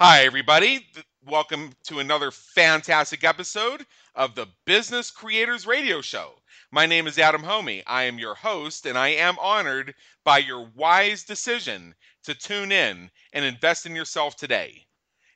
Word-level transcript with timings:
Hi, 0.00 0.22
everybody. 0.22 0.86
Welcome 1.26 1.72
to 1.88 1.98
another 1.98 2.30
fantastic 2.30 3.24
episode 3.24 3.84
of 4.14 4.36
the 4.36 4.46
Business 4.64 5.10
Creators 5.10 5.66
Radio 5.66 6.00
Show. 6.00 6.34
My 6.70 6.86
name 6.86 7.08
is 7.08 7.18
Adam 7.18 7.42
Hommey. 7.42 7.82
I 7.84 8.04
am 8.04 8.16
your 8.16 8.36
host, 8.36 8.86
and 8.86 8.96
I 8.96 9.08
am 9.08 9.36
honored 9.40 9.96
by 10.22 10.38
your 10.38 10.70
wise 10.76 11.24
decision 11.24 11.96
to 12.22 12.36
tune 12.36 12.70
in 12.70 13.10
and 13.32 13.44
invest 13.44 13.86
in 13.86 13.96
yourself 13.96 14.36
today. 14.36 14.86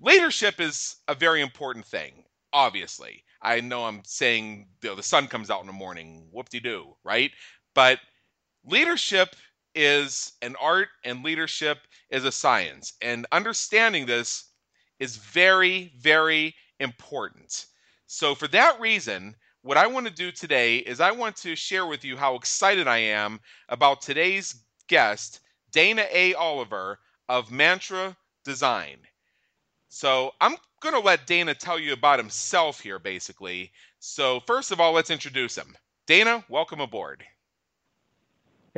Leadership 0.00 0.60
is 0.60 0.96
a 1.06 1.14
very 1.14 1.40
important 1.40 1.86
thing, 1.86 2.24
obviously. 2.52 3.24
I 3.42 3.60
know 3.60 3.84
I'm 3.84 4.02
saying 4.04 4.68
you 4.82 4.90
know, 4.90 4.94
the 4.96 5.02
sun 5.02 5.28
comes 5.28 5.50
out 5.50 5.60
in 5.60 5.66
the 5.66 5.72
morning, 5.72 6.28
whoop 6.32 6.48
de 6.48 6.60
doo, 6.60 6.96
right? 7.04 7.30
But 7.74 8.00
leadership 8.64 9.36
is 9.74 10.32
an 10.42 10.56
art 10.60 10.88
and 11.04 11.22
leadership 11.22 11.78
is 12.10 12.24
a 12.24 12.32
science. 12.32 12.94
And 13.00 13.26
understanding 13.32 14.06
this 14.06 14.44
is 14.98 15.16
very, 15.16 15.92
very 15.98 16.54
important. 16.80 17.66
So, 18.06 18.34
for 18.34 18.48
that 18.48 18.80
reason, 18.80 19.36
what 19.62 19.76
I 19.76 19.86
want 19.86 20.06
to 20.06 20.12
do 20.12 20.32
today 20.32 20.78
is 20.78 21.00
I 21.00 21.10
want 21.10 21.36
to 21.36 21.54
share 21.54 21.86
with 21.86 22.04
you 22.04 22.16
how 22.16 22.34
excited 22.34 22.88
I 22.88 22.98
am 22.98 23.40
about 23.68 24.00
today's 24.00 24.64
guest, 24.88 25.40
Dana 25.70 26.06
A. 26.10 26.34
Oliver 26.34 26.98
of 27.28 27.50
Mantra 27.50 28.16
Design. 28.44 28.98
So, 29.88 30.32
I'm 30.40 30.56
going 30.80 30.94
to 30.94 31.00
let 31.00 31.26
Dana 31.26 31.54
tell 31.54 31.78
you 31.78 31.92
about 31.92 32.18
himself 32.18 32.80
here, 32.80 32.98
basically. 32.98 33.72
So, 33.98 34.40
first 34.46 34.70
of 34.70 34.80
all, 34.80 34.92
let's 34.92 35.10
introduce 35.10 35.56
him. 35.56 35.76
Dana, 36.06 36.44
welcome 36.48 36.80
aboard. 36.80 37.24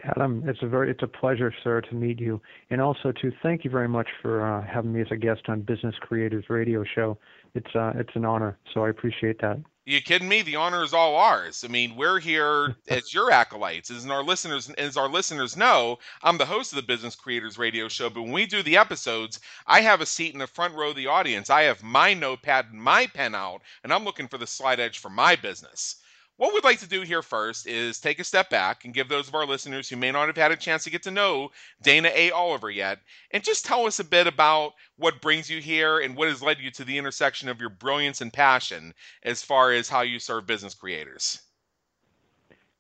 Adam, 0.05 0.42
it's 0.47 0.62
a 0.62 0.66
very 0.66 0.91
it's 0.91 1.03
a 1.03 1.06
pleasure, 1.06 1.53
sir, 1.62 1.81
to 1.81 1.94
meet 1.94 2.20
you, 2.20 2.41
and 2.70 2.81
also 2.81 3.12
to 3.12 3.33
thank 3.42 3.64
you 3.64 3.70
very 3.70 3.88
much 3.88 4.08
for 4.22 4.47
uh, 4.47 4.64
having 4.66 4.92
me 4.92 5.00
as 5.00 5.08
a 5.11 5.16
guest 5.16 5.42
on 5.48 5.61
Business 5.61 5.94
Creators 6.00 6.44
Radio 6.48 6.84
Show. 6.94 7.19
It's 7.55 7.75
uh, 7.75 7.92
it's 7.97 8.14
an 8.14 8.25
honor, 8.25 8.59
so 8.72 8.84
I 8.84 8.88
appreciate 8.91 9.41
that. 9.41 9.59
You 9.85 10.01
kidding 10.01 10.29
me? 10.29 10.41
The 10.41 10.57
honor 10.57 10.83
is 10.85 10.95
all 10.95 11.17
ours. 11.17 11.65
I 11.65 11.69
mean, 11.69 11.95
we're 11.97 12.19
here 12.19 12.77
as 12.89 13.13
your 13.13 13.31
acolytes, 13.31 13.91
as 13.91 14.07
our 14.07 14.23
listeners, 14.23 14.71
as 14.71 14.97
our 14.97 15.09
listeners 15.09 15.55
know. 15.55 15.99
I'm 16.23 16.39
the 16.39 16.47
host 16.47 16.73
of 16.73 16.77
the 16.77 16.83
Business 16.83 17.15
Creators 17.15 17.59
Radio 17.59 17.87
Show, 17.89 18.09
but 18.09 18.23
when 18.23 18.33
we 18.33 18.47
do 18.47 18.63
the 18.63 18.79
episodes, 18.79 19.39
I 19.67 19.83
have 19.83 20.01
a 20.01 20.07
seat 20.07 20.33
in 20.33 20.39
the 20.39 20.47
front 20.47 20.75
row 20.75 20.91
of 20.91 20.97
the 20.97 21.09
audience. 21.09 21.51
I 21.51 21.63
have 21.65 21.83
my 21.83 22.15
notepad 22.15 22.67
and 22.73 22.83
my 22.83 23.07
pen 23.07 23.35
out, 23.35 23.61
and 23.85 23.93
I'm 23.93 24.05
looking 24.05 24.29
for 24.29 24.39
the 24.39 24.47
slide 24.47 24.81
edge 24.81 24.99
for 24.99 25.11
my 25.11 25.37
business. 25.37 25.97
What 26.41 26.55
we'd 26.55 26.65
like 26.65 26.78
to 26.78 26.89
do 26.89 27.03
here 27.03 27.21
first 27.21 27.67
is 27.67 28.01
take 28.01 28.19
a 28.19 28.25
step 28.25 28.49
back 28.49 28.87
and 28.87 28.95
give 28.95 29.11
those 29.11 29.28
of 29.28 29.34
our 29.34 29.45
listeners 29.45 29.91
who 29.91 29.97
may 29.97 30.11
not 30.11 30.27
have 30.27 30.39
had 30.39 30.51
a 30.51 30.56
chance 30.56 30.84
to 30.84 30.91
get 30.91 31.03
to 31.03 31.11
know 31.11 31.51
Dana 31.83 32.11
A. 32.15 32.31
Oliver 32.31 32.71
yet, 32.71 33.01
and 33.31 33.45
just 33.45 33.67
tell 33.67 33.84
us 33.84 34.01
a 34.01 34.05
bit 34.05 34.27
about 34.27 34.73
what 34.97 35.21
brings 35.21 35.50
you 35.50 35.61
here 35.61 35.99
and 35.99 36.17
what 36.17 36.29
has 36.29 36.43
led 36.43 36.59
you 36.59 36.71
to 36.71 36.83
the 36.83 36.97
intersection 36.97 37.50
of 37.50 37.61
your 37.61 37.69
brilliance 37.69 38.23
and 38.23 38.33
passion 38.33 38.95
as 39.23 39.43
far 39.43 39.71
as 39.73 39.91
how 39.91 40.00
you 40.00 40.19
serve 40.19 40.47
business 40.47 40.73
creators. 40.73 41.43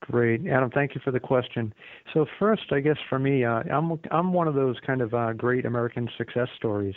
Great, 0.00 0.46
Adam. 0.46 0.70
Thank 0.70 0.94
you 0.94 1.02
for 1.04 1.10
the 1.10 1.20
question. 1.20 1.74
So 2.14 2.24
first, 2.38 2.72
I 2.72 2.80
guess 2.80 2.96
for 3.10 3.18
me, 3.18 3.44
uh, 3.44 3.62
I'm 3.70 4.00
I'm 4.10 4.32
one 4.32 4.48
of 4.48 4.54
those 4.54 4.76
kind 4.86 5.02
of 5.02 5.12
uh, 5.12 5.34
great 5.34 5.66
American 5.66 6.08
success 6.16 6.48
stories. 6.56 6.96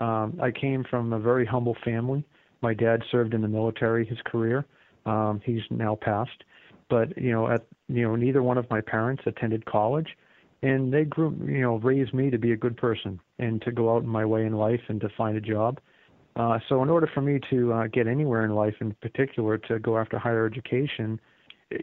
Um, 0.00 0.38
I 0.40 0.50
came 0.50 0.82
from 0.82 1.12
a 1.12 1.18
very 1.18 1.44
humble 1.44 1.76
family. 1.84 2.24
My 2.62 2.72
dad 2.72 3.02
served 3.10 3.34
in 3.34 3.42
the 3.42 3.48
military 3.48 4.06
his 4.06 4.18
career. 4.24 4.64
Um, 5.06 5.40
he's 5.44 5.62
now 5.70 5.96
passed, 6.00 6.44
but 6.88 7.16
you 7.16 7.32
know, 7.32 7.48
at 7.48 7.66
you 7.88 8.02
know, 8.02 8.16
neither 8.16 8.42
one 8.42 8.58
of 8.58 8.68
my 8.70 8.80
parents 8.80 9.22
attended 9.26 9.64
college, 9.66 10.08
and 10.62 10.92
they 10.92 11.04
grew, 11.04 11.36
you 11.46 11.62
know, 11.62 11.76
raised 11.76 12.12
me 12.14 12.30
to 12.30 12.38
be 12.38 12.52
a 12.52 12.56
good 12.56 12.76
person 12.76 13.20
and 13.38 13.62
to 13.62 13.72
go 13.72 13.94
out 13.94 14.02
in 14.02 14.08
my 14.08 14.24
way 14.24 14.44
in 14.44 14.52
life 14.52 14.80
and 14.88 15.00
to 15.00 15.08
find 15.16 15.36
a 15.36 15.40
job. 15.40 15.80
Uh, 16.36 16.58
so 16.68 16.82
in 16.82 16.88
order 16.88 17.08
for 17.12 17.20
me 17.20 17.40
to 17.50 17.72
uh, 17.72 17.86
get 17.88 18.06
anywhere 18.06 18.44
in 18.44 18.54
life, 18.54 18.74
in 18.80 18.94
particular 19.00 19.58
to 19.58 19.78
go 19.78 19.98
after 19.98 20.18
higher 20.18 20.46
education, 20.46 21.20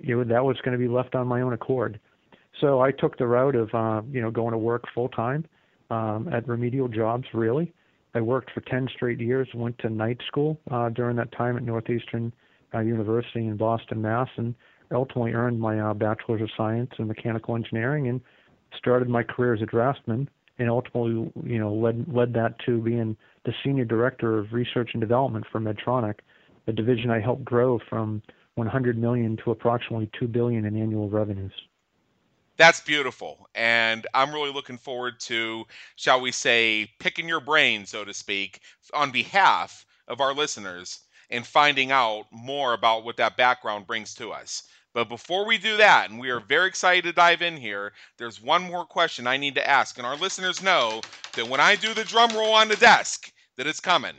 you 0.01 0.17
know, 0.17 0.23
that 0.23 0.43
was 0.43 0.57
going 0.63 0.71
to 0.71 0.77
be 0.77 0.87
left 0.87 1.15
on 1.15 1.27
my 1.27 1.41
own 1.41 1.53
accord. 1.53 1.99
So 2.61 2.81
I 2.81 2.91
took 2.91 3.17
the 3.17 3.27
route 3.27 3.55
of, 3.55 3.73
uh, 3.73 4.01
you 4.09 4.21
know, 4.21 4.31
going 4.31 4.51
to 4.51 4.57
work 4.57 4.85
full 4.93 5.09
time 5.09 5.45
um, 5.89 6.29
at 6.31 6.47
remedial 6.47 6.87
jobs. 6.87 7.25
Really, 7.33 7.73
I 8.15 8.21
worked 8.21 8.51
for 8.51 8.61
10 8.61 8.89
straight 8.95 9.19
years. 9.19 9.47
Went 9.53 9.77
to 9.79 9.89
night 9.89 10.19
school 10.27 10.59
uh, 10.71 10.89
during 10.89 11.17
that 11.17 11.31
time 11.33 11.57
at 11.57 11.63
Northeastern 11.63 12.33
uh, 12.73 12.79
University 12.79 13.45
in 13.45 13.57
Boston, 13.57 14.01
Mass, 14.01 14.29
and 14.37 14.55
ultimately 14.91 15.33
earned 15.33 15.59
my 15.59 15.79
uh, 15.79 15.93
Bachelor's 15.93 16.41
of 16.41 16.49
Science 16.55 16.91
in 16.97 17.07
Mechanical 17.07 17.55
Engineering 17.55 18.07
and 18.07 18.21
started 18.77 19.09
my 19.09 19.23
career 19.23 19.53
as 19.53 19.61
a 19.61 19.65
draftsman 19.65 20.29
and 20.59 20.69
ultimately, 20.69 21.31
you 21.43 21.59
know, 21.59 21.73
led 21.73 22.05
led 22.11 22.33
that 22.33 22.57
to 22.65 22.79
being 22.81 23.15
the 23.45 23.53
senior 23.63 23.85
director 23.85 24.37
of 24.37 24.53
research 24.53 24.89
and 24.93 25.01
development 25.01 25.45
for 25.51 25.59
Medtronic, 25.59 26.15
a 26.67 26.71
division 26.71 27.11
I 27.11 27.19
helped 27.19 27.45
grow 27.45 27.79
from 27.89 28.21
100 28.55 28.97
million 28.97 29.37
to 29.43 29.51
approximately 29.51 30.09
2 30.19 30.27
billion 30.27 30.65
in 30.65 30.75
annual 30.75 31.09
revenues. 31.09 31.53
That's 32.57 32.81
beautiful. 32.81 33.47
And 33.53 34.07
I'm 34.15 34.33
really 34.33 34.51
looking 34.51 34.79
forward 34.79 35.19
to, 35.21 35.65
shall 35.95 36.19
we 36.19 36.31
say, 36.31 36.89
picking 36.97 37.29
your 37.29 37.39
brain, 37.39 37.85
so 37.85 38.03
to 38.03 38.13
speak, 38.15 38.61
on 38.95 39.11
behalf 39.11 39.85
of 40.07 40.21
our 40.21 40.33
listeners 40.33 41.01
and 41.29 41.45
finding 41.45 41.91
out 41.91 42.25
more 42.31 42.73
about 42.73 43.03
what 43.03 43.17
that 43.17 43.37
background 43.37 43.87
brings 43.87 44.13
to 44.15 44.31
us. 44.31 44.63
But 44.93 45.09
before 45.09 45.45
we 45.45 45.57
do 45.57 45.77
that, 45.77 46.09
and 46.09 46.19
we 46.19 46.29
are 46.29 46.39
very 46.39 46.67
excited 46.67 47.03
to 47.03 47.13
dive 47.13 47.41
in 47.41 47.57
here, 47.57 47.93
there's 48.17 48.41
one 48.41 48.63
more 48.63 48.85
question 48.85 49.27
I 49.27 49.37
need 49.37 49.55
to 49.55 49.69
ask. 49.69 49.97
And 49.97 50.07
our 50.07 50.15
listeners 50.15 50.63
know 50.63 51.01
that 51.33 51.47
when 51.47 51.59
I 51.59 51.75
do 51.75 51.93
the 51.93 52.03
drum 52.03 52.31
roll 52.31 52.53
on 52.53 52.67
the 52.67 52.75
desk, 52.77 53.31
that 53.57 53.67
it's 53.67 53.79
coming. 53.79 54.15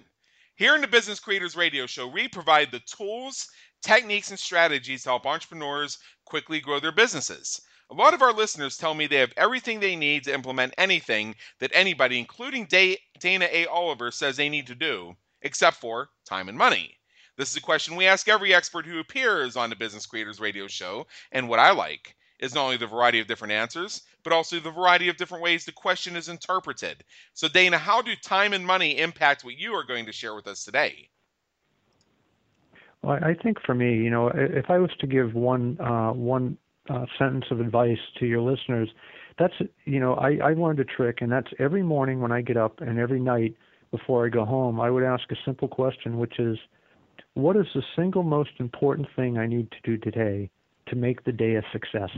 Here 0.54 0.74
in 0.74 0.80
the 0.80 0.86
Business 0.86 1.18
Creators 1.18 1.56
Radio 1.56 1.86
Show, 1.86 2.06
we 2.06 2.28
provide 2.28 2.70
the 2.70 2.80
tools, 2.80 3.48
techniques, 3.82 4.30
and 4.30 4.38
strategies 4.38 5.02
to 5.02 5.08
help 5.08 5.26
entrepreneurs 5.26 5.98
quickly 6.24 6.60
grow 6.60 6.78
their 6.78 6.92
businesses. 6.92 7.60
A 7.90 7.94
lot 7.94 8.12
of 8.12 8.22
our 8.22 8.32
listeners 8.32 8.76
tell 8.76 8.92
me 8.92 9.06
they 9.06 9.16
have 9.16 9.32
everything 9.36 9.80
they 9.80 9.96
need 9.96 10.24
to 10.24 10.34
implement 10.34 10.74
anything 10.76 11.34
that 11.58 11.70
anybody, 11.72 12.18
including 12.18 12.66
Dana 12.66 13.48
A. 13.50 13.66
Oliver, 13.66 14.10
says 14.10 14.36
they 14.36 14.48
need 14.48 14.66
to 14.66 14.74
do, 14.74 15.16
except 15.42 15.78
for 15.78 16.10
time 16.26 16.48
and 16.48 16.58
money. 16.58 16.97
This 17.38 17.52
is 17.52 17.56
a 17.56 17.62
question 17.62 17.94
we 17.94 18.06
ask 18.06 18.28
every 18.28 18.52
expert 18.52 18.84
who 18.84 18.98
appears 18.98 19.56
on 19.56 19.70
the 19.70 19.76
Business 19.76 20.06
Creators 20.06 20.40
Radio 20.40 20.66
Show. 20.66 21.06
And 21.30 21.48
what 21.48 21.60
I 21.60 21.70
like 21.70 22.16
is 22.40 22.52
not 22.52 22.64
only 22.64 22.76
the 22.76 22.86
variety 22.88 23.20
of 23.20 23.28
different 23.28 23.52
answers, 23.52 24.02
but 24.24 24.32
also 24.32 24.58
the 24.58 24.72
variety 24.72 25.08
of 25.08 25.16
different 25.16 25.44
ways 25.44 25.64
the 25.64 25.70
question 25.70 26.16
is 26.16 26.28
interpreted. 26.28 27.04
So, 27.34 27.46
Dana, 27.46 27.78
how 27.78 28.02
do 28.02 28.12
time 28.16 28.52
and 28.54 28.66
money 28.66 28.98
impact 28.98 29.44
what 29.44 29.56
you 29.56 29.72
are 29.74 29.84
going 29.84 30.04
to 30.06 30.12
share 30.12 30.34
with 30.34 30.48
us 30.48 30.64
today? 30.64 31.08
Well, 33.02 33.20
I 33.22 33.34
think 33.34 33.58
for 33.64 33.74
me, 33.74 33.94
you 33.94 34.10
know, 34.10 34.32
if 34.34 34.68
I 34.68 34.78
was 34.78 34.90
to 34.98 35.06
give 35.06 35.34
one 35.34 35.80
uh, 35.80 36.10
one 36.12 36.58
uh, 36.90 37.06
sentence 37.18 37.44
of 37.52 37.60
advice 37.60 37.98
to 38.18 38.26
your 38.26 38.40
listeners, 38.40 38.88
that's 39.38 39.54
you 39.84 40.00
know, 40.00 40.14
I, 40.14 40.38
I 40.42 40.54
learned 40.54 40.80
a 40.80 40.84
trick, 40.84 41.18
and 41.20 41.30
that's 41.30 41.52
every 41.60 41.84
morning 41.84 42.20
when 42.20 42.32
I 42.32 42.40
get 42.40 42.56
up 42.56 42.80
and 42.80 42.98
every 42.98 43.20
night 43.20 43.54
before 43.92 44.26
I 44.26 44.28
go 44.28 44.44
home, 44.44 44.80
I 44.80 44.90
would 44.90 45.04
ask 45.04 45.30
a 45.30 45.36
simple 45.44 45.68
question, 45.68 46.18
which 46.18 46.40
is, 46.40 46.58
what 47.34 47.56
is 47.56 47.66
the 47.74 47.82
single 47.96 48.22
most 48.22 48.50
important 48.58 49.08
thing 49.16 49.38
I 49.38 49.46
need 49.46 49.70
to 49.70 49.76
do 49.84 49.96
today 49.96 50.50
to 50.88 50.96
make 50.96 51.24
the 51.24 51.32
day 51.32 51.56
a 51.56 51.62
success? 51.72 52.10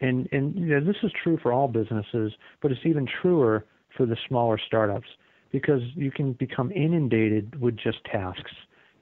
And 0.00 0.28
and 0.32 0.54
you 0.54 0.66
know, 0.66 0.84
this 0.84 0.96
is 1.02 1.10
true 1.22 1.38
for 1.42 1.52
all 1.52 1.68
businesses, 1.68 2.32
but 2.62 2.70
it's 2.70 2.80
even 2.84 3.06
truer 3.20 3.64
for 3.96 4.06
the 4.06 4.16
smaller 4.28 4.58
startups 4.64 5.08
because 5.50 5.80
you 5.94 6.10
can 6.10 6.34
become 6.34 6.70
inundated 6.72 7.60
with 7.60 7.76
just 7.76 7.98
tasks. 8.04 8.52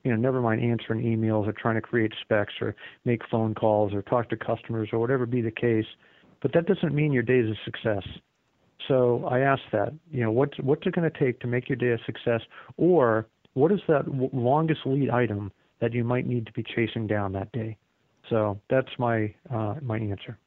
You 0.04 0.12
know, 0.12 0.16
never 0.16 0.40
mind 0.40 0.62
answering 0.62 1.02
emails 1.02 1.48
or 1.48 1.52
trying 1.52 1.74
to 1.74 1.80
create 1.80 2.12
specs 2.22 2.54
or 2.60 2.76
make 3.04 3.22
phone 3.28 3.54
calls 3.54 3.92
or 3.92 4.02
talk 4.02 4.30
to 4.30 4.36
customers 4.36 4.88
or 4.92 5.00
whatever 5.00 5.26
be 5.26 5.42
the 5.42 5.50
case. 5.50 5.86
But 6.40 6.52
that 6.52 6.66
doesn't 6.66 6.94
mean 6.94 7.12
your 7.12 7.24
day 7.24 7.40
is 7.40 7.50
a 7.50 7.64
success. 7.64 8.06
So 8.88 9.26
I 9.28 9.40
ask 9.40 9.62
that, 9.72 9.92
you 10.10 10.22
know, 10.22 10.30
what's 10.30 10.56
what's 10.60 10.86
it 10.86 10.94
going 10.94 11.10
to 11.10 11.18
take 11.18 11.40
to 11.40 11.46
make 11.46 11.68
your 11.68 11.76
day 11.76 11.90
a 11.90 11.98
success, 12.04 12.40
or 12.76 13.26
what 13.56 13.72
is 13.72 13.80
that 13.88 14.04
longest 14.34 14.80
lead 14.84 15.08
item 15.08 15.50
that 15.80 15.94
you 15.94 16.04
might 16.04 16.26
need 16.26 16.44
to 16.44 16.52
be 16.52 16.62
chasing 16.62 17.06
down 17.06 17.32
that 17.32 17.50
day? 17.52 17.78
So 18.28 18.60
that's 18.68 18.98
my 18.98 19.34
uh, 19.50 19.76
my 19.80 19.98
answer. 19.98 20.38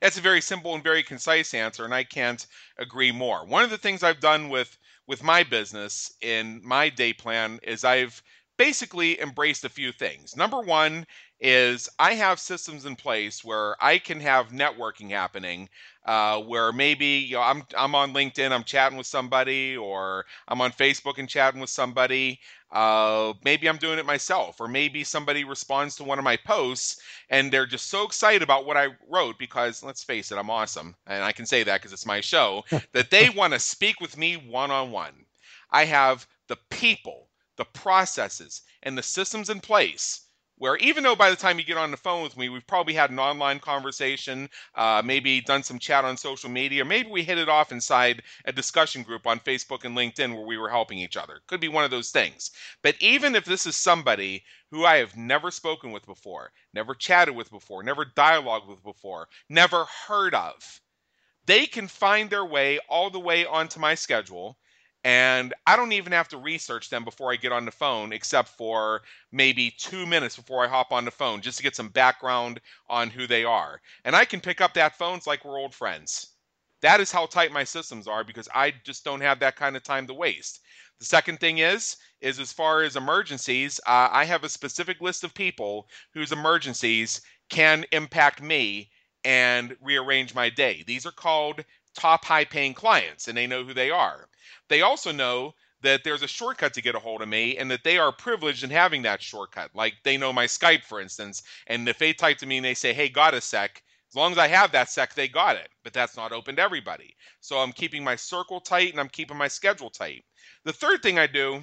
That's 0.00 0.18
a 0.18 0.20
very 0.20 0.40
simple 0.40 0.74
and 0.74 0.82
very 0.82 1.02
concise 1.02 1.54
answer, 1.54 1.84
and 1.84 1.92
I 1.92 2.04
can't 2.04 2.46
agree 2.78 3.10
more. 3.10 3.44
One 3.44 3.64
of 3.64 3.70
the 3.70 3.78
things 3.78 4.04
I've 4.04 4.20
done 4.20 4.48
with 4.48 4.78
with 5.08 5.24
my 5.24 5.42
business 5.42 6.12
in 6.20 6.60
my 6.64 6.88
day 6.88 7.12
plan 7.12 7.58
is 7.64 7.82
I've 7.82 8.22
basically 8.56 9.20
embraced 9.20 9.64
a 9.64 9.68
few 9.68 9.90
things. 9.90 10.36
Number 10.36 10.60
one 10.60 11.04
is 11.40 11.88
I 11.98 12.14
have 12.14 12.38
systems 12.38 12.84
in 12.84 12.94
place 12.94 13.42
where 13.42 13.74
I 13.82 13.98
can 13.98 14.20
have 14.20 14.50
networking 14.50 15.10
happening, 15.10 15.68
uh, 16.04 16.40
where 16.40 16.72
maybe 16.72 17.06
you 17.06 17.36
know 17.36 17.42
I'm 17.42 17.62
I'm 17.76 17.94
on 17.94 18.12
LinkedIn, 18.14 18.52
I'm 18.52 18.64
chatting 18.64 18.98
with 18.98 19.06
somebody, 19.06 19.76
or 19.76 20.26
I'm 20.48 20.60
on 20.60 20.72
Facebook 20.72 21.18
and 21.18 21.28
chatting 21.28 21.60
with 21.60 21.70
somebody. 21.70 22.40
Uh, 22.70 23.34
maybe 23.44 23.68
I'm 23.68 23.76
doing 23.76 23.98
it 23.98 24.06
myself, 24.06 24.60
or 24.60 24.68
maybe 24.68 25.04
somebody 25.04 25.44
responds 25.44 25.96
to 25.96 26.04
one 26.04 26.18
of 26.18 26.24
my 26.24 26.36
posts 26.38 27.00
and 27.30 27.52
they're 27.52 27.66
just 27.66 27.88
so 27.88 28.04
excited 28.04 28.42
about 28.42 28.66
what 28.66 28.76
I 28.76 28.88
wrote 29.08 29.38
because 29.38 29.82
let's 29.82 30.04
face 30.04 30.32
it, 30.32 30.38
I'm 30.38 30.50
awesome, 30.50 30.94
and 31.06 31.24
I 31.24 31.32
can 31.32 31.46
say 31.46 31.62
that 31.64 31.80
because 31.80 31.92
it's 31.92 32.06
my 32.06 32.20
show 32.20 32.64
that 32.92 33.10
they 33.10 33.30
want 33.30 33.52
to 33.54 33.58
speak 33.58 34.00
with 34.00 34.16
me 34.16 34.34
one 34.36 34.70
on 34.70 34.90
one. 34.90 35.26
I 35.70 35.84
have 35.86 36.26
the 36.48 36.58
people, 36.70 37.28
the 37.56 37.64
processes, 37.64 38.62
and 38.82 38.96
the 38.96 39.02
systems 39.02 39.50
in 39.50 39.60
place 39.60 40.21
where 40.62 40.76
even 40.76 41.02
though 41.02 41.16
by 41.16 41.28
the 41.28 41.34
time 41.34 41.58
you 41.58 41.64
get 41.64 41.76
on 41.76 41.90
the 41.90 41.96
phone 41.96 42.22
with 42.22 42.36
me, 42.36 42.48
we've 42.48 42.68
probably 42.68 42.94
had 42.94 43.10
an 43.10 43.18
online 43.18 43.58
conversation, 43.58 44.48
uh, 44.76 45.02
maybe 45.04 45.40
done 45.40 45.60
some 45.64 45.76
chat 45.76 46.04
on 46.04 46.16
social 46.16 46.48
media, 46.48 46.84
maybe 46.84 47.10
we 47.10 47.24
hit 47.24 47.36
it 47.36 47.48
off 47.48 47.72
inside 47.72 48.22
a 48.44 48.52
discussion 48.52 49.02
group 49.02 49.26
on 49.26 49.40
Facebook 49.40 49.84
and 49.84 49.96
LinkedIn 49.96 50.32
where 50.32 50.46
we 50.46 50.56
were 50.56 50.68
helping 50.70 50.98
each 50.98 51.16
other. 51.16 51.40
Could 51.48 51.58
be 51.58 51.66
one 51.66 51.82
of 51.82 51.90
those 51.90 52.12
things. 52.12 52.52
But 52.80 52.94
even 53.00 53.34
if 53.34 53.44
this 53.44 53.66
is 53.66 53.74
somebody 53.74 54.44
who 54.70 54.84
I 54.84 54.98
have 54.98 55.16
never 55.16 55.50
spoken 55.50 55.90
with 55.90 56.06
before, 56.06 56.52
never 56.72 56.94
chatted 56.94 57.34
with 57.34 57.50
before, 57.50 57.82
never 57.82 58.04
dialogued 58.04 58.68
with 58.68 58.84
before, 58.84 59.26
never 59.48 59.86
heard 60.06 60.32
of, 60.32 60.80
they 61.44 61.66
can 61.66 61.88
find 61.88 62.30
their 62.30 62.44
way 62.44 62.78
all 62.88 63.10
the 63.10 63.18
way 63.18 63.44
onto 63.44 63.80
my 63.80 63.96
schedule 63.96 64.56
and 65.04 65.52
I 65.66 65.76
don't 65.76 65.92
even 65.92 66.12
have 66.12 66.28
to 66.28 66.36
research 66.38 66.88
them 66.88 67.04
before 67.04 67.32
I 67.32 67.36
get 67.36 67.52
on 67.52 67.64
the 67.64 67.72
phone, 67.72 68.12
except 68.12 68.48
for 68.50 69.02
maybe 69.32 69.70
two 69.70 70.06
minutes 70.06 70.36
before 70.36 70.64
I 70.64 70.68
hop 70.68 70.92
on 70.92 71.04
the 71.04 71.10
phone, 71.10 71.40
just 71.40 71.56
to 71.58 71.62
get 71.62 71.74
some 71.74 71.88
background 71.88 72.60
on 72.88 73.10
who 73.10 73.26
they 73.26 73.44
are. 73.44 73.80
And 74.04 74.14
I 74.14 74.24
can 74.24 74.40
pick 74.40 74.60
up 74.60 74.74
that 74.74 74.96
phone 74.96 75.18
it's 75.18 75.26
like 75.26 75.44
we're 75.44 75.58
old 75.58 75.74
friends. 75.74 76.34
That 76.82 77.00
is 77.00 77.12
how 77.12 77.26
tight 77.26 77.52
my 77.52 77.64
systems 77.64 78.08
are 78.08 78.24
because 78.24 78.48
I 78.54 78.72
just 78.84 79.04
don't 79.04 79.20
have 79.20 79.40
that 79.40 79.56
kind 79.56 79.76
of 79.76 79.82
time 79.82 80.06
to 80.08 80.14
waste. 80.14 80.60
The 80.98 81.04
second 81.04 81.40
thing 81.40 81.58
is, 81.58 81.96
is 82.20 82.38
as 82.38 82.52
far 82.52 82.82
as 82.82 82.94
emergencies, 82.94 83.80
uh, 83.86 84.08
I 84.12 84.24
have 84.24 84.44
a 84.44 84.48
specific 84.48 85.00
list 85.00 85.24
of 85.24 85.34
people 85.34 85.88
whose 86.14 86.30
emergencies 86.32 87.20
can 87.48 87.84
impact 87.92 88.40
me 88.40 88.90
and 89.24 89.76
rearrange 89.80 90.34
my 90.34 90.48
day. 90.48 90.84
These 90.86 91.06
are 91.06 91.12
called 91.12 91.64
top 91.94 92.24
high 92.24 92.44
paying 92.44 92.74
clients, 92.74 93.28
and 93.28 93.36
they 93.36 93.46
know 93.46 93.64
who 93.64 93.74
they 93.74 93.90
are. 93.90 94.28
They 94.68 94.82
also 94.82 95.12
know 95.12 95.54
that 95.82 96.04
there's 96.04 96.22
a 96.22 96.28
shortcut 96.28 96.72
to 96.74 96.82
get 96.82 96.94
a 96.94 96.98
hold 96.98 97.22
of 97.22 97.28
me 97.28 97.56
and 97.58 97.70
that 97.70 97.84
they 97.84 97.98
are 97.98 98.12
privileged 98.12 98.64
in 98.64 98.70
having 98.70 99.02
that 99.02 99.20
shortcut. 99.20 99.70
Like 99.74 99.94
they 100.04 100.16
know 100.16 100.32
my 100.32 100.46
Skype, 100.46 100.84
for 100.84 101.00
instance. 101.00 101.42
And 101.66 101.88
if 101.88 101.98
they 101.98 102.12
type 102.12 102.38
to 102.38 102.46
me 102.46 102.58
and 102.58 102.64
they 102.64 102.74
say, 102.74 102.92
hey, 102.92 103.08
got 103.08 103.34
a 103.34 103.40
sec, 103.40 103.82
as 104.08 104.14
long 104.14 104.32
as 104.32 104.38
I 104.38 104.46
have 104.46 104.72
that 104.72 104.90
sec, 104.90 105.14
they 105.14 105.26
got 105.26 105.56
it. 105.56 105.68
But 105.82 105.92
that's 105.92 106.16
not 106.16 106.32
open 106.32 106.56
to 106.56 106.62
everybody. 106.62 107.16
So 107.40 107.58
I'm 107.58 107.72
keeping 107.72 108.04
my 108.04 108.14
circle 108.14 108.60
tight 108.60 108.92
and 108.92 109.00
I'm 109.00 109.08
keeping 109.08 109.36
my 109.36 109.48
schedule 109.48 109.90
tight. 109.90 110.24
The 110.64 110.72
third 110.72 111.02
thing 111.02 111.18
I 111.18 111.26
do 111.26 111.62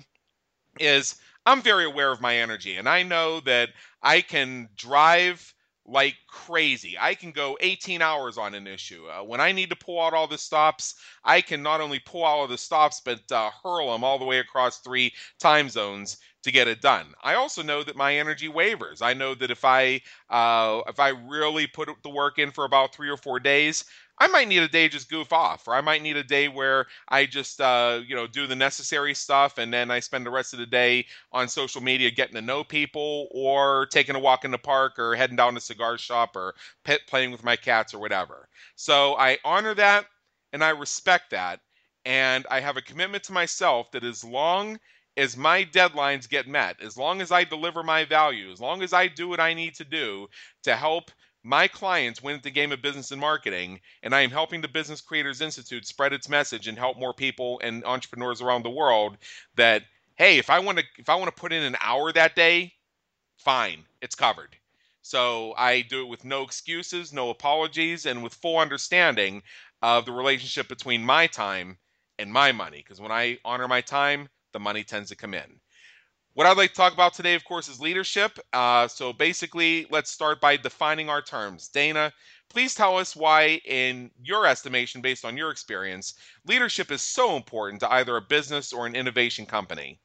is 0.80 1.16
I'm 1.46 1.62
very 1.62 1.86
aware 1.86 2.12
of 2.12 2.22
my 2.22 2.36
energy 2.36 2.76
and 2.76 2.90
I 2.90 3.04
know 3.04 3.40
that 3.42 3.70
I 4.04 4.22
can 4.22 4.68
drive 4.76 5.54
like 5.90 6.16
crazy. 6.28 6.96
I 7.00 7.16
can 7.16 7.32
go 7.32 7.58
18 7.62 8.02
hours 8.02 8.38
on 8.38 8.54
an 8.54 8.68
issue. 8.68 9.06
Uh, 9.08 9.24
when 9.24 9.42
I 9.42 9.52
need 9.52 9.70
to 9.70 9.76
pull 9.76 10.02
out 10.02 10.14
all 10.14 10.28
the 10.28 10.38
stops, 10.38 10.96
I 11.24 11.42
can 11.42 11.64
not 11.64 11.82
only 11.82 12.00
pull 12.00 12.24
out 12.26 12.30
all 12.40 12.48
the 12.48 12.58
stops, 12.58 13.02
but 13.04 13.20
uh, 13.32 13.50
hurl 13.64 13.92
them 13.92 14.04
all 14.04 14.20
the 14.20 14.26
way 14.26 14.40
across 14.40 14.80
three 14.80 15.14
time 15.40 15.70
zones 15.70 16.18
to 16.44 16.52
get 16.52 16.68
it 16.68 16.82
done. 16.82 17.14
I 17.24 17.34
also 17.36 17.62
know 17.64 17.84
that 17.84 17.96
my 17.96 18.16
energy 18.16 18.48
wavers. 18.48 19.02
I 19.02 19.14
know 19.14 19.36
that 19.36 19.52
if 19.52 19.66
I 19.66 20.02
uh, 20.30 20.82
if 20.88 21.00
I 21.00 21.10
really 21.10 21.68
put 21.68 21.90
the 22.04 22.10
work 22.10 22.40
in 22.40 22.52
for 22.52 22.66
about 22.66 22.94
three 22.94 23.10
or 23.10 23.18
four 23.18 23.40
days, 23.40 23.84
I 24.22 24.28
might 24.28 24.48
need 24.50 24.62
a 24.64 24.68
day 24.68 24.90
just 24.90 25.10
goof 25.10 25.32
off, 25.32 25.68
or 25.68 25.74
I 25.74 25.82
might 25.82 26.02
need 26.02 26.18
a 26.18 26.24
day 26.24 26.50
where 26.50 26.88
I 27.08 27.26
just 27.26 27.62
uh, 27.62 28.02
you 28.06 28.16
know 28.16 28.28
do 28.28 28.48
the 28.48 28.56
necessary 28.56 29.14
stuff, 29.14 29.58
and 29.58 29.74
then 29.74 29.90
I 29.92 30.00
spend 30.02 30.26
the 30.26 30.30
rest 30.32 30.54
of 30.54 30.60
the 30.60 30.66
day 30.66 31.06
on 31.32 31.48
social 31.48 31.82
media 31.82 32.12
getting 32.12 32.36
to 32.36 32.42
know 32.42 32.64
people, 32.64 33.28
or 33.32 33.86
taking 33.88 34.16
a 34.16 34.20
walk 34.20 34.44
in 34.46 34.52
the 34.52 34.58
park, 34.58 35.00
or 35.00 35.16
heading 35.16 35.38
down 35.38 35.54
to 35.56 35.62
cigar 35.62 35.98
shop, 35.98 36.36
or 36.36 36.56
pet 36.84 37.02
playing 37.08 37.32
with 37.32 37.44
my 37.44 37.56
cats, 37.56 37.94
or 37.94 38.00
whatever. 38.00 38.50
So 38.76 39.16
I 39.18 39.38
honor 39.46 39.74
that, 39.76 40.06
and 40.54 40.64
I 40.64 40.70
respect 40.72 41.30
that, 41.32 41.62
and 42.06 42.46
I 42.52 42.60
have 42.60 42.78
a 42.78 42.82
commitment 42.82 43.24
to 43.26 43.34
myself 43.34 43.92
that 43.92 44.04
as 44.04 44.24
long 44.24 44.80
as 45.18 45.36
my 45.38 45.64
deadlines 45.66 46.30
get 46.30 46.48
met, 46.48 46.82
as 46.82 46.98
long 46.98 47.22
as 47.22 47.32
I 47.32 47.44
deliver 47.44 47.84
my 47.84 48.06
value, 48.06 48.52
as 48.52 48.60
long 48.62 48.82
as 48.82 48.94
I 48.94 49.08
do 49.08 49.28
what 49.28 49.40
I 49.40 49.54
need 49.54 49.76
to 49.76 49.86
do 49.86 50.28
to 50.64 50.76
help 50.76 51.12
my 51.44 51.68
clients 51.68 52.22
win 52.22 52.36
at 52.36 52.44
the 52.44 52.52
game 52.52 52.72
of 52.72 52.82
business 52.82 53.12
and 53.12 53.22
marketing, 53.22 53.80
and 54.04 54.14
I 54.14 54.22
am 54.22 54.32
helping 54.32 54.62
the 54.62 54.68
Business 54.68 55.02
Creators 55.02 55.42
Institute 55.42 55.86
spread 55.86 56.14
its 56.14 56.30
message 56.30 56.68
and 56.68 56.78
help 56.78 56.98
more 56.98 57.14
people 57.14 57.60
and 57.64 57.86
entrepreneurs 57.86 58.42
around 58.42 58.64
the 58.64 58.70
world 58.70 59.18
that 59.56 59.84
hey, 60.16 60.38
if 60.38 60.50
I 60.50 60.60
want 60.60 60.78
to 60.78 60.84
if 60.98 61.10
I 61.10 61.16
want 61.16 61.34
to 61.34 61.42
put 61.42 61.54
in 61.54 61.64
an 61.64 61.78
hour 61.80 62.12
that 62.12 62.36
day, 62.36 62.74
fine, 63.38 63.86
it's 64.02 64.16
covered. 64.16 64.56
So 65.02 65.54
I 65.58 65.82
do 65.82 66.02
it 66.02 66.10
with 66.10 66.26
no 66.26 66.44
excuses, 66.44 67.14
no 67.14 67.30
apologies, 67.30 68.06
and 68.06 68.22
with 68.22 68.34
full 68.34 68.58
understanding 68.58 69.42
of 69.82 70.06
the 70.06 70.12
relationship 70.12 70.68
between 70.68 71.04
my 71.06 71.28
time 71.28 71.78
and 72.20 72.32
my 72.32 72.52
money. 72.52 72.78
Because 72.78 73.00
when 73.00 73.12
I 73.12 73.38
honor 73.46 73.68
my 73.68 73.82
time, 73.82 74.28
the 74.52 74.60
money 74.60 74.84
tends 74.84 75.10
to 75.10 75.16
come 75.16 75.34
in. 75.34 75.62
What 76.40 76.48
I'd 76.48 76.56
like 76.56 76.70
to 76.70 76.76
talk 76.78 76.94
about 76.94 77.14
today, 77.14 77.36
of 77.36 77.44
course, 77.44 77.68
is 77.68 77.82
leadership. 77.82 78.40
Uh, 78.54 78.88
so 78.88 79.12
basically, 79.12 79.86
let's 79.90 80.10
start 80.10 80.40
by 80.40 80.56
defining 80.56 81.10
our 81.10 81.22
terms. 81.22 81.68
Dana, 81.68 82.14
please 82.48 82.74
tell 82.74 82.98
us 82.98 83.14
why, 83.14 83.60
in 83.66 84.10
your 84.24 84.46
estimation, 84.46 85.02
based 85.02 85.26
on 85.26 85.36
your 85.36 85.52
experience, 85.52 86.14
leadership 86.48 86.92
is 86.92 87.02
so 87.02 87.36
important 87.36 87.82
to 87.82 87.92
either 87.92 88.16
a 88.16 88.22
business 88.22 88.72
or 88.72 88.88
an 88.88 88.96
innovation 88.96 89.46
company. 89.46 90.00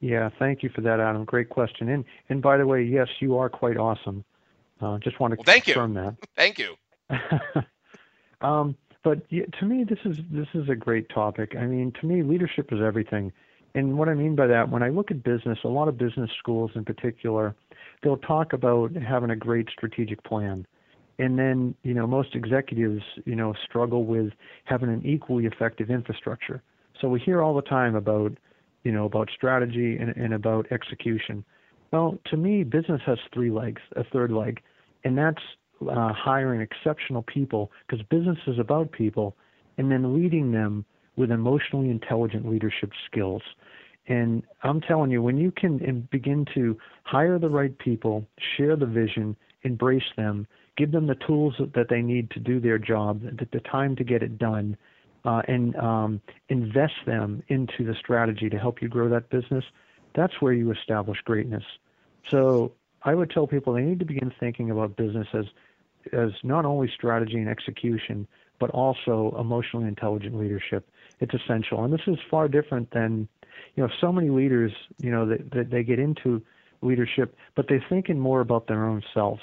Yeah, 0.00 0.28
thank 0.40 0.64
you 0.64 0.70
for 0.70 0.80
that, 0.80 0.98
Adam. 0.98 1.24
Great 1.24 1.50
question. 1.50 1.88
And 1.88 2.04
and 2.28 2.42
by 2.42 2.56
the 2.56 2.66
way, 2.66 2.82
yes, 2.82 3.06
you 3.20 3.38
are 3.38 3.48
quite 3.48 3.76
awesome. 3.76 4.24
Uh, 4.80 4.98
just 4.98 5.20
want 5.20 5.30
to 5.30 5.36
well, 5.36 5.44
thank 5.44 5.66
confirm 5.66 5.94
you. 5.94 6.02
that. 6.02 6.16
thank 6.36 6.58
you. 6.58 6.74
um, 8.40 8.74
but 9.04 9.24
yeah, 9.30 9.44
to 9.60 9.66
me, 9.66 9.84
this 9.84 10.00
is 10.04 10.16
this 10.32 10.48
is 10.52 10.68
a 10.68 10.74
great 10.74 11.08
topic. 11.10 11.54
I 11.56 11.66
mean, 11.66 11.92
to 12.00 12.06
me, 12.08 12.24
leadership 12.24 12.72
is 12.72 12.80
everything. 12.84 13.30
And 13.74 13.98
what 13.98 14.08
I 14.08 14.14
mean 14.14 14.36
by 14.36 14.46
that, 14.46 14.70
when 14.70 14.82
I 14.82 14.88
look 14.88 15.10
at 15.10 15.24
business, 15.24 15.58
a 15.64 15.68
lot 15.68 15.88
of 15.88 15.98
business 15.98 16.30
schools 16.38 16.70
in 16.74 16.84
particular, 16.84 17.54
they'll 18.02 18.16
talk 18.18 18.52
about 18.52 18.92
having 18.94 19.30
a 19.30 19.36
great 19.36 19.68
strategic 19.70 20.22
plan. 20.24 20.66
And 21.18 21.38
then, 21.38 21.74
you 21.82 21.94
know, 21.94 22.06
most 22.06 22.34
executives, 22.34 23.02
you 23.24 23.36
know, 23.36 23.54
struggle 23.64 24.04
with 24.04 24.32
having 24.64 24.88
an 24.90 25.04
equally 25.04 25.46
effective 25.46 25.90
infrastructure. 25.90 26.62
So 27.00 27.08
we 27.08 27.20
hear 27.20 27.42
all 27.42 27.54
the 27.54 27.62
time 27.62 27.94
about, 27.94 28.32
you 28.84 28.92
know, 28.92 29.04
about 29.06 29.28
strategy 29.34 29.96
and, 29.96 30.16
and 30.16 30.34
about 30.34 30.66
execution. 30.70 31.44
Well, 31.92 32.18
to 32.26 32.36
me, 32.36 32.64
business 32.64 33.00
has 33.06 33.18
three 33.32 33.50
legs, 33.50 33.80
a 33.96 34.04
third 34.04 34.32
leg, 34.32 34.60
and 35.04 35.16
that's 35.16 35.42
uh, 35.88 36.12
hiring 36.12 36.60
exceptional 36.60 37.22
people 37.22 37.70
because 37.86 38.04
business 38.06 38.38
is 38.46 38.58
about 38.58 38.90
people, 38.92 39.36
and 39.78 39.90
then 39.90 40.14
leading 40.20 40.52
them 40.52 40.84
with 41.16 41.30
emotionally 41.30 41.90
intelligent 41.90 42.48
leadership 42.48 42.90
skills. 43.06 43.42
And 44.06 44.42
I'm 44.62 44.80
telling 44.80 45.10
you, 45.10 45.22
when 45.22 45.38
you 45.38 45.50
can 45.50 46.08
begin 46.10 46.44
to 46.54 46.76
hire 47.04 47.38
the 47.38 47.48
right 47.48 47.76
people, 47.78 48.26
share 48.56 48.76
the 48.76 48.86
vision, 48.86 49.36
embrace 49.62 50.02
them, 50.16 50.46
give 50.76 50.92
them 50.92 51.06
the 51.06 51.14
tools 51.26 51.54
that 51.58 51.88
they 51.88 52.02
need 52.02 52.30
to 52.32 52.40
do 52.40 52.60
their 52.60 52.78
job, 52.78 53.22
the 53.22 53.60
time 53.60 53.96
to 53.96 54.04
get 54.04 54.22
it 54.22 54.38
done, 54.38 54.76
uh, 55.24 55.40
and 55.48 55.74
um, 55.76 56.20
invest 56.48 56.94
them 57.06 57.42
into 57.48 57.84
the 57.84 57.94
strategy 57.98 58.50
to 58.50 58.58
help 58.58 58.82
you 58.82 58.88
grow 58.88 59.08
that 59.08 59.30
business, 59.30 59.64
that's 60.14 60.34
where 60.40 60.52
you 60.52 60.70
establish 60.70 61.18
greatness. 61.24 61.64
So 62.30 62.72
I 63.02 63.14
would 63.14 63.30
tell 63.30 63.46
people 63.46 63.72
they 63.72 63.82
need 63.82 63.98
to 64.00 64.04
begin 64.04 64.32
thinking 64.38 64.70
about 64.70 64.96
business 64.96 65.28
as 65.32 65.46
as 66.12 66.30
not 66.42 66.66
only 66.66 66.90
strategy 66.94 67.38
and 67.38 67.48
execution, 67.48 68.28
but 68.60 68.68
also 68.70 69.34
emotionally 69.40 69.88
intelligent 69.88 70.38
leadership. 70.38 70.86
It's 71.20 71.32
essential, 71.34 71.84
and 71.84 71.92
this 71.92 72.06
is 72.06 72.16
far 72.30 72.48
different 72.48 72.90
than 72.92 73.28
you 73.76 73.82
know 73.82 73.88
so 74.00 74.12
many 74.12 74.30
leaders 74.30 74.72
you 74.98 75.10
know 75.10 75.26
that, 75.28 75.50
that 75.52 75.70
they 75.70 75.82
get 75.82 75.98
into 75.98 76.42
leadership, 76.82 77.36
but 77.56 77.66
they're 77.68 77.84
thinking 77.88 78.18
more 78.18 78.40
about 78.40 78.66
their 78.66 78.84
own 78.84 79.02
selves. 79.12 79.40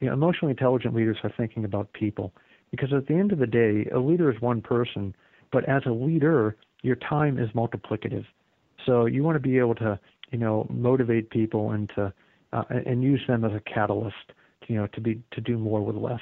You 0.00 0.08
know, 0.08 0.12
emotionally 0.12 0.52
intelligent 0.52 0.94
leaders 0.94 1.16
are 1.24 1.32
thinking 1.36 1.64
about 1.64 1.92
people 1.92 2.32
because 2.70 2.92
at 2.92 3.06
the 3.06 3.14
end 3.14 3.32
of 3.32 3.38
the 3.38 3.46
day, 3.46 3.88
a 3.92 3.98
leader 3.98 4.30
is 4.30 4.40
one 4.40 4.60
person, 4.60 5.14
but 5.52 5.68
as 5.68 5.82
a 5.86 5.90
leader, 5.90 6.56
your 6.82 6.96
time 6.96 7.38
is 7.38 7.50
multiplicative. 7.50 8.24
So 8.86 9.06
you 9.06 9.22
want 9.24 9.36
to 9.36 9.40
be 9.40 9.58
able 9.58 9.74
to, 9.76 9.98
you 10.30 10.38
know, 10.38 10.66
motivate 10.70 11.30
people 11.30 11.72
and 11.72 11.90
to 11.96 12.12
uh, 12.52 12.62
and 12.70 13.02
use 13.02 13.20
them 13.28 13.44
as 13.44 13.52
a 13.52 13.60
catalyst, 13.60 14.16
to, 14.62 14.72
you 14.72 14.76
know, 14.76 14.86
to 14.88 15.00
be 15.00 15.20
to 15.32 15.40
do 15.40 15.58
more 15.58 15.84
with 15.84 15.96
less. 15.96 16.20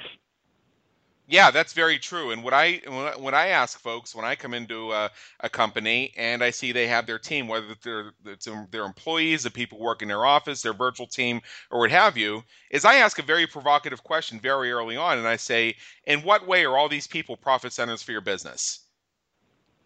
Yeah, 1.29 1.51
that's 1.51 1.73
very 1.73 1.99
true. 1.99 2.31
And 2.31 2.41
what 2.41 2.53
I 2.53 2.81
when 3.19 3.33
I 3.33 3.47
ask 3.47 3.79
folks 3.79 4.15
when 4.15 4.23
I 4.25 4.35
come 4.35 4.53
into 4.53 4.93
a, 4.93 5.11
a 5.41 5.49
company 5.49 6.13
and 6.17 6.41
I 6.43 6.51
see 6.51 6.71
they 6.71 6.87
have 6.87 7.05
their 7.05 7.19
team, 7.19 7.47
whether 7.49 7.75
they're 7.83 8.13
it's 8.25 8.47
their 8.71 8.85
employees, 8.85 9.43
the 9.43 9.51
people 9.51 9.77
work 9.77 10.01
in 10.01 10.07
their 10.07 10.25
office, 10.25 10.61
their 10.61 10.73
virtual 10.73 11.07
team, 11.07 11.41
or 11.69 11.79
what 11.79 11.91
have 11.91 12.17
you, 12.17 12.43
is 12.71 12.85
I 12.85 12.95
ask 12.95 13.19
a 13.19 13.23
very 13.23 13.45
provocative 13.45 14.03
question 14.03 14.39
very 14.39 14.71
early 14.71 14.95
on, 14.95 15.17
and 15.17 15.27
I 15.27 15.35
say, 15.35 15.75
"In 16.05 16.21
what 16.23 16.47
way 16.47 16.63
are 16.65 16.77
all 16.77 16.87
these 16.89 17.07
people 17.07 17.35
profit 17.37 17.73
centers 17.73 18.01
for 18.01 18.13
your 18.13 18.21
business?" 18.21 18.79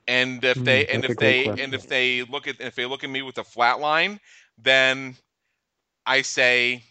And 0.08 0.44
if 0.44 0.64
they 0.64 0.86
mm, 0.86 0.88
and 0.88 1.04
if 1.06 1.18
they 1.18 1.44
question. 1.44 1.58
and 1.58 1.74
if 1.74 1.88
they 1.88 2.24
look 2.24 2.48
at 2.48 2.62
if 2.62 2.76
they 2.76 2.86
look 2.86 3.04
at 3.04 3.10
me 3.10 3.24
with 3.24 3.40
a 3.40 3.44
flat 3.44 3.80
line, 3.80 4.20
then 4.60 5.18
I 6.06 6.22
say 6.22 6.84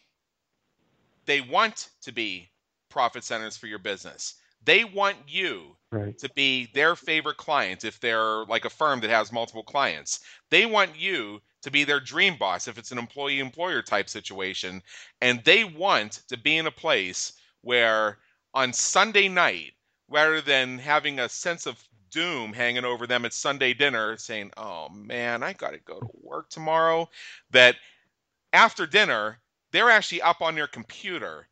they 1.26 1.40
want 1.40 1.90
to 2.02 2.12
be 2.12 2.50
profit 2.88 3.24
centers 3.24 3.56
for 3.56 3.66
your 3.66 3.78
business. 3.78 4.34
They 4.64 4.84
want 4.84 5.16
you 5.26 5.76
right. 5.92 6.16
to 6.18 6.28
be 6.34 6.70
their 6.74 6.96
favorite 6.96 7.36
client 7.36 7.84
if 7.84 8.00
they're 8.00 8.44
like 8.44 8.64
a 8.64 8.70
firm 8.70 9.00
that 9.00 9.10
has 9.10 9.32
multiple 9.32 9.62
clients. 9.62 10.20
They 10.50 10.66
want 10.66 10.98
you 10.98 11.40
to 11.62 11.70
be 11.70 11.84
their 11.84 12.00
dream 12.00 12.36
boss 12.38 12.68
if 12.68 12.78
it's 12.78 12.92
an 12.92 12.98
employee 12.98 13.40
employer 13.40 13.82
type 13.82 14.08
situation. 14.08 14.82
And 15.20 15.42
they 15.44 15.64
want 15.64 16.22
to 16.28 16.38
be 16.38 16.56
in 16.56 16.66
a 16.66 16.70
place 16.70 17.32
where 17.62 18.18
on 18.54 18.72
Sunday 18.72 19.28
night, 19.28 19.72
rather 20.08 20.40
than 20.40 20.78
having 20.78 21.20
a 21.20 21.28
sense 21.28 21.66
of 21.66 21.82
doom 22.10 22.52
hanging 22.52 22.84
over 22.84 23.06
them 23.06 23.24
at 23.24 23.32
Sunday 23.32 23.72
dinner 23.72 24.16
saying, 24.16 24.50
oh 24.56 24.88
man, 24.88 25.42
I 25.42 25.52
got 25.52 25.72
to 25.72 25.78
go 25.78 26.00
to 26.00 26.08
work 26.22 26.50
tomorrow, 26.50 27.08
that 27.50 27.76
after 28.52 28.86
dinner, 28.86 29.38
they're 29.70 29.90
actually 29.90 30.22
up 30.22 30.42
on 30.42 30.54
their 30.54 30.66
computer 30.66 31.46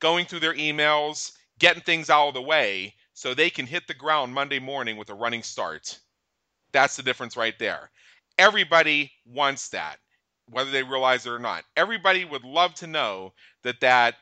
going 0.00 0.26
through 0.26 0.40
their 0.40 0.54
emails, 0.54 1.32
getting 1.62 1.82
things 1.84 2.10
out 2.10 2.26
of 2.26 2.34
the 2.34 2.42
way 2.42 2.92
so 3.14 3.34
they 3.34 3.48
can 3.48 3.66
hit 3.66 3.86
the 3.86 3.94
ground 3.94 4.34
Monday 4.34 4.58
morning 4.58 4.96
with 4.96 5.10
a 5.10 5.14
running 5.14 5.44
start. 5.44 6.00
That's 6.72 6.96
the 6.96 7.04
difference 7.04 7.36
right 7.36 7.56
there. 7.56 7.88
Everybody 8.36 9.12
wants 9.24 9.68
that, 9.68 9.98
whether 10.50 10.72
they 10.72 10.82
realize 10.82 11.24
it 11.24 11.30
or 11.30 11.38
not. 11.38 11.62
Everybody 11.76 12.24
would 12.24 12.42
love 12.42 12.74
to 12.74 12.88
know 12.88 13.32
that 13.62 13.80
that 13.80 14.16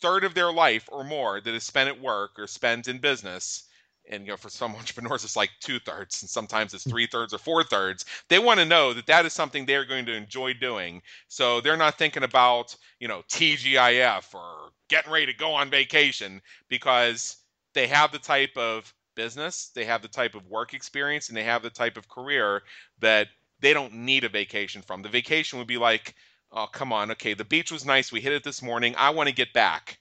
third 0.00 0.24
of 0.24 0.32
their 0.32 0.50
life 0.50 0.88
or 0.90 1.04
more 1.04 1.42
that 1.42 1.52
is 1.52 1.64
spent 1.64 1.90
at 1.90 2.00
work 2.00 2.30
or 2.38 2.46
spent 2.46 2.88
in 2.88 2.96
business 2.96 3.64
and 4.08 4.24
you 4.24 4.30
know 4.30 4.36
for 4.36 4.50
some 4.50 4.74
entrepreneurs 4.76 5.24
it's 5.24 5.36
like 5.36 5.50
two 5.60 5.78
thirds 5.78 6.22
and 6.22 6.30
sometimes 6.30 6.74
it's 6.74 6.88
three 6.88 7.06
thirds 7.06 7.34
or 7.34 7.38
four 7.38 7.62
thirds 7.62 8.04
they 8.28 8.38
want 8.38 8.60
to 8.60 8.66
know 8.66 8.92
that 8.92 9.06
that 9.06 9.26
is 9.26 9.32
something 9.32 9.64
they're 9.66 9.84
going 9.84 10.06
to 10.06 10.14
enjoy 10.14 10.54
doing. 10.54 11.02
So 11.28 11.60
they're 11.60 11.76
not 11.76 11.98
thinking 11.98 12.22
about 12.22 12.76
you 12.98 13.08
know 13.08 13.22
tgif 13.28 14.34
or 14.34 14.70
getting 14.88 15.12
ready 15.12 15.26
to 15.26 15.34
go 15.34 15.52
on 15.52 15.70
vacation 15.70 16.40
because 16.68 17.36
they 17.74 17.86
have 17.86 18.12
the 18.12 18.18
type 18.18 18.56
of 18.56 18.92
business 19.16 19.70
they 19.74 19.84
have 19.84 20.02
the 20.02 20.08
type 20.08 20.34
of 20.34 20.46
work 20.46 20.72
experience 20.72 21.28
and 21.28 21.36
they 21.36 21.42
have 21.42 21.62
the 21.62 21.70
type 21.70 21.96
of 21.96 22.08
career 22.08 22.62
that 23.00 23.26
they 23.60 23.74
don't 23.74 23.92
need 23.92 24.24
a 24.24 24.28
vacation 24.28 24.80
from. 24.82 25.02
The 25.02 25.08
vacation 25.08 25.58
would 25.58 25.68
be 25.68 25.78
like 25.78 26.14
oh 26.52 26.66
come 26.66 26.92
on 26.92 27.10
okay 27.12 27.34
the 27.34 27.44
beach 27.44 27.70
was 27.70 27.84
nice 27.84 28.10
we 28.10 28.20
hit 28.20 28.32
it 28.32 28.44
this 28.44 28.62
morning 28.62 28.94
i 28.96 29.10
want 29.10 29.28
to 29.28 29.34
get 29.34 29.52
back. 29.52 29.98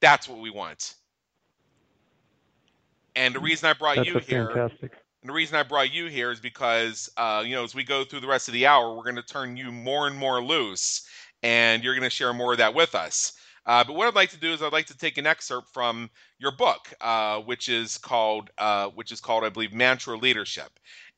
That's 0.00 0.28
what 0.28 0.38
we 0.38 0.50
want 0.50 0.94
and 3.18 3.34
the 3.34 3.40
reason 3.40 3.68
I 3.68 3.72
brought 3.72 3.96
That's 3.96 4.08
you 4.08 4.18
here, 4.20 4.46
fantastic. 4.54 4.92
and 5.22 5.28
the 5.28 5.32
reason 5.32 5.56
I 5.56 5.64
brought 5.64 5.92
you 5.92 6.06
here 6.06 6.30
is 6.30 6.38
because, 6.38 7.10
uh, 7.16 7.42
you 7.44 7.54
know, 7.56 7.64
as 7.64 7.74
we 7.74 7.82
go 7.82 8.04
through 8.04 8.20
the 8.20 8.28
rest 8.28 8.46
of 8.46 8.54
the 8.54 8.66
hour, 8.66 8.94
we're 8.94 9.02
going 9.02 9.16
to 9.16 9.22
turn 9.22 9.56
you 9.56 9.72
more 9.72 10.06
and 10.06 10.16
more 10.16 10.42
loose, 10.42 11.06
and 11.42 11.82
you're 11.82 11.94
going 11.94 12.04
to 12.04 12.10
share 12.10 12.32
more 12.32 12.52
of 12.52 12.58
that 12.58 12.74
with 12.74 12.94
us. 12.94 13.32
Uh, 13.66 13.82
but 13.82 13.96
what 13.96 14.06
I'd 14.06 14.14
like 14.14 14.30
to 14.30 14.38
do 14.38 14.52
is 14.52 14.62
I'd 14.62 14.72
like 14.72 14.86
to 14.86 14.96
take 14.96 15.18
an 15.18 15.26
excerpt 15.26 15.68
from 15.74 16.08
your 16.38 16.52
book, 16.52 16.92
uh, 17.00 17.40
which 17.40 17.68
is 17.68 17.98
called, 17.98 18.50
uh, 18.56 18.88
which 18.90 19.10
is 19.10 19.20
called, 19.20 19.44
I 19.44 19.48
believe, 19.48 19.74
Mantra 19.74 20.16
Leadership. 20.16 20.70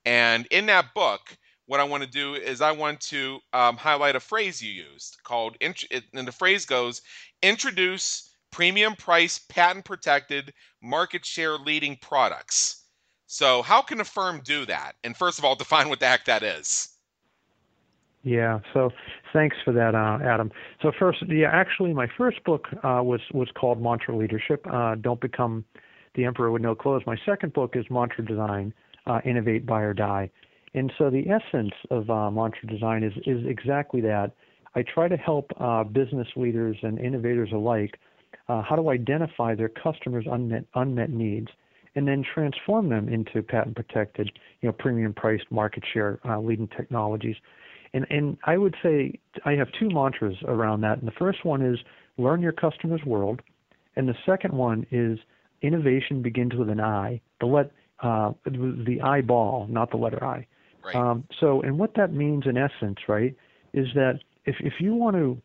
And 0.06 0.46
in 0.50 0.66
that 0.66 0.94
book, 0.94 1.36
what 1.66 1.80
I 1.80 1.84
want 1.84 2.02
to 2.02 2.08
do 2.08 2.34
is 2.34 2.62
I 2.62 2.72
want 2.72 3.00
to 3.02 3.38
um, 3.52 3.76
highlight 3.76 4.16
a 4.16 4.20
phrase 4.20 4.60
you 4.62 4.72
used 4.72 5.18
called, 5.22 5.56
and 5.60 5.76
the 6.12 6.32
phrase 6.32 6.64
goes, 6.64 7.02
introduce 7.42 8.29
premium 8.50 8.94
price, 8.96 9.38
patent 9.38 9.84
protected, 9.84 10.52
market 10.82 11.24
share 11.24 11.56
leading 11.56 11.96
products. 11.96 12.84
So, 13.26 13.62
how 13.62 13.80
can 13.80 14.00
a 14.00 14.04
firm 14.04 14.40
do 14.44 14.66
that? 14.66 14.92
And 15.04 15.16
first 15.16 15.38
of 15.38 15.44
all, 15.44 15.54
define 15.56 15.88
what 15.88 16.00
the 16.00 16.06
heck 16.06 16.24
that 16.24 16.42
is. 16.42 16.88
Yeah. 18.22 18.60
So, 18.74 18.90
thanks 19.32 19.56
for 19.64 19.72
that, 19.72 19.94
uh, 19.94 20.18
Adam. 20.22 20.50
So 20.82 20.92
first, 20.98 21.22
yeah, 21.28 21.50
actually, 21.52 21.94
my 21.94 22.06
first 22.18 22.42
book 22.44 22.66
uh, 22.82 23.00
was 23.02 23.20
was 23.32 23.48
called 23.58 23.80
Mantra 23.80 24.16
Leadership. 24.16 24.66
Uh, 24.70 24.94
Don't 24.96 25.20
become 25.20 25.64
the 26.14 26.24
emperor 26.24 26.50
with 26.50 26.62
no 26.62 26.74
clothes. 26.74 27.02
My 27.06 27.16
second 27.24 27.52
book 27.52 27.76
is 27.76 27.84
Mantra 27.88 28.24
Design: 28.24 28.74
uh, 29.06 29.20
Innovate, 29.24 29.64
Buy 29.64 29.82
or 29.82 29.94
Die. 29.94 30.30
And 30.74 30.92
so, 30.98 31.10
the 31.10 31.24
essence 31.28 31.72
of 31.90 32.10
uh, 32.10 32.30
Mantra 32.30 32.68
Design 32.68 33.02
is 33.02 33.12
is 33.26 33.46
exactly 33.46 34.00
that. 34.02 34.32
I 34.74 34.82
try 34.82 35.08
to 35.08 35.16
help 35.16 35.50
uh, 35.58 35.84
business 35.84 36.28
leaders 36.36 36.76
and 36.82 36.98
innovators 36.98 37.50
alike 37.52 37.98
uh, 38.50 38.62
how 38.62 38.74
to 38.74 38.90
identify 38.90 39.54
their 39.54 39.68
customers' 39.68 40.26
unmet 40.28 40.64
unmet 40.74 41.10
needs, 41.10 41.48
and 41.94 42.08
then 42.08 42.24
transform 42.34 42.88
them 42.88 43.08
into 43.08 43.42
patent 43.42 43.76
protected, 43.76 44.28
you 44.60 44.68
know, 44.68 44.72
premium 44.72 45.12
priced 45.14 45.50
market 45.50 45.84
share 45.92 46.18
uh, 46.28 46.40
leading 46.40 46.68
technologies. 46.76 47.36
And 47.94 48.06
and 48.10 48.36
I 48.44 48.58
would 48.58 48.74
say 48.82 49.20
I 49.44 49.52
have 49.52 49.68
two 49.78 49.88
mantras 49.88 50.36
around 50.44 50.80
that. 50.80 50.98
And 50.98 51.06
the 51.06 51.12
first 51.12 51.44
one 51.44 51.62
is 51.62 51.78
learn 52.18 52.40
your 52.42 52.52
customer's 52.52 53.04
world, 53.04 53.40
and 53.94 54.08
the 54.08 54.16
second 54.26 54.52
one 54.52 54.84
is 54.90 55.18
innovation 55.62 56.20
begins 56.20 56.54
with 56.54 56.70
an 56.70 56.80
I. 56.80 57.20
The 57.38 57.46
let 57.46 57.70
uh, 58.02 58.32
the 58.46 59.00
eyeball, 59.00 59.68
not 59.70 59.92
the 59.92 59.96
letter 59.96 60.24
I. 60.24 60.46
Right. 60.84 60.96
Um, 60.96 61.24
so, 61.38 61.60
and 61.62 61.78
what 61.78 61.94
that 61.94 62.12
means 62.12 62.44
in 62.46 62.56
essence, 62.56 62.98
right, 63.06 63.36
is 63.74 63.86
that 63.94 64.18
if 64.44 64.56
if 64.58 64.74
you 64.80 64.94
want 64.94 65.14
to 65.14 65.40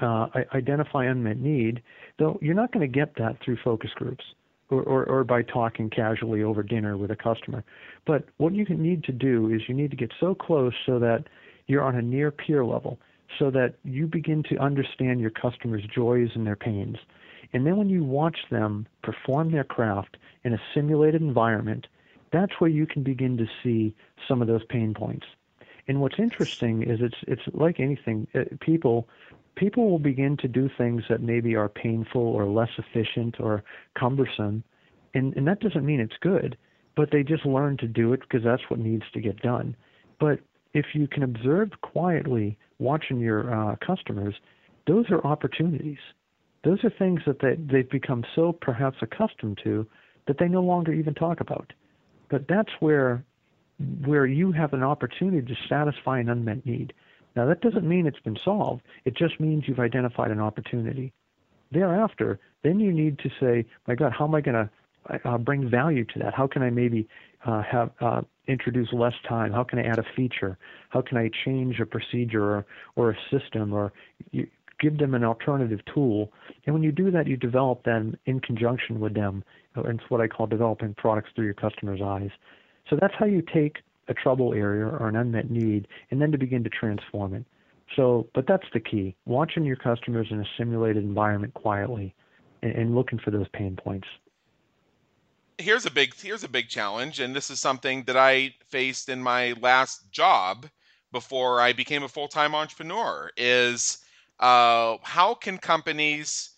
uh, 0.00 0.28
identify 0.54 1.04
unmet 1.04 1.38
need, 1.38 1.82
though 2.18 2.38
you're 2.40 2.54
not 2.54 2.72
going 2.72 2.86
to 2.86 2.92
get 2.92 3.14
that 3.16 3.36
through 3.44 3.58
focus 3.62 3.90
groups 3.94 4.24
or, 4.70 4.82
or, 4.82 5.04
or 5.04 5.24
by 5.24 5.42
talking 5.42 5.90
casually 5.90 6.42
over 6.42 6.62
dinner 6.62 6.96
with 6.96 7.10
a 7.10 7.16
customer. 7.16 7.64
But 8.06 8.24
what 8.38 8.54
you 8.54 8.64
need 8.64 9.04
to 9.04 9.12
do 9.12 9.50
is 9.50 9.62
you 9.68 9.74
need 9.74 9.90
to 9.90 9.96
get 9.96 10.12
so 10.18 10.34
close 10.34 10.74
so 10.86 10.98
that 10.98 11.24
you're 11.66 11.82
on 11.82 11.96
a 11.96 12.02
near 12.02 12.30
peer 12.30 12.64
level, 12.64 12.98
so 13.38 13.50
that 13.50 13.74
you 13.84 14.06
begin 14.06 14.42
to 14.50 14.56
understand 14.58 15.20
your 15.20 15.30
customers' 15.30 15.84
joys 15.94 16.30
and 16.34 16.46
their 16.46 16.56
pains. 16.56 16.96
And 17.52 17.66
then 17.66 17.76
when 17.76 17.88
you 17.88 18.04
watch 18.04 18.38
them 18.50 18.86
perform 19.02 19.52
their 19.52 19.64
craft 19.64 20.16
in 20.42 20.52
a 20.52 20.60
simulated 20.74 21.22
environment, 21.22 21.86
that's 22.32 22.52
where 22.58 22.70
you 22.70 22.86
can 22.86 23.02
begin 23.02 23.36
to 23.36 23.46
see 23.62 23.94
some 24.26 24.42
of 24.42 24.48
those 24.48 24.64
pain 24.64 24.92
points. 24.92 25.26
And 25.86 26.00
what's 26.00 26.18
interesting 26.18 26.82
is 26.82 27.00
it's 27.00 27.16
it's 27.28 27.42
like 27.52 27.78
anything. 27.78 28.26
Uh, 28.34 28.44
people 28.60 29.08
people 29.56 29.90
will 29.90 29.98
begin 29.98 30.36
to 30.38 30.48
do 30.48 30.68
things 30.76 31.02
that 31.08 31.22
maybe 31.22 31.54
are 31.54 31.68
painful 31.68 32.22
or 32.22 32.46
less 32.46 32.70
efficient 32.78 33.36
or 33.38 33.62
cumbersome. 33.98 34.64
And, 35.14 35.34
and 35.36 35.46
that 35.46 35.60
doesn't 35.60 35.86
mean 35.86 36.00
it's 36.00 36.16
good, 36.20 36.56
but 36.96 37.10
they 37.10 37.22
just 37.22 37.46
learn 37.46 37.76
to 37.78 37.86
do 37.86 38.12
it 38.12 38.20
because 38.20 38.42
that's 38.44 38.62
what 38.68 38.80
needs 38.80 39.04
to 39.12 39.20
get 39.20 39.40
done. 39.40 39.76
But 40.18 40.40
if 40.72 40.86
you 40.94 41.06
can 41.06 41.22
observe 41.22 41.70
quietly 41.82 42.58
watching 42.78 43.20
your 43.20 43.52
uh, 43.54 43.76
customers, 43.84 44.34
those 44.86 45.06
are 45.10 45.24
opportunities. 45.26 45.98
Those 46.64 46.82
are 46.82 46.90
things 46.98 47.20
that 47.26 47.40
they, 47.40 47.56
they've 47.56 47.90
become 47.90 48.24
so 48.34 48.52
perhaps 48.52 48.96
accustomed 49.02 49.60
to 49.64 49.86
that 50.26 50.38
they 50.38 50.48
no 50.48 50.62
longer 50.62 50.92
even 50.92 51.14
talk 51.14 51.40
about. 51.40 51.72
But 52.30 52.46
that's 52.48 52.70
where 52.80 53.24
where 54.04 54.24
you 54.24 54.52
have 54.52 54.72
an 54.72 54.84
opportunity 54.84 55.42
to 55.42 55.54
satisfy 55.68 56.20
an 56.20 56.28
unmet 56.28 56.64
need. 56.64 56.92
Now, 57.36 57.46
that 57.46 57.60
doesn't 57.60 57.88
mean 57.88 58.06
it's 58.06 58.20
been 58.20 58.38
solved. 58.44 58.82
It 59.04 59.16
just 59.16 59.40
means 59.40 59.64
you've 59.66 59.80
identified 59.80 60.30
an 60.30 60.40
opportunity. 60.40 61.12
Thereafter, 61.72 62.38
then 62.62 62.78
you 62.78 62.92
need 62.92 63.18
to 63.20 63.30
say, 63.40 63.66
my 63.88 63.94
God, 63.94 64.12
how 64.16 64.26
am 64.26 64.34
I 64.34 64.40
going 64.40 64.68
to 64.68 65.20
uh, 65.24 65.38
bring 65.38 65.68
value 65.68 66.04
to 66.04 66.18
that? 66.20 66.34
How 66.34 66.46
can 66.46 66.62
I 66.62 66.70
maybe 66.70 67.08
uh, 67.44 67.62
have 67.62 67.90
uh, 68.00 68.22
introduce 68.46 68.92
less 68.92 69.14
time? 69.28 69.52
How 69.52 69.64
can 69.64 69.78
I 69.78 69.82
add 69.82 69.98
a 69.98 70.04
feature? 70.14 70.56
How 70.90 71.02
can 71.02 71.18
I 71.18 71.30
change 71.44 71.80
a 71.80 71.86
procedure 71.86 72.44
or, 72.44 72.66
or 72.96 73.10
a 73.10 73.16
system? 73.30 73.72
Or 73.72 73.92
you, 74.30 74.46
give 74.80 74.98
them 74.98 75.14
an 75.14 75.24
alternative 75.24 75.80
tool. 75.92 76.32
And 76.66 76.74
when 76.74 76.82
you 76.82 76.92
do 76.92 77.10
that, 77.10 77.26
you 77.26 77.36
develop 77.36 77.84
them 77.84 78.16
in 78.26 78.40
conjunction 78.40 79.00
with 79.00 79.14
them. 79.14 79.44
It's 79.76 80.04
what 80.08 80.20
I 80.20 80.28
call 80.28 80.46
developing 80.46 80.94
products 80.94 81.30
through 81.34 81.46
your 81.46 81.54
customer's 81.54 82.00
eyes. 82.02 82.30
So 82.90 82.98
that's 83.00 83.14
how 83.18 83.26
you 83.26 83.42
take 83.42 83.78
a 84.08 84.14
trouble 84.14 84.54
area 84.54 84.86
or 84.86 85.08
an 85.08 85.16
unmet 85.16 85.50
need 85.50 85.88
and 86.10 86.20
then 86.20 86.32
to 86.32 86.38
begin 86.38 86.64
to 86.64 86.70
transform 86.70 87.34
it. 87.34 87.44
So, 87.96 88.28
but 88.34 88.46
that's 88.46 88.66
the 88.72 88.80
key 88.80 89.14
watching 89.26 89.64
your 89.64 89.76
customers 89.76 90.28
in 90.30 90.40
a 90.40 90.46
simulated 90.58 91.04
environment 91.04 91.54
quietly 91.54 92.14
and, 92.62 92.72
and 92.72 92.94
looking 92.94 93.18
for 93.18 93.30
those 93.30 93.46
pain 93.52 93.76
points 93.76 94.08
here's 95.58 95.86
a 95.86 95.90
big 95.90 96.14
here's 96.20 96.44
a 96.44 96.48
big 96.48 96.68
challenge 96.68 97.20
and 97.20 97.34
this 97.34 97.50
is 97.50 97.60
something 97.60 98.02
that 98.04 98.16
i 98.16 98.52
faced 98.66 99.08
in 99.08 99.22
my 99.22 99.54
last 99.60 100.10
job 100.10 100.66
before 101.12 101.60
i 101.60 101.72
became 101.72 102.02
a 102.02 102.08
full-time 102.08 102.54
entrepreneur 102.54 103.30
is 103.36 103.98
uh, 104.40 104.96
how 105.02 105.32
can 105.32 105.56
companies 105.58 106.50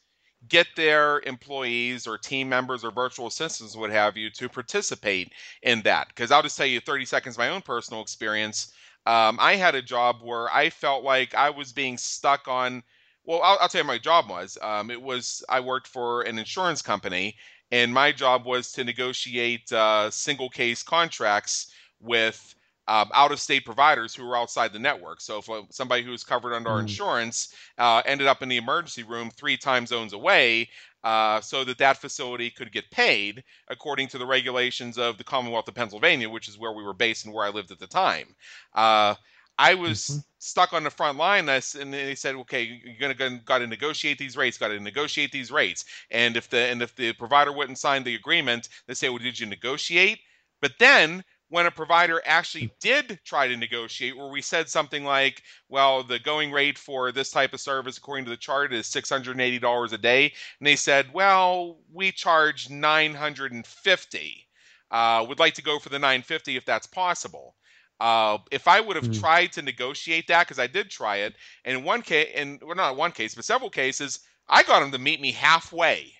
get 0.49 0.67
their 0.77 1.21
employees 1.21 2.07
or 2.07 2.19
team 2.19 2.49
members 2.49 2.85
or 2.85 2.91
virtual 2.91 3.27
assistants 3.27 3.77
what 3.77 3.91
have 3.91 4.17
you 4.17 4.31
to 4.31 4.49
participate 4.49 5.33
in 5.63 5.83
that. 5.83 6.09
Because 6.09 6.31
i'll 6.31 6.43
just 6.43 6.57
tell 6.57 6.67
you 6.67 6.81
30 6.81 7.05
seconds 7.05 7.39
my 7.39 7.49
own 7.51 7.63
personal 7.63 8.03
experience. 8.03 8.73
Um, 9.07 9.39
i 9.41 9.57
had 9.57 9.75
a 9.75 9.83
job 9.83 10.17
where 10.23 10.53
i 10.53 10.71
felt 10.71 11.05
like 11.05 11.35
i 11.35 11.51
was 11.51 11.73
being 11.73 11.97
stuck 11.99 12.49
on 12.49 12.83
well 13.25 13.41
i'll, 13.43 13.59
I'll 13.61 13.69
tell 13.69 13.83
you 13.83 13.87
my 13.87 13.99
job 13.99 14.29
was. 14.29 14.59
Um, 14.63 14.91
it 14.91 15.01
was 15.01 15.45
i 15.49 15.61
worked 15.61 15.87
for 15.87 16.23
an 16.23 16.39
insurance 16.39 16.83
company 16.83 17.37
and 17.71 17.93
my 17.93 18.13
job 18.13 18.47
was 18.47 18.73
to 18.73 18.85
negotiate 18.85 19.73
uh, 19.73 20.11
single 20.11 20.49
case 20.51 20.83
contracts 20.83 21.73
with 22.01 22.56
um, 22.89 23.11
out 23.15 23.33
of 23.33 23.41
state 23.41 23.65
providers 23.65 24.15
who 24.15 24.25
were 24.25 24.37
outside 24.37 24.73
the 24.73 24.79
network. 24.79 25.21
So 25.21 25.39
if 25.39 25.51
uh, 25.51 25.63
somebody 25.71 26.03
who 26.03 26.11
was 26.11 26.25
covered 26.25 26.55
under 26.55 26.71
our 26.71 26.81
insurance 26.81 27.55
uh, 27.79 28.03
ended 28.07 28.27
up 28.27 28.43
in 28.43 28.49
the 28.49 28.57
emergency 28.57 29.03
room 29.03 29.31
three 29.31 29.57
time 29.57 29.87
zones 29.87 30.13
away, 30.13 30.69
uh, 31.05 31.41
so 31.41 31.63
that 31.63 31.79
that 31.79 31.99
facility 31.99 32.51
could 32.51 32.73
get 32.73 32.91
paid 32.91 33.45
according 33.69 34.09
to 34.09 34.19
the 34.19 34.27
regulations 34.27 34.99
of 34.99 35.19
the 35.19 35.25
Commonwealth 35.25 35.69
of 35.69 35.75
Pennsylvania, 35.75 36.29
which 36.29 36.49
is 36.49 36.59
where 36.59 36.73
we 36.73 36.83
were 36.83 36.93
based 36.95 37.25
and 37.25 37.33
where 37.33 37.47
I 37.47 37.51
lived 37.51 37.71
at 37.71 37.79
the 37.79 37.87
time. 37.87 38.35
Uh, 38.75 39.15
I 39.59 39.75
was 39.75 40.01
mm-hmm. 40.01 40.19
stuck 40.39 40.73
on 40.73 40.85
the 40.85 40.91
front 40.91 41.17
line, 41.17 41.49
and 41.49 41.95
they 41.95 42.15
said, 42.15 42.35
"Okay, 42.35 42.81
you're 42.85 43.15
gonna 43.15 43.39
got 43.45 43.59
to 43.59 43.67
negotiate 43.67 44.19
these 44.19 44.37
rates. 44.37 44.59
Got 44.59 44.69
to 44.69 44.81
negotiate 44.81 45.33
these 45.33 45.51
rates." 45.51 45.85
And 46.11 46.37
if 46.37 46.51
the 46.51 46.59
and 46.59 46.83
if 46.83 46.95
the 46.95 47.13
provider 47.15 47.53
wouldn't 47.53 47.79
sign 47.79 48.05
the 48.05 48.17
agreement, 48.17 48.69
they 48.87 48.95
say, 48.95 49.09
"Well, 49.09 49.19
did 49.19 49.39
you 49.39 49.47
negotiate?" 49.47 50.19
But 50.61 50.73
then 50.79 51.25
when 51.49 51.67
a 51.67 51.71
provider 51.71 52.21
actually 52.25 52.73
did 52.81 53.21
try 53.25 53.47
to 53.47 53.57
negotiate, 53.57 54.17
where 54.17 54.29
we 54.29 54.43
said 54.43 54.69
something 54.69 55.05
like, 55.05 55.43
"Well, 55.69 56.03
the 56.03 56.19
going 56.19 56.51
rate 56.51 56.79
for 56.79 57.13
this 57.13 57.31
type 57.31 57.53
of 57.53 57.61
service, 57.61 57.99
according 57.99 58.25
to 58.25 58.31
the 58.31 58.37
chart, 58.37 58.73
is 58.73 58.87
six 58.87 59.09
hundred 59.09 59.33
and 59.33 59.41
eighty 59.41 59.59
dollars 59.59 59.93
a 59.93 59.99
day," 59.99 60.33
and 60.59 60.67
they 60.67 60.77
said, 60.77 61.13
"Well, 61.13 61.79
we 61.93 62.13
charge 62.13 62.71
nine 62.71 63.15
hundred 63.15 63.53
and 63.53 63.67
fifty. 63.67 64.49
Uh, 64.91 65.25
would 65.29 65.39
like 65.39 65.55
to 65.55 65.63
go 65.63 65.79
for 65.79 65.89
the 65.89 65.99
nine 65.99 66.23
fifty 66.23 66.57
if 66.57 66.65
that's 66.65 66.87
possible." 66.87 67.57
Uh, 67.99 68.39
if 68.51 68.69
I 68.69 68.81
would 68.81 68.97
have 68.97 69.07
mm. 69.07 69.21
tried 69.21 69.53
to 69.53 69.63
negotiate 69.63 70.27
that, 70.29 70.47
because 70.47 70.59
I 70.59 70.67
did 70.67 70.91
try 70.91 71.17
it, 71.17 71.35
and 71.65 71.79
in 71.79 71.85
one 71.85 72.03
case, 72.03 72.31
and 72.35 72.61
well, 72.63 72.75
not 72.75 72.97
one 72.97 73.13
case, 73.13 73.35
but 73.35 73.45
several 73.45 73.71
cases, 73.71 74.21
I 74.49 74.63
got 74.63 74.81
them 74.81 74.93
to 74.93 74.99
meet 74.99 75.21
me 75.21 75.33
halfway. 75.33 76.13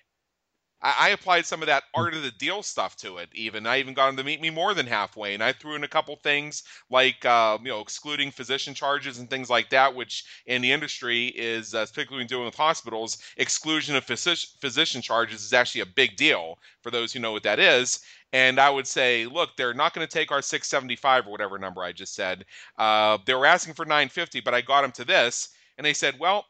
I, 0.81 0.95
I 0.99 1.09
applied 1.09 1.45
some 1.45 1.61
of 1.61 1.67
that 1.67 1.83
hmm. 1.93 2.01
art 2.01 2.13
of 2.13 2.23
the 2.23 2.31
deal 2.31 2.63
stuff 2.63 2.95
to 2.97 3.17
it. 3.17 3.29
Even 3.33 3.65
I 3.67 3.79
even 3.79 3.93
got 3.93 4.09
him 4.09 4.17
to 4.17 4.23
meet 4.23 4.41
me 4.41 4.49
more 4.49 4.73
than 4.73 4.87
halfway, 4.87 5.33
and 5.33 5.43
I 5.43 5.53
threw 5.53 5.75
in 5.75 5.83
a 5.83 5.87
couple 5.87 6.15
things 6.15 6.63
like 6.89 7.25
uh, 7.25 7.57
you 7.61 7.69
know 7.69 7.81
excluding 7.81 8.31
physician 8.31 8.73
charges 8.73 9.19
and 9.19 9.29
things 9.29 9.49
like 9.49 9.69
that, 9.69 9.95
which 9.95 10.25
in 10.45 10.61
the 10.61 10.71
industry 10.71 11.27
is 11.27 11.73
uh, 11.73 11.85
particularly 11.85 12.27
dealing 12.27 12.45
with 12.45 12.55
hospitals, 12.55 13.17
exclusion 13.37 13.95
of 13.95 14.03
physician 14.03 14.49
physician 14.61 15.01
charges 15.01 15.43
is 15.43 15.53
actually 15.53 15.81
a 15.81 15.85
big 15.85 16.15
deal 16.15 16.59
for 16.81 16.91
those 16.91 17.13
who 17.13 17.19
know 17.19 17.31
what 17.31 17.43
that 17.43 17.59
is 17.59 17.99
and 18.33 18.59
I 18.59 18.69
would 18.69 18.87
say, 18.87 19.25
look, 19.25 19.55
they're 19.55 19.73
not 19.73 19.93
going 19.93 20.05
to 20.05 20.11
take 20.11 20.31
our 20.31 20.41
675 20.41 21.27
or 21.27 21.31
whatever 21.31 21.57
number 21.57 21.81
I 21.81 21.93
just 21.93 22.13
said. 22.13 22.45
Uh, 22.77 23.17
they 23.25 23.33
were 23.33 23.45
asking 23.45 23.73
for 23.73 23.85
950, 23.85 24.41
but 24.41 24.53
I 24.53 24.61
got 24.61 24.81
them 24.81 24.91
to 24.93 25.05
this, 25.05 25.49
and 25.77 25.85
they 25.85 25.93
said, 25.93 26.19
well, 26.19 26.45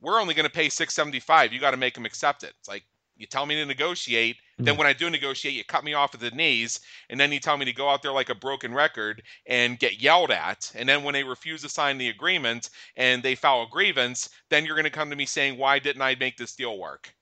we're 0.00 0.20
only 0.20 0.34
going 0.34 0.46
to 0.46 0.52
pay 0.52 0.68
675. 0.68 1.52
You 1.52 1.58
got 1.58 1.72
to 1.72 1.76
make 1.76 1.94
them 1.94 2.06
accept 2.06 2.44
it. 2.44 2.54
It's 2.58 2.68
like 2.68 2.84
you 3.16 3.26
tell 3.26 3.46
me 3.46 3.54
to 3.56 3.66
negotiate, 3.66 4.36
mm-hmm. 4.36 4.64
then 4.64 4.76
when 4.76 4.86
I 4.86 4.92
do 4.92 5.10
negotiate, 5.10 5.54
you 5.54 5.64
cut 5.64 5.84
me 5.84 5.94
off 5.94 6.14
at 6.14 6.20
the 6.20 6.30
knees, 6.30 6.80
and 7.10 7.18
then 7.18 7.32
you 7.32 7.40
tell 7.40 7.56
me 7.56 7.64
to 7.64 7.72
go 7.72 7.88
out 7.88 8.02
there 8.02 8.12
like 8.12 8.28
a 8.28 8.34
broken 8.34 8.74
record 8.74 9.22
and 9.46 9.78
get 9.78 10.00
yelled 10.00 10.30
at, 10.30 10.70
and 10.74 10.88
then 10.88 11.02
when 11.02 11.14
they 11.14 11.24
refuse 11.24 11.62
to 11.62 11.68
sign 11.68 11.98
the 11.98 12.08
agreement 12.08 12.70
and 12.96 13.22
they 13.22 13.34
file 13.34 13.62
a 13.62 13.68
grievance, 13.70 14.28
then 14.50 14.64
you're 14.64 14.76
going 14.76 14.84
to 14.84 14.90
come 14.90 15.10
to 15.10 15.16
me 15.16 15.26
saying, 15.26 15.58
why 15.58 15.78
didn't 15.78 16.02
I 16.02 16.14
make 16.16 16.36
this 16.36 16.54
deal 16.54 16.78
work? 16.78 17.12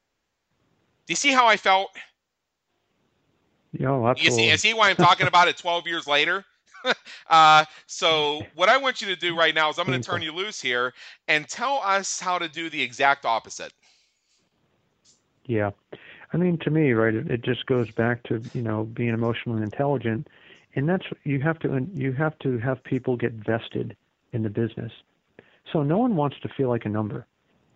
Do 1.07 1.13
you 1.13 1.17
see 1.17 1.33
how 1.33 1.47
I 1.47 1.57
felt? 1.57 1.91
Yeah, 3.73 4.15
You 4.17 4.31
see, 4.31 4.51
you 4.51 4.57
see 4.57 4.73
why 4.73 4.91
I'm 4.91 4.97
talking 4.97 5.27
about 5.27 5.49
it 5.49 5.57
12 5.57 5.87
years 5.87 6.07
later? 6.07 6.45
uh, 7.29 7.65
so 7.87 8.43
what 8.55 8.69
I 8.69 8.77
want 8.77 9.01
you 9.01 9.09
to 9.09 9.17
do 9.17 9.37
right 9.37 9.55
now 9.55 9.71
is 9.71 9.79
I'm 9.79 9.87
going 9.87 10.01
to 10.01 10.09
turn 10.09 10.23
you 10.23 10.33
loose 10.33 10.61
here 10.61 10.93
and 11.29 11.49
tell 11.49 11.81
us 11.85 12.21
how 12.21 12.39
to 12.39 12.49
do 12.49 12.71
the 12.71 12.81
exact 12.81 13.25
opposite. 13.25 13.73
Yeah. 15.47 15.71
I 16.33 16.37
mean, 16.37 16.59
to 16.59 16.71
me, 16.71 16.93
right, 16.93 17.15
it, 17.15 17.31
it 17.31 17.43
just 17.43 17.67
goes 17.67 17.91
back 17.91 18.23
to, 18.25 18.43
you 18.55 18.63
know, 18.63 18.85
being 18.85 19.11
emotionally 19.11 19.63
intelligent. 19.63 20.29
And 20.75 20.89
that's, 20.89 21.05
you 21.23 21.41
have 21.41 21.59
to, 21.61 21.87
you 21.95 22.13
have 22.13 22.39
to 22.41 22.59
have 22.59 22.83
people 22.83 23.17
get 23.17 23.33
vested 23.33 23.97
in 24.33 24.43
the 24.43 24.51
business. 24.51 24.93
So 25.73 25.83
no 25.83 25.99
one 25.99 26.17
wants 26.17 26.37
to 26.43 26.49
feel 26.49 26.69
like 26.69 26.85
a 26.85 26.89
number. 26.89 27.27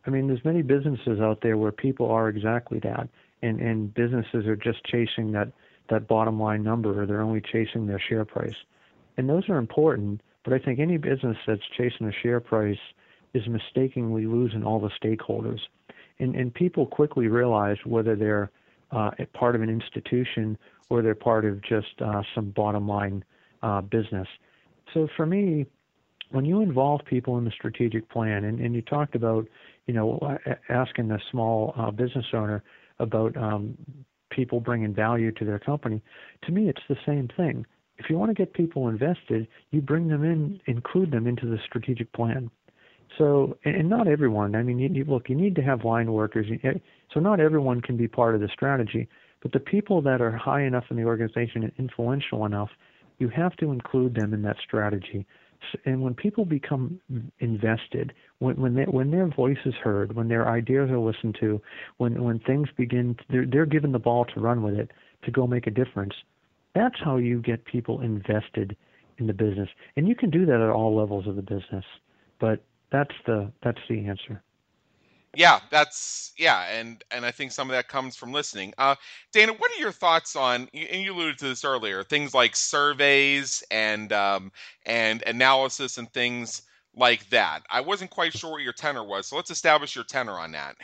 I 0.06 0.10
mean, 0.10 0.26
there's 0.26 0.44
many 0.44 0.62
businesses 0.62 1.20
out 1.20 1.40
there 1.42 1.56
where 1.56 1.72
people 1.72 2.10
are 2.10 2.28
exactly 2.28 2.78
that. 2.80 3.08
And, 3.42 3.60
and 3.60 3.94
businesses 3.94 4.46
are 4.46 4.56
just 4.56 4.84
chasing 4.84 5.32
that, 5.32 5.52
that 5.90 6.08
bottom 6.08 6.40
line 6.40 6.62
number 6.62 7.00
or 7.00 7.06
they're 7.06 7.20
only 7.20 7.40
chasing 7.40 7.86
their 7.86 8.00
share 8.00 8.24
price. 8.24 8.56
And 9.16 9.28
those 9.28 9.48
are 9.48 9.58
important, 9.58 10.20
but 10.44 10.52
I 10.52 10.58
think 10.58 10.80
any 10.80 10.96
business 10.96 11.36
that's 11.46 11.62
chasing 11.76 12.08
a 12.08 12.12
share 12.12 12.40
price 12.40 12.78
is 13.34 13.46
mistakenly 13.46 14.26
losing 14.26 14.64
all 14.64 14.80
the 14.80 14.90
stakeholders. 15.02 15.60
And, 16.20 16.34
and 16.34 16.52
people 16.52 16.86
quickly 16.86 17.28
realize 17.28 17.76
whether 17.84 18.16
they're 18.16 18.50
uh, 18.90 19.10
part 19.34 19.54
of 19.54 19.62
an 19.62 19.68
institution 19.68 20.58
or 20.90 21.02
they're 21.02 21.14
part 21.14 21.44
of 21.44 21.62
just 21.62 22.00
uh, 22.04 22.22
some 22.34 22.50
bottom 22.50 22.88
line 22.88 23.24
uh, 23.62 23.80
business. 23.82 24.26
So 24.94 25.08
for 25.16 25.26
me, 25.26 25.66
when 26.30 26.44
you 26.44 26.60
involve 26.60 27.00
people 27.04 27.38
in 27.38 27.44
the 27.44 27.50
strategic 27.50 28.08
plan, 28.08 28.44
and, 28.44 28.60
and 28.60 28.74
you 28.74 28.82
talked 28.82 29.14
about, 29.14 29.46
you 29.86 29.94
know, 29.94 30.38
asking 30.68 31.10
a 31.10 31.18
small 31.30 31.74
uh, 31.76 31.90
business 31.90 32.26
owner 32.32 32.62
about 32.98 33.36
um, 33.36 33.76
people 34.30 34.60
bringing 34.60 34.94
value 34.94 35.32
to 35.32 35.44
their 35.44 35.58
company. 35.58 36.02
To 36.44 36.52
me, 36.52 36.68
it's 36.68 36.82
the 36.88 36.96
same 37.06 37.28
thing. 37.36 37.64
If 37.98 38.10
you 38.10 38.18
want 38.18 38.30
to 38.30 38.34
get 38.34 38.52
people 38.52 38.88
invested, 38.88 39.48
you 39.70 39.80
bring 39.80 40.08
them 40.08 40.22
in, 40.22 40.60
include 40.66 41.10
them 41.10 41.26
into 41.26 41.46
the 41.46 41.58
strategic 41.64 42.12
plan. 42.12 42.50
So, 43.18 43.58
and 43.64 43.88
not 43.88 44.06
everyone. 44.06 44.54
I 44.54 44.62
mean, 44.62 44.78
you, 44.78 45.04
look, 45.04 45.28
you 45.28 45.34
need 45.34 45.56
to 45.56 45.62
have 45.62 45.84
line 45.84 46.12
workers. 46.12 46.46
Eh, 46.62 46.74
so 47.12 47.20
not 47.20 47.40
everyone 47.40 47.80
can 47.80 47.96
be 47.96 48.08
part 48.08 48.34
of 48.34 48.40
the 48.40 48.48
strategy, 48.52 49.08
but 49.42 49.52
the 49.52 49.60
people 49.60 50.00
that 50.02 50.20
are 50.20 50.36
high 50.36 50.62
enough 50.62 50.84
in 50.90 50.96
the 50.96 51.04
organization 51.04 51.64
and 51.64 51.72
influential 51.78 52.46
enough, 52.46 52.70
you 53.18 53.28
have 53.28 53.56
to 53.56 53.72
include 53.72 54.14
them 54.14 54.32
in 54.32 54.42
that 54.42 54.56
strategy 54.64 55.26
and 55.84 56.02
when 56.02 56.14
people 56.14 56.44
become 56.44 57.00
invested, 57.40 58.12
when 58.38 58.56
when 58.56 58.74
they, 58.74 58.84
when 58.84 59.10
their 59.10 59.26
voice 59.26 59.58
is 59.64 59.74
heard, 59.82 60.14
when 60.14 60.28
their 60.28 60.48
ideas 60.48 60.90
are 60.90 60.98
listened 60.98 61.36
to, 61.40 61.60
when 61.98 62.22
when 62.22 62.38
things 62.40 62.68
begin, 62.76 63.16
they're 63.30 63.46
they're 63.46 63.66
given 63.66 63.92
the 63.92 63.98
ball 63.98 64.24
to 64.26 64.40
run 64.40 64.62
with 64.62 64.74
it 64.74 64.90
to 65.24 65.30
go 65.30 65.46
make 65.46 65.66
a 65.66 65.70
difference. 65.70 66.14
That's 66.74 66.94
how 67.02 67.16
you 67.16 67.40
get 67.40 67.64
people 67.64 68.00
invested 68.00 68.76
in 69.18 69.26
the 69.26 69.32
business, 69.32 69.68
and 69.96 70.06
you 70.06 70.14
can 70.14 70.30
do 70.30 70.46
that 70.46 70.60
at 70.60 70.70
all 70.70 70.96
levels 70.96 71.26
of 71.26 71.36
the 71.36 71.42
business. 71.42 71.84
But 72.40 72.62
that's 72.90 73.14
the 73.26 73.50
that's 73.62 73.80
the 73.88 74.06
answer 74.06 74.42
yeah, 75.38 75.60
that's 75.70 76.32
yeah, 76.36 76.68
and 76.70 77.04
and 77.10 77.24
I 77.24 77.30
think 77.30 77.52
some 77.52 77.68
of 77.68 77.76
that 77.76 77.88
comes 77.88 78.16
from 78.16 78.32
listening. 78.32 78.72
Uh, 78.78 78.94
Dana, 79.30 79.52
what 79.52 79.70
are 79.70 79.80
your 79.80 79.92
thoughts 79.92 80.34
on? 80.34 80.68
And 80.72 81.02
you 81.02 81.12
alluded 81.12 81.38
to 81.38 81.48
this 81.48 81.64
earlier, 81.64 82.02
things 82.02 82.34
like 82.34 82.56
surveys 82.56 83.62
and 83.70 84.12
um, 84.12 84.50
and 84.86 85.22
analysis 85.26 85.98
and 85.98 86.10
things 86.12 86.62
like 86.96 87.28
that. 87.30 87.60
I 87.70 87.82
wasn't 87.82 88.10
quite 88.10 88.32
sure 88.36 88.52
what 88.52 88.62
your 88.62 88.72
tenor 88.72 89.04
was, 89.04 89.26
so 89.28 89.36
let's 89.36 89.50
establish 89.50 89.94
your 89.94 90.04
tenor 90.04 90.32
on 90.32 90.52
that. 90.52 90.76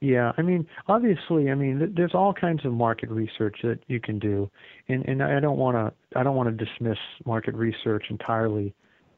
Yeah, 0.00 0.32
I 0.36 0.42
mean, 0.42 0.66
obviously, 0.88 1.50
I 1.50 1.54
mean, 1.54 1.94
there's 1.96 2.14
all 2.14 2.34
kinds 2.34 2.64
of 2.64 2.72
market 2.72 3.08
research 3.08 3.58
that 3.62 3.78
you 3.86 4.00
can 4.00 4.18
do, 4.18 4.50
and 4.88 5.04
and 5.06 5.22
I 5.22 5.40
don't 5.40 5.58
want 5.58 5.76
to 5.76 6.18
I 6.18 6.22
don't 6.22 6.36
want 6.36 6.56
to 6.56 6.64
dismiss 6.64 6.98
market 7.24 7.54
research 7.54 8.06
entirely 8.10 8.74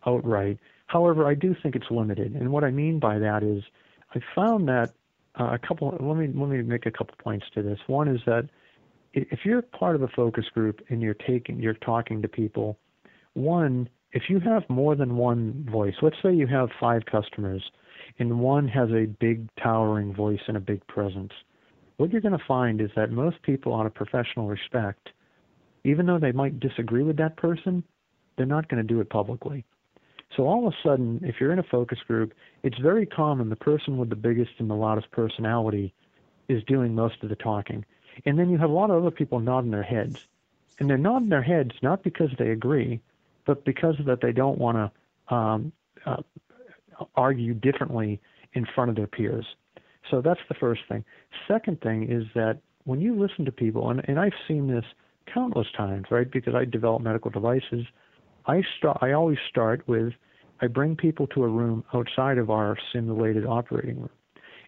outright. 0.06 0.58
However, 0.94 1.26
I 1.26 1.35
do 1.35 1.57
think 1.61 1.74
it's 1.74 1.90
limited, 1.90 2.37
and 2.37 2.52
what 2.52 2.62
I 2.62 2.70
mean 2.70 3.00
by 3.00 3.18
that 3.18 3.42
is 3.42 3.64
I 4.14 4.20
found 4.33 4.68
that 4.68 4.94
uh, 5.40 5.50
a 5.54 5.59
couple. 5.59 5.88
Let 5.90 6.16
me 6.16 6.28
let 6.28 6.48
me 6.48 6.62
make 6.62 6.87
a 6.87 6.90
couple 6.92 7.16
points 7.18 7.46
to 7.54 7.62
this. 7.64 7.80
One 7.88 8.07
is 8.07 8.20
that 8.26 8.48
if 9.12 9.40
you're 9.44 9.61
part 9.61 9.96
of 9.96 10.02
a 10.02 10.09
focus 10.09 10.44
group 10.54 10.80
and 10.90 11.02
you're 11.02 11.14
taking 11.14 11.59
you're 11.59 11.74
talking 11.74 12.22
to 12.22 12.28
people, 12.28 12.78
one 13.33 13.88
if 14.12 14.30
you 14.30 14.38
have 14.38 14.62
more 14.70 14.94
than 14.94 15.16
one 15.16 15.66
voice, 15.68 15.94
let's 16.00 16.14
say 16.22 16.33
you 16.33 16.46
have 16.46 16.68
five 16.78 17.04
customers, 17.07 17.72
and 18.20 18.38
one 18.38 18.68
has 18.68 18.88
a 18.90 19.07
big 19.07 19.48
towering 19.61 20.14
voice 20.14 20.42
and 20.46 20.57
a 20.57 20.61
big 20.61 20.87
presence. 20.87 21.33
What 21.96 22.12
you're 22.12 22.20
going 22.20 22.38
to 22.38 22.44
find 22.46 22.80
is 22.80 22.90
that 22.94 23.11
most 23.11 23.42
people 23.42 23.74
out 23.74 23.87
of 23.87 23.94
professional 23.94 24.46
respect, 24.46 25.09
even 25.83 26.07
though 26.07 26.20
they 26.20 26.30
might 26.30 26.61
disagree 26.61 27.02
with 27.02 27.16
that 27.16 27.37
person, 27.37 27.83
they're 28.37 28.46
not 28.46 28.68
going 28.68 28.80
to 28.80 28.87
do 28.87 29.00
it 29.00 29.11
publicly. 29.11 29.64
So 30.36 30.44
all 30.44 30.66
of 30.66 30.72
a 30.72 30.76
sudden, 30.86 31.20
if 31.22 31.36
you're 31.40 31.52
in 31.52 31.58
a 31.58 31.64
focus 31.64 31.98
group, 32.06 32.32
it's 32.62 32.78
very 32.78 33.06
common 33.06 33.50
the 33.50 33.56
person 33.56 33.98
with 33.98 34.10
the 34.10 34.16
biggest 34.16 34.52
and 34.58 34.68
the 34.68 34.74
loudest 34.74 35.10
personality 35.10 35.94
is 36.48 36.62
doing 36.64 36.94
most 36.94 37.22
of 37.22 37.28
the 37.28 37.36
talking. 37.36 37.84
And 38.26 38.38
then 38.38 38.50
you 38.50 38.58
have 38.58 38.70
a 38.70 38.72
lot 38.72 38.90
of 38.90 39.02
other 39.02 39.10
people 39.10 39.40
nodding 39.40 39.70
their 39.70 39.82
heads. 39.82 40.16
And 40.78 40.90
they're 40.90 40.98
nodding 40.98 41.28
their 41.28 41.42
heads 41.42 41.70
not 41.82 42.02
because 42.02 42.30
they 42.38 42.50
agree, 42.50 43.00
but 43.46 43.64
because 43.64 43.94
that 44.06 44.20
they 44.20 44.32
don't 44.32 44.58
want 44.58 44.76
to 45.28 45.34
um, 45.34 45.72
uh, 46.04 46.22
argue 47.14 47.54
differently 47.54 48.20
in 48.54 48.66
front 48.74 48.90
of 48.90 48.96
their 48.96 49.06
peers. 49.06 49.46
So 50.10 50.20
that's 50.20 50.40
the 50.48 50.54
first 50.54 50.82
thing. 50.88 51.04
Second 51.48 51.80
thing 51.80 52.10
is 52.10 52.24
that 52.34 52.58
when 52.84 53.00
you 53.00 53.18
listen 53.18 53.44
to 53.44 53.52
people, 53.52 53.90
and, 53.90 54.02
and 54.06 54.18
I've 54.18 54.32
seen 54.46 54.68
this 54.68 54.84
countless 55.32 55.66
times, 55.76 56.06
right? 56.10 56.30
Because 56.30 56.54
I 56.54 56.64
develop 56.64 57.02
medical 57.02 57.30
devices, 57.30 57.86
I 58.46 58.62
start. 58.78 58.98
I 59.00 59.12
always 59.12 59.38
start 59.48 59.87
with 59.87 60.12
I 60.61 60.66
bring 60.66 60.96
people 60.96 61.26
to 61.28 61.44
a 61.44 61.48
room 61.48 61.85
outside 61.92 62.38
of 62.38 62.50
our 62.50 62.76
simulated 62.92 63.46
operating 63.46 64.00
room, 64.00 64.11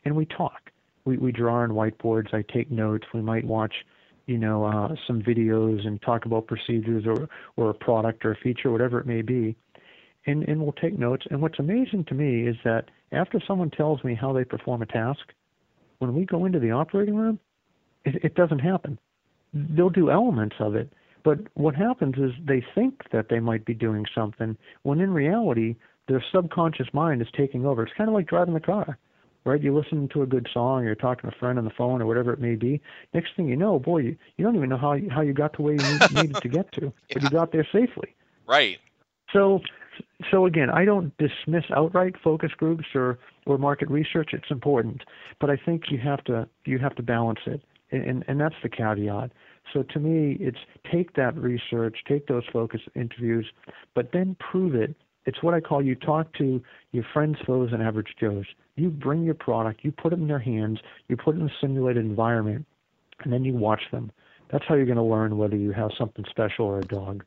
and 0.04 0.16
we 0.16 0.26
talk. 0.26 0.70
We 1.04 1.16
we 1.16 1.32
draw 1.32 1.56
on 1.62 1.70
whiteboards. 1.70 2.34
I 2.34 2.42
take 2.52 2.70
notes. 2.70 3.06
We 3.14 3.22
might 3.22 3.44
watch, 3.44 3.74
you 4.26 4.38
know, 4.38 4.64
uh, 4.64 4.94
some 5.06 5.22
videos 5.22 5.86
and 5.86 6.00
talk 6.02 6.24
about 6.26 6.46
procedures 6.46 7.04
or 7.06 7.28
or 7.56 7.70
a 7.70 7.74
product 7.74 8.24
or 8.24 8.32
a 8.32 8.36
feature, 8.36 8.70
whatever 8.70 8.98
it 8.98 9.06
may 9.06 9.22
be 9.22 9.56
and, 10.26 10.42
and 10.48 10.60
we'll 10.60 10.72
take 10.72 10.98
notes. 10.98 11.26
And 11.30 11.40
what's 11.40 11.58
amazing 11.58 12.04
to 12.08 12.14
me 12.14 12.46
is 12.46 12.56
that 12.64 12.86
after 13.12 13.40
someone 13.46 13.70
tells 13.70 14.02
me 14.04 14.14
how 14.14 14.32
they 14.32 14.44
perform 14.44 14.82
a 14.82 14.86
task, 14.86 15.20
when 15.98 16.14
we 16.14 16.24
go 16.24 16.44
into 16.44 16.58
the 16.58 16.72
operating 16.72 17.14
room, 17.14 17.38
it, 18.04 18.16
it 18.24 18.34
doesn't 18.34 18.58
happen. 18.58 18.98
They'll 19.54 19.90
do 19.90 20.10
elements 20.10 20.56
of 20.58 20.74
it, 20.74 20.92
but 21.26 21.40
what 21.54 21.74
happens 21.74 22.14
is 22.18 22.30
they 22.46 22.64
think 22.72 23.02
that 23.10 23.30
they 23.30 23.40
might 23.40 23.64
be 23.64 23.74
doing 23.74 24.06
something 24.14 24.56
when 24.84 25.00
in 25.00 25.12
reality 25.12 25.74
their 26.06 26.24
subconscious 26.32 26.86
mind 26.92 27.20
is 27.20 27.26
taking 27.36 27.66
over. 27.66 27.82
It's 27.82 27.92
kind 27.96 28.08
of 28.08 28.14
like 28.14 28.28
driving 28.28 28.54
the 28.54 28.60
car, 28.60 28.96
right? 29.44 29.60
You 29.60 29.76
listen 29.76 30.08
to 30.12 30.22
a 30.22 30.26
good 30.26 30.46
song, 30.54 30.84
you're 30.84 30.94
talking 30.94 31.28
to 31.28 31.36
a 31.36 31.40
friend 31.40 31.58
on 31.58 31.64
the 31.64 31.72
phone 31.76 32.00
or 32.00 32.06
whatever 32.06 32.32
it 32.32 32.40
may 32.40 32.54
be. 32.54 32.80
Next 33.12 33.30
thing 33.34 33.48
you 33.48 33.56
know, 33.56 33.80
boy, 33.80 33.98
you, 33.98 34.16
you 34.36 34.44
don't 34.44 34.54
even 34.54 34.68
know 34.68 34.76
how 34.76 34.92
you, 34.92 35.10
how 35.10 35.22
you 35.22 35.32
got 35.32 35.52
to 35.54 35.62
where 35.62 35.74
you 35.74 35.82
need, 35.82 36.08
needed 36.12 36.40
to 36.42 36.48
get 36.48 36.70
to, 36.74 36.92
but 37.12 37.24
you 37.24 37.28
got 37.28 37.50
there 37.50 37.66
safely. 37.72 38.14
Right. 38.46 38.78
So 39.32 39.60
so 40.30 40.46
again, 40.46 40.70
I 40.70 40.84
don't 40.84 41.12
dismiss 41.18 41.64
outright 41.74 42.14
focus 42.22 42.52
groups 42.56 42.84
or, 42.94 43.18
or 43.46 43.58
market 43.58 43.90
research. 43.90 44.30
It's 44.32 44.50
important, 44.52 45.02
but 45.40 45.50
I 45.50 45.56
think 45.56 45.90
you 45.90 45.98
have 45.98 46.22
to 46.24 46.48
you 46.66 46.78
have 46.78 46.94
to 46.94 47.02
balance 47.02 47.40
it, 47.46 47.62
and 47.90 48.24
and 48.28 48.40
that's 48.40 48.54
the 48.62 48.68
caveat. 48.68 49.32
So 49.72 49.82
to 49.82 49.98
me, 49.98 50.36
it's 50.40 50.58
take 50.90 51.14
that 51.14 51.36
research, 51.36 51.98
take 52.06 52.26
those 52.26 52.44
focus 52.52 52.80
interviews, 52.94 53.46
but 53.94 54.12
then 54.12 54.36
prove 54.38 54.74
it. 54.74 54.94
It's 55.26 55.42
what 55.42 55.54
I 55.54 55.60
call 55.60 55.82
you 55.82 55.94
talk 55.96 56.32
to 56.34 56.62
your 56.92 57.04
friends, 57.12 57.36
foes, 57.44 57.70
and 57.72 57.82
average 57.82 58.14
Joes. 58.18 58.46
You 58.76 58.90
bring 58.90 59.24
your 59.24 59.34
product, 59.34 59.80
you 59.82 59.90
put 59.90 60.12
it 60.12 60.18
in 60.18 60.28
their 60.28 60.38
hands, 60.38 60.78
you 61.08 61.16
put 61.16 61.34
it 61.36 61.40
in 61.40 61.48
a 61.48 61.52
simulated 61.60 62.04
environment, 62.04 62.64
and 63.24 63.32
then 63.32 63.44
you 63.44 63.54
watch 63.54 63.82
them. 63.90 64.12
That's 64.50 64.64
how 64.68 64.76
you're 64.76 64.86
going 64.86 64.96
to 64.96 65.02
learn 65.02 65.36
whether 65.36 65.56
you 65.56 65.72
have 65.72 65.90
something 65.98 66.24
special 66.30 66.66
or 66.66 66.78
a 66.78 66.84
dog. 66.84 67.24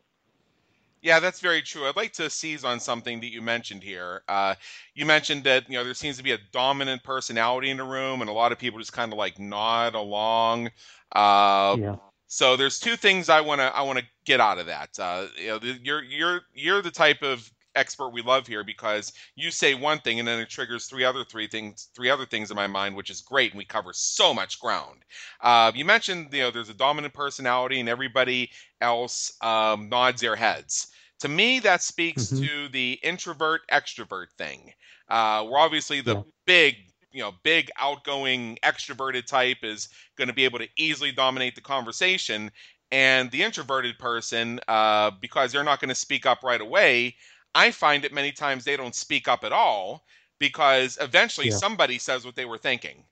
Yeah, 1.02 1.20
that's 1.20 1.40
very 1.40 1.62
true. 1.62 1.88
I'd 1.88 1.96
like 1.96 2.14
to 2.14 2.30
seize 2.30 2.66
on 2.66 2.80
something 2.80 3.22
that 3.22 3.32
you 3.32 3.42
mentioned 3.42 3.84
here. 3.84 4.22
Uh, 4.28 4.56
you 4.94 5.06
mentioned 5.06 5.46
that 5.46 5.70
you 5.70 5.78
know 5.78 5.84
there 5.84 5.94
seems 5.94 6.18
to 6.18 6.24
be 6.24 6.34
a 6.34 6.38
dominant 6.52 7.04
personality 7.04 7.70
in 7.70 7.78
the 7.78 7.86
room, 7.86 8.22
and 8.22 8.30
a 8.30 8.34
lot 8.34 8.52
of 8.52 8.60
people 8.60 8.80
just 8.80 8.92
kind 8.92 9.14
of 9.14 9.18
like 9.18 9.40
nod 9.40 9.96
along. 9.96 10.72
Uh, 11.14 11.78
yeah. 11.80 11.96
So 12.32 12.56
there's 12.56 12.80
two 12.80 12.96
things 12.96 13.28
I 13.28 13.42
want 13.42 13.60
to 13.60 13.76
I 13.76 13.82
want 13.82 13.98
to 13.98 14.06
get 14.24 14.40
out 14.40 14.60
of 14.60 14.68
that. 14.68 14.98
Uh, 15.00 15.26
you 15.36 15.48
know, 15.48 15.60
you're 15.82 16.04
you're 16.04 16.42
you're 16.54 16.82
the 16.82 16.92
type 16.92 17.24
of 17.24 17.52
expert 17.76 18.10
we 18.10 18.22
love 18.22 18.46
here 18.46 18.64
because 18.64 19.14
you 19.36 19.50
say 19.50 19.74
one 19.74 20.00
thing 20.00 20.20
and 20.20 20.28
then 20.28 20.40
it 20.40 20.50
triggers 20.50 20.86
three 20.86 21.04
other 21.04 21.24
three 21.24 21.48
things 21.48 21.90
three 21.96 22.10
other 22.10 22.26
things 22.26 22.52
in 22.52 22.56
my 22.56 22.68
mind 22.68 22.96
which 22.96 23.10
is 23.10 23.22
great 23.22 23.52
and 23.52 23.58
we 23.58 23.64
cover 23.64 23.94
so 23.94 24.34
much 24.34 24.60
ground 24.60 25.06
uh, 25.42 25.72
you 25.76 25.86
mentioned 25.86 26.28
you 26.32 26.42
know 26.42 26.52
there's 26.52 26.70
a 26.70 26.74
dominant 26.74 27.14
personality 27.14 27.80
and 27.80 27.88
everybody 27.88 28.50
else 28.82 29.34
um, 29.42 29.88
nods 29.88 30.20
their 30.20 30.36
heads 30.36 30.88
to 31.20 31.30
me 31.30 31.60
that 31.60 31.82
speaks 31.82 32.26
mm-hmm. 32.26 32.44
to 32.44 32.70
the 32.70 33.00
introvert 33.04 33.62
extrovert 33.72 34.32
thing 34.38 34.74
uh, 35.10 35.44
where 35.44 35.60
obviously 35.60 36.02
the 36.02 36.16
yeah. 36.16 36.22
big 36.46 36.76
you 37.12 37.22
know 37.22 37.34
big 37.44 37.70
outgoing 37.78 38.58
extroverted 38.64 39.26
type 39.26 39.58
is 39.64 39.90
going 40.16 40.28
to 40.28 40.34
be 40.34 40.46
able 40.46 40.60
to 40.60 40.68
easily 40.78 41.12
dominate 41.12 41.56
the 41.56 41.62
conversation 41.62 42.52
and 42.92 43.30
the 43.32 43.44
introverted 43.44 43.98
person 44.00 44.60
uh, 44.68 45.12
because 45.22 45.52
they're 45.52 45.64
not 45.64 45.80
going 45.80 45.90
to 45.90 45.96
speak 45.96 46.26
up 46.26 46.44
right 46.44 46.62
away 46.62 47.16
I 47.56 47.72
find 47.72 48.06
it 48.06 48.14
many 48.14 48.32
times 48.32 48.64
they 48.64 48.78
don't 48.78 48.96
speak 48.96 49.28
up 49.28 49.44
at 49.44 49.52
all 49.52 50.06
because 50.40 50.98
eventually 51.02 51.50
yeah. 51.50 51.56
somebody 51.56 51.98
says 51.98 52.26
what 52.26 52.36
they 52.36 52.46
were 52.46 52.58
thinking. 52.58 53.04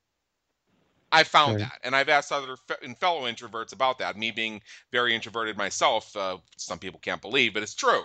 I 1.09 1.23
found 1.23 1.55
right. 1.55 1.59
that, 1.61 1.79
and 1.83 1.95
I've 1.95 2.09
asked 2.09 2.33
other 2.33 2.57
fe- 2.67 2.93
fellow 2.99 3.31
introverts 3.31 3.71
about 3.71 3.97
that. 3.99 4.17
Me 4.17 4.29
being 4.29 4.61
very 4.91 5.15
introverted 5.15 5.55
myself, 5.55 6.15
uh, 6.17 6.37
some 6.57 6.79
people 6.79 6.99
can't 6.99 7.21
believe, 7.21 7.53
but 7.53 7.63
it's 7.63 7.75
true. 7.75 8.03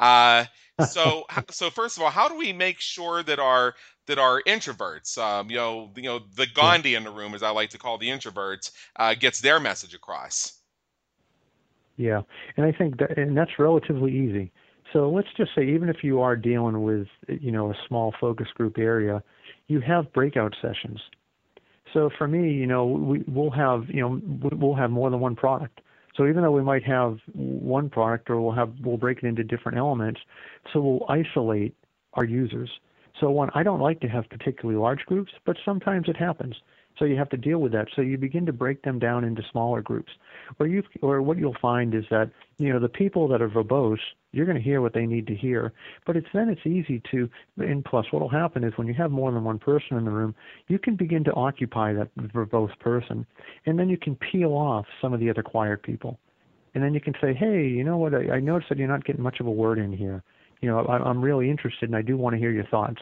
Uh, 0.00 0.46
so, 0.88 1.24
so 1.50 1.70
first 1.70 1.96
of 1.96 2.02
all, 2.02 2.10
how 2.10 2.28
do 2.28 2.34
we 2.34 2.52
make 2.52 2.80
sure 2.80 3.22
that 3.22 3.38
our 3.38 3.74
that 4.10 4.18
are 4.18 4.42
introverts, 4.42 5.16
um, 5.18 5.48
you 5.48 5.56
know, 5.56 5.88
you 5.94 6.02
know, 6.02 6.18
the 6.34 6.48
Gandhi 6.52 6.96
in 6.96 7.04
the 7.04 7.10
room, 7.10 7.32
as 7.32 7.44
I 7.44 7.50
like 7.50 7.70
to 7.70 7.78
call 7.78 7.96
the 7.96 8.08
introverts, 8.08 8.72
uh, 8.96 9.14
gets 9.14 9.40
their 9.40 9.60
message 9.60 9.94
across? 9.94 10.58
Yeah, 11.96 12.22
and 12.56 12.66
I 12.66 12.72
think 12.72 12.98
that, 12.98 13.16
and 13.16 13.36
that's 13.36 13.56
relatively 13.58 14.12
easy. 14.12 14.50
So 14.92 15.08
let's 15.08 15.28
just 15.36 15.54
say, 15.54 15.62
even 15.68 15.88
if 15.88 16.02
you 16.02 16.20
are 16.20 16.34
dealing 16.34 16.82
with, 16.82 17.06
you 17.28 17.52
know, 17.52 17.70
a 17.70 17.74
small 17.86 18.12
focus 18.20 18.48
group 18.54 18.78
area, 18.78 19.22
you 19.68 19.80
have 19.80 20.12
breakout 20.12 20.56
sessions. 20.60 21.00
So 21.92 22.10
for 22.18 22.26
me, 22.26 22.52
you 22.52 22.66
know, 22.66 22.86
we, 22.86 23.22
we'll 23.28 23.52
have, 23.52 23.88
you 23.88 24.00
know, 24.00 24.20
we'll 24.56 24.74
have 24.74 24.90
more 24.90 25.08
than 25.10 25.20
one 25.20 25.36
product. 25.36 25.82
So 26.16 26.26
even 26.26 26.42
though 26.42 26.50
we 26.50 26.62
might 26.62 26.82
have 26.82 27.20
one 27.32 27.88
product, 27.88 28.28
or 28.28 28.40
we'll 28.40 28.54
have, 28.54 28.72
we'll 28.82 28.96
break 28.96 29.18
it 29.18 29.26
into 29.26 29.44
different 29.44 29.78
elements. 29.78 30.20
So 30.72 30.80
we'll 30.80 31.06
isolate 31.08 31.76
our 32.14 32.24
users. 32.24 32.70
So 33.20 33.30
one, 33.30 33.50
I 33.54 33.62
don't 33.62 33.80
like 33.80 34.00
to 34.00 34.08
have 34.08 34.28
particularly 34.30 34.80
large 34.80 35.04
groups, 35.06 35.32
but 35.44 35.56
sometimes 35.64 36.08
it 36.08 36.16
happens. 36.16 36.54
So 36.98 37.04
you 37.04 37.16
have 37.16 37.30
to 37.30 37.36
deal 37.36 37.58
with 37.58 37.72
that. 37.72 37.88
So 37.94 38.02
you 38.02 38.18
begin 38.18 38.44
to 38.46 38.52
break 38.52 38.82
them 38.82 38.98
down 38.98 39.24
into 39.24 39.42
smaller 39.50 39.80
groups. 39.80 40.12
Or 40.58 40.66
you 40.66 40.82
or 41.00 41.22
what 41.22 41.38
you'll 41.38 41.56
find 41.62 41.94
is 41.94 42.04
that 42.10 42.30
you 42.58 42.72
know 42.72 42.78
the 42.78 42.88
people 42.88 43.26
that 43.28 43.40
are 43.40 43.48
verbose, 43.48 44.00
you're 44.32 44.44
going 44.44 44.58
to 44.58 44.62
hear 44.62 44.82
what 44.82 44.92
they 44.92 45.06
need 45.06 45.26
to 45.28 45.34
hear. 45.34 45.72
But 46.04 46.16
it's 46.16 46.26
then 46.34 46.48
it's 46.50 46.66
easy 46.66 47.00
to 47.10 47.30
and 47.56 47.84
plus 47.84 48.06
what 48.10 48.20
will 48.20 48.28
happen 48.28 48.64
is 48.64 48.76
when 48.76 48.86
you 48.86 48.94
have 48.94 49.10
more 49.10 49.32
than 49.32 49.44
one 49.44 49.58
person 49.58 49.96
in 49.96 50.04
the 50.04 50.10
room, 50.10 50.34
you 50.68 50.78
can 50.78 50.96
begin 50.96 51.24
to 51.24 51.32
occupy 51.32 51.92
that 51.94 52.14
verbose 52.16 52.78
person, 52.80 53.26
and 53.66 53.78
then 53.78 53.88
you 53.88 53.96
can 53.96 54.16
peel 54.16 54.52
off 54.52 54.86
some 55.00 55.14
of 55.14 55.20
the 55.20 55.30
other 55.30 55.42
quiet 55.42 55.82
people. 55.82 56.18
And 56.74 56.84
then 56.84 56.94
you 56.94 57.00
can 57.00 57.14
say, 57.20 57.34
hey, 57.34 57.66
you 57.66 57.82
know 57.82 57.96
what? 57.96 58.14
I, 58.14 58.34
I 58.34 58.40
noticed 58.40 58.68
that 58.68 58.78
you're 58.78 58.88
not 58.88 59.04
getting 59.04 59.22
much 59.22 59.40
of 59.40 59.46
a 59.46 59.50
word 59.50 59.78
in 59.78 59.92
here. 59.92 60.22
You 60.60 60.68
know, 60.68 60.80
I, 60.80 60.98
I'm 60.98 61.22
really 61.22 61.50
interested, 61.50 61.88
and 61.88 61.96
I 61.96 62.02
do 62.02 62.16
want 62.16 62.34
to 62.34 62.38
hear 62.38 62.50
your 62.50 62.66
thoughts 62.66 63.00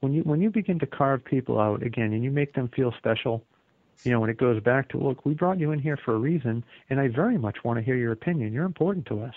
when 0.00 0.12
you 0.12 0.22
when 0.22 0.40
you 0.40 0.50
begin 0.50 0.78
to 0.80 0.86
carve 0.86 1.24
people 1.24 1.60
out 1.60 1.82
again 1.82 2.12
and 2.12 2.24
you 2.24 2.30
make 2.30 2.54
them 2.54 2.68
feel 2.74 2.92
special, 2.98 3.44
you 4.02 4.10
know, 4.10 4.20
when 4.20 4.30
it 4.30 4.38
goes 4.38 4.60
back 4.62 4.88
to 4.90 4.98
look, 4.98 5.24
we 5.24 5.34
brought 5.34 5.60
you 5.60 5.72
in 5.72 5.78
here 5.78 5.98
for 6.04 6.14
a 6.14 6.18
reason, 6.18 6.64
and 6.88 6.98
I 6.98 7.08
very 7.08 7.38
much 7.38 7.58
want 7.64 7.78
to 7.78 7.84
hear 7.84 7.96
your 7.96 8.12
opinion. 8.12 8.52
You're 8.52 8.64
important 8.64 9.06
to 9.06 9.22
us. 9.22 9.34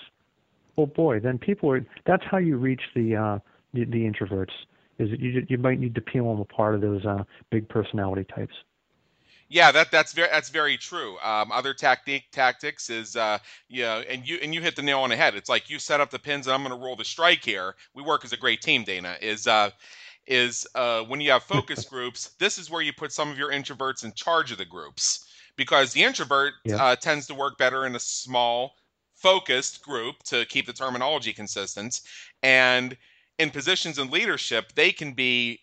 Well, 0.75 0.87
boy, 0.87 1.19
then 1.19 1.37
people 1.37 1.69
are. 1.71 1.85
That's 2.05 2.23
how 2.29 2.37
you 2.37 2.57
reach 2.57 2.81
the 2.95 3.15
uh, 3.15 3.39
the, 3.73 3.85
the 3.85 4.09
introverts. 4.09 4.53
Is 4.99 5.09
that 5.09 5.19
you 5.19 5.45
you 5.49 5.57
might 5.57 5.79
need 5.79 5.95
to 5.95 6.01
peel 6.01 6.25
them 6.29 6.39
apart 6.39 6.75
of 6.75 6.81
those 6.81 7.05
uh, 7.05 7.23
big 7.51 7.67
personality 7.67 8.25
types. 8.33 8.53
Yeah, 9.53 9.71
that 9.71 9.91
that's 9.91 10.13
very 10.13 10.29
that's 10.31 10.49
very 10.49 10.77
true. 10.77 11.19
Um, 11.21 11.51
other 11.51 11.75
tactic 11.75 12.31
tactics 12.31 12.89
is 12.89 13.15
uh, 13.15 13.37
yeah, 13.69 14.01
and 14.09 14.27
you 14.27 14.39
and 14.41 14.51
you 14.51 14.61
hit 14.61 14.75
the 14.75 14.81
nail 14.81 15.01
on 15.01 15.11
the 15.11 15.15
head. 15.15 15.35
It's 15.35 15.47
like 15.47 15.69
you 15.69 15.77
set 15.77 16.01
up 16.01 16.09
the 16.09 16.17
pins, 16.17 16.47
and 16.47 16.55
I'm 16.55 16.63
going 16.63 16.75
to 16.75 16.83
roll 16.83 16.95
the 16.95 17.05
strike 17.05 17.45
here. 17.45 17.75
We 17.93 18.01
work 18.01 18.25
as 18.25 18.33
a 18.33 18.37
great 18.37 18.61
team, 18.61 18.83
Dana. 18.83 19.15
Is 19.21 19.45
uh, 19.45 19.69
is 20.25 20.65
uh, 20.73 21.03
when 21.03 21.21
you 21.21 21.29
have 21.29 21.43
focus 21.43 21.85
groups, 21.89 22.31
this 22.39 22.57
is 22.57 22.71
where 22.71 22.81
you 22.81 22.93
put 22.93 23.11
some 23.11 23.29
of 23.29 23.37
your 23.37 23.51
introverts 23.51 24.03
in 24.03 24.13
charge 24.13 24.51
of 24.51 24.57
the 24.57 24.65
groups 24.65 25.23
because 25.55 25.93
the 25.93 26.01
introvert 26.01 26.55
yeah. 26.65 26.77
uh, 26.77 26.95
tends 26.95 27.27
to 27.27 27.35
work 27.35 27.59
better 27.59 27.85
in 27.85 27.95
a 27.95 27.99
small, 27.99 28.73
focused 29.13 29.83
group 29.83 30.15
to 30.23 30.47
keep 30.47 30.65
the 30.65 30.73
terminology 30.73 31.31
consistent. 31.31 32.01
And 32.41 32.97
in 33.37 33.51
positions 33.51 33.99
in 33.99 34.09
leadership, 34.09 34.73
they 34.73 34.91
can 34.91 35.13
be 35.13 35.59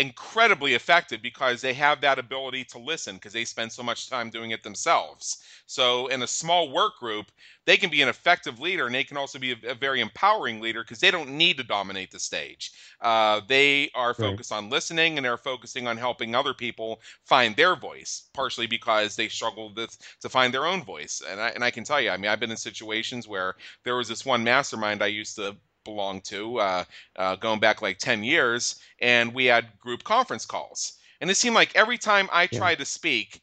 incredibly 0.00 0.72
effective 0.72 1.20
because 1.20 1.60
they 1.60 1.74
have 1.74 2.00
that 2.00 2.18
ability 2.18 2.64
to 2.64 2.78
listen 2.78 3.16
because 3.16 3.34
they 3.34 3.44
spend 3.44 3.70
so 3.70 3.82
much 3.82 4.08
time 4.08 4.30
doing 4.30 4.50
it 4.50 4.62
themselves. 4.62 5.42
So, 5.66 6.06
in 6.06 6.22
a 6.22 6.26
small 6.26 6.70
work 6.72 6.98
group, 6.98 7.30
they 7.66 7.76
can 7.76 7.90
be 7.90 8.00
an 8.00 8.08
effective 8.08 8.58
leader 8.58 8.86
and 8.86 8.94
they 8.94 9.04
can 9.04 9.18
also 9.18 9.38
be 9.38 9.52
a, 9.52 9.70
a 9.70 9.74
very 9.74 10.00
empowering 10.00 10.60
leader 10.60 10.82
because 10.82 11.00
they 11.00 11.10
don't 11.10 11.28
need 11.30 11.58
to 11.58 11.64
dominate 11.64 12.10
the 12.10 12.18
stage. 12.18 12.72
Uh, 13.02 13.42
they 13.46 13.90
are 13.94 14.14
focused 14.14 14.50
right. 14.50 14.56
on 14.56 14.70
listening 14.70 15.18
and 15.18 15.24
they're 15.24 15.36
focusing 15.36 15.86
on 15.86 15.98
helping 15.98 16.34
other 16.34 16.54
people 16.54 17.00
find 17.24 17.54
their 17.54 17.76
voice, 17.76 18.30
partially 18.32 18.66
because 18.66 19.16
they 19.16 19.28
struggle 19.28 19.70
with, 19.76 19.98
to 20.22 20.30
find 20.30 20.54
their 20.54 20.66
own 20.66 20.82
voice. 20.82 21.22
And 21.28 21.38
I, 21.40 21.50
and 21.50 21.62
I 21.62 21.70
can 21.70 21.84
tell 21.84 22.00
you, 22.00 22.08
I 22.08 22.16
mean, 22.16 22.30
I've 22.30 22.40
been 22.40 22.50
in 22.50 22.56
situations 22.56 23.28
where 23.28 23.54
there 23.84 23.96
was 23.96 24.08
this 24.08 24.24
one 24.24 24.42
mastermind 24.42 25.02
I 25.02 25.08
used 25.08 25.36
to 25.36 25.56
belonged 25.84 26.24
to, 26.24 26.58
uh, 26.58 26.84
uh, 27.16 27.36
going 27.36 27.60
back 27.60 27.82
like 27.82 27.98
10 27.98 28.22
years, 28.22 28.80
and 29.00 29.32
we 29.34 29.46
had 29.46 29.78
group 29.78 30.04
conference 30.04 30.44
calls. 30.44 30.94
And 31.20 31.30
it 31.30 31.36
seemed 31.36 31.54
like 31.54 31.74
every 31.74 31.98
time 31.98 32.28
I 32.32 32.48
yeah. 32.50 32.58
tried 32.58 32.78
to 32.78 32.84
speak, 32.84 33.42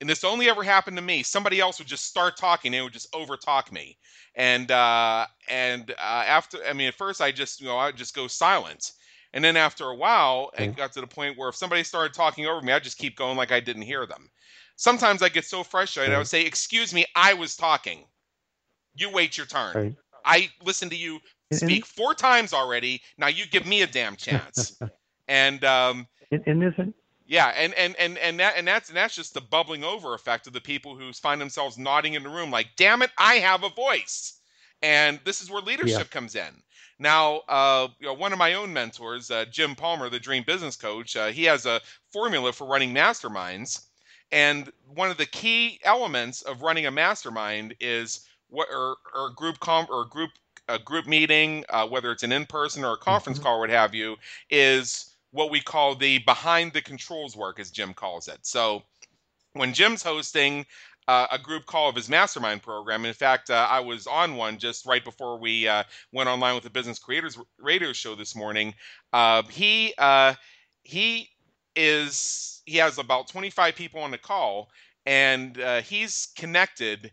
and 0.00 0.10
this 0.10 0.24
only 0.24 0.50
ever 0.50 0.62
happened 0.62 0.96
to 0.96 1.02
me, 1.02 1.22
somebody 1.22 1.60
else 1.60 1.78
would 1.78 1.88
just 1.88 2.06
start 2.06 2.36
talking 2.36 2.74
and 2.74 2.80
it 2.80 2.82
would 2.82 2.92
just 2.92 3.10
overtalk 3.12 3.72
me. 3.72 3.96
And 4.34 4.70
uh, 4.70 5.26
and 5.48 5.90
uh, 5.92 6.24
after, 6.26 6.58
I 6.68 6.72
mean, 6.72 6.88
at 6.88 6.94
first 6.94 7.20
I 7.20 7.30
just, 7.32 7.60
you 7.60 7.68
know, 7.68 7.76
I 7.76 7.86
would 7.86 7.96
just 7.96 8.14
go 8.14 8.26
silent. 8.26 8.92
And 9.32 9.42
then 9.42 9.56
after 9.56 9.86
a 9.86 9.96
while, 9.96 10.50
it 10.58 10.76
got 10.76 10.92
to 10.92 11.00
the 11.00 11.06
point 11.06 11.36
where 11.36 11.48
if 11.48 11.56
somebody 11.56 11.82
started 11.82 12.14
talking 12.14 12.46
over 12.46 12.62
me, 12.62 12.72
I'd 12.72 12.84
just 12.84 12.98
keep 12.98 13.16
going 13.16 13.36
like 13.36 13.50
I 13.50 13.60
didn't 13.60 13.82
hear 13.82 14.06
them. 14.06 14.30
Sometimes 14.76 15.22
I 15.22 15.28
get 15.28 15.44
so 15.44 15.64
frustrated, 15.64 16.14
I 16.14 16.18
would 16.18 16.28
say, 16.28 16.42
"Excuse 16.42 16.94
me, 16.94 17.04
I 17.16 17.34
was 17.34 17.56
talking. 17.56 18.04
You 18.94 19.10
wait 19.10 19.36
your 19.36 19.46
turn. 19.46 19.74
Right. 19.74 19.96
I 20.24 20.50
listened 20.64 20.90
to 20.92 20.96
you 20.96 21.20
speak 21.52 21.86
four 21.86 22.14
times 22.14 22.52
already. 22.52 23.02
Now 23.18 23.28
you 23.28 23.46
give 23.46 23.66
me 23.66 23.82
a 23.82 23.86
damn 23.86 24.16
chance. 24.16 24.78
and 25.28 25.64
um, 25.64 26.06
and 26.30 26.62
isn't 26.62 26.94
yeah, 27.26 27.52
and 27.56 27.72
and 27.74 27.96
and 27.96 28.18
and 28.18 28.38
that 28.40 28.54
and 28.56 28.66
that's 28.68 28.88
and 28.88 28.96
that's 28.96 29.14
just 29.14 29.34
the 29.34 29.40
bubbling 29.40 29.82
over 29.82 30.14
effect 30.14 30.46
of 30.46 30.52
the 30.52 30.60
people 30.60 30.96
who 30.96 31.12
find 31.12 31.40
themselves 31.40 31.78
nodding 31.78 32.14
in 32.14 32.22
the 32.22 32.28
room, 32.28 32.50
like, 32.50 32.68
"Damn 32.76 33.02
it, 33.02 33.10
I 33.16 33.36
have 33.36 33.64
a 33.64 33.70
voice." 33.70 34.40
And 34.82 35.18
this 35.24 35.40
is 35.40 35.50
where 35.50 35.62
leadership 35.62 35.98
yeah. 35.98 36.04
comes 36.04 36.34
in. 36.34 36.62
Now, 36.98 37.40
uh, 37.48 37.88
you 37.98 38.06
know, 38.06 38.12
one 38.12 38.32
of 38.32 38.38
my 38.38 38.54
own 38.54 38.72
mentors, 38.72 39.30
uh, 39.30 39.46
Jim 39.46 39.74
Palmer, 39.74 40.10
the 40.10 40.20
Dream 40.20 40.44
Business 40.46 40.76
Coach, 40.76 41.16
uh, 41.16 41.28
he 41.28 41.44
has 41.44 41.64
a 41.64 41.80
formula 42.12 42.52
for 42.52 42.66
running 42.66 42.92
masterminds, 42.92 43.86
and 44.30 44.70
one 44.94 45.10
of 45.10 45.16
the 45.16 45.26
key 45.26 45.80
elements 45.84 46.42
of 46.42 46.60
running 46.60 46.84
a 46.84 46.90
mastermind 46.90 47.74
is 47.80 48.26
what 48.54 48.68
or, 48.70 48.96
or 49.14 49.30
group 49.30 49.60
com 49.60 49.86
or 49.90 50.04
group 50.04 50.30
a 50.68 50.78
group 50.78 51.06
meeting, 51.06 51.64
uh, 51.68 51.86
whether 51.86 52.10
it's 52.10 52.22
an 52.22 52.32
in 52.32 52.46
person 52.46 52.84
or 52.84 52.94
a 52.94 52.98
conference 52.98 53.38
mm-hmm. 53.38 53.46
call, 53.46 53.60
what 53.60 53.70
have 53.70 53.94
you, 53.94 54.16
is 54.48 55.14
what 55.30 55.50
we 55.50 55.60
call 55.60 55.94
the 55.94 56.18
behind 56.18 56.72
the 56.72 56.80
controls 56.80 57.36
work, 57.36 57.60
as 57.60 57.70
Jim 57.70 57.92
calls 57.92 58.28
it. 58.28 58.38
So 58.42 58.82
when 59.52 59.74
Jim's 59.74 60.02
hosting 60.02 60.64
uh, 61.06 61.26
a 61.30 61.38
group 61.38 61.66
call 61.66 61.88
of 61.88 61.94
his 61.94 62.08
mastermind 62.08 62.62
program. 62.62 63.04
In 63.04 63.12
fact, 63.12 63.50
uh, 63.50 63.66
I 63.70 63.80
was 63.80 64.06
on 64.06 64.36
one 64.36 64.58
just 64.58 64.86
right 64.86 65.04
before 65.04 65.38
we 65.38 65.68
uh, 65.68 65.82
went 66.12 66.28
online 66.28 66.54
with 66.54 66.64
the 66.64 66.70
Business 66.70 66.98
Creators 66.98 67.38
Radio 67.58 67.92
Show 67.92 68.14
this 68.14 68.34
morning. 68.34 68.74
Uh, 69.12 69.42
he 69.50 69.92
uh, 69.98 70.34
he 70.82 71.28
is 71.76 72.62
he 72.64 72.78
has 72.78 72.98
about 72.98 73.28
25 73.28 73.74
people 73.74 74.00
on 74.00 74.10
the 74.10 74.18
call, 74.18 74.70
and 75.04 75.60
uh, 75.60 75.82
he's 75.82 76.28
connected 76.36 77.12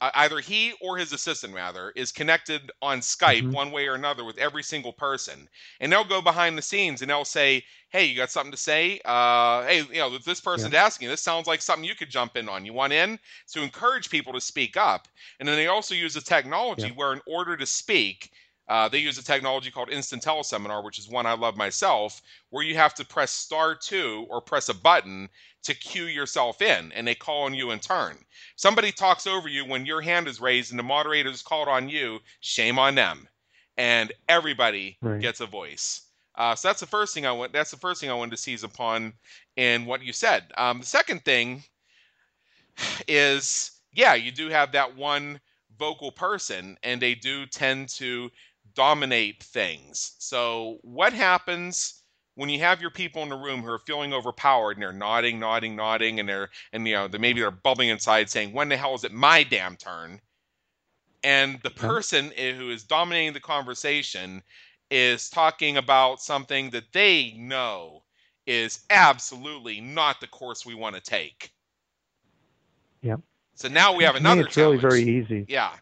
either 0.00 0.40
he 0.40 0.72
or 0.80 0.96
his 0.96 1.12
assistant 1.12 1.54
rather 1.54 1.90
is 1.96 2.12
connected 2.12 2.70
on 2.82 3.00
Skype 3.00 3.42
mm-hmm. 3.42 3.52
one 3.52 3.70
way 3.70 3.86
or 3.86 3.94
another 3.94 4.24
with 4.24 4.38
every 4.38 4.62
single 4.62 4.92
person, 4.92 5.48
and 5.80 5.90
they'll 5.90 6.04
go 6.04 6.20
behind 6.20 6.56
the 6.56 6.62
scenes 6.62 7.00
and 7.02 7.10
they'll 7.10 7.24
say, 7.24 7.64
"Hey, 7.88 8.04
you 8.04 8.16
got 8.16 8.30
something 8.30 8.52
to 8.52 8.58
say? 8.58 9.00
Uh, 9.04 9.64
hey, 9.64 9.78
you 9.90 9.98
know, 9.98 10.16
this 10.18 10.40
person's 10.40 10.72
yeah. 10.72 10.84
asking. 10.84 11.08
This 11.08 11.22
sounds 11.22 11.46
like 11.46 11.62
something 11.62 11.84
you 11.84 11.94
could 11.94 12.10
jump 12.10 12.36
in 12.36 12.48
on. 12.48 12.64
You 12.64 12.72
want 12.72 12.92
in?" 12.92 13.18
To 13.52 13.62
encourage 13.62 14.10
people 14.10 14.32
to 14.32 14.40
speak 14.40 14.76
up, 14.76 15.08
and 15.40 15.48
then 15.48 15.56
they 15.56 15.68
also 15.68 15.94
use 15.94 16.16
a 16.16 16.22
technology 16.22 16.88
yeah. 16.88 16.94
where, 16.94 17.12
in 17.12 17.20
order 17.26 17.56
to 17.56 17.66
speak, 17.66 18.30
uh, 18.68 18.88
they 18.88 18.98
use 18.98 19.18
a 19.18 19.24
technology 19.24 19.70
called 19.70 19.90
Instant 19.90 20.22
Teleseminar, 20.22 20.84
which 20.84 20.98
is 20.98 21.08
one 21.08 21.26
I 21.26 21.34
love 21.34 21.56
myself, 21.56 22.20
where 22.50 22.64
you 22.64 22.74
have 22.74 22.94
to 22.94 23.04
press 23.04 23.30
star 23.30 23.74
two 23.74 24.26
or 24.28 24.40
press 24.40 24.68
a 24.68 24.74
button 24.74 25.28
to 25.66 25.74
cue 25.74 26.06
yourself 26.06 26.62
in, 26.62 26.92
and 26.92 27.06
they 27.06 27.14
call 27.14 27.42
on 27.42 27.54
you 27.54 27.70
in 27.70 27.78
turn. 27.78 28.16
Somebody 28.56 28.92
talks 28.92 29.26
over 29.26 29.48
you 29.48 29.64
when 29.64 29.86
your 29.86 30.00
hand 30.00 30.28
is 30.28 30.40
raised 30.40 30.70
and 30.70 30.78
the 30.78 30.84
moderator 30.84 31.30
is 31.30 31.42
called 31.42 31.68
on 31.68 31.88
you, 31.88 32.20
shame 32.40 32.78
on 32.78 32.94
them. 32.94 33.28
And 33.76 34.12
everybody 34.28 34.96
right. 35.02 35.20
gets 35.20 35.40
a 35.40 35.46
voice. 35.46 36.02
Uh, 36.36 36.54
so 36.54 36.68
that's 36.68 36.80
the 36.80 36.86
first 36.86 37.14
thing 37.14 37.26
I 37.26 37.32
want. 37.32 37.52
That's 37.52 37.70
the 37.70 37.76
first 37.76 38.00
thing 38.00 38.10
I 38.10 38.14
wanted 38.14 38.32
to 38.32 38.36
seize 38.36 38.62
upon 38.62 39.12
in 39.56 39.86
what 39.86 40.02
you 40.02 40.12
said. 40.12 40.44
Um, 40.56 40.80
the 40.80 40.86
second 40.86 41.24
thing 41.24 41.62
is, 43.08 43.72
yeah, 43.92 44.14
you 44.14 44.32
do 44.32 44.48
have 44.48 44.72
that 44.72 44.96
one 44.96 45.40
vocal 45.78 46.12
person, 46.12 46.78
and 46.82 47.00
they 47.00 47.14
do 47.14 47.46
tend 47.46 47.88
to 47.90 48.30
dominate 48.74 49.42
things. 49.42 50.14
So 50.18 50.78
what 50.82 51.12
happens 51.12 52.02
when 52.36 52.50
you 52.50 52.60
have 52.60 52.80
your 52.80 52.90
people 52.90 53.22
in 53.22 53.28
the 53.30 53.36
room 53.36 53.62
who 53.62 53.70
are 53.70 53.78
feeling 53.78 54.12
overpowered 54.12 54.72
and 54.72 54.82
they're 54.82 54.92
nodding, 54.92 55.40
nodding, 55.40 55.74
nodding, 55.74 56.20
and 56.20 56.28
they're 56.28 56.50
and 56.72 56.86
you 56.86 56.94
know 56.94 57.08
they 57.08 57.18
maybe 57.18 57.40
they're 57.40 57.50
bubbling 57.50 57.88
inside 57.88 58.30
saying, 58.30 58.52
"When 58.52 58.68
the 58.68 58.76
hell 58.76 58.94
is 58.94 59.04
it 59.04 59.12
my 59.12 59.42
damn 59.42 59.76
turn?" 59.76 60.20
And 61.24 61.60
the 61.62 61.70
mm-hmm. 61.70 61.86
person 61.86 62.30
who 62.36 62.70
is 62.70 62.84
dominating 62.84 63.32
the 63.32 63.40
conversation 63.40 64.42
is 64.90 65.28
talking 65.28 65.78
about 65.78 66.20
something 66.20 66.70
that 66.70 66.92
they 66.92 67.34
know 67.36 68.04
is 68.46 68.84
absolutely 68.90 69.80
not 69.80 70.20
the 70.20 70.28
course 70.28 70.64
we 70.64 70.74
want 70.74 70.94
to 70.94 71.00
take. 71.00 71.50
Yep. 73.02 73.20
So 73.54 73.68
now 73.68 73.96
we 73.96 74.04
have 74.04 74.14
another. 74.14 74.42
it's 74.42 74.54
challenge. 74.54 74.82
really 74.82 75.00
very 75.00 75.10
easy. 75.10 75.46
Yeah. 75.48 75.72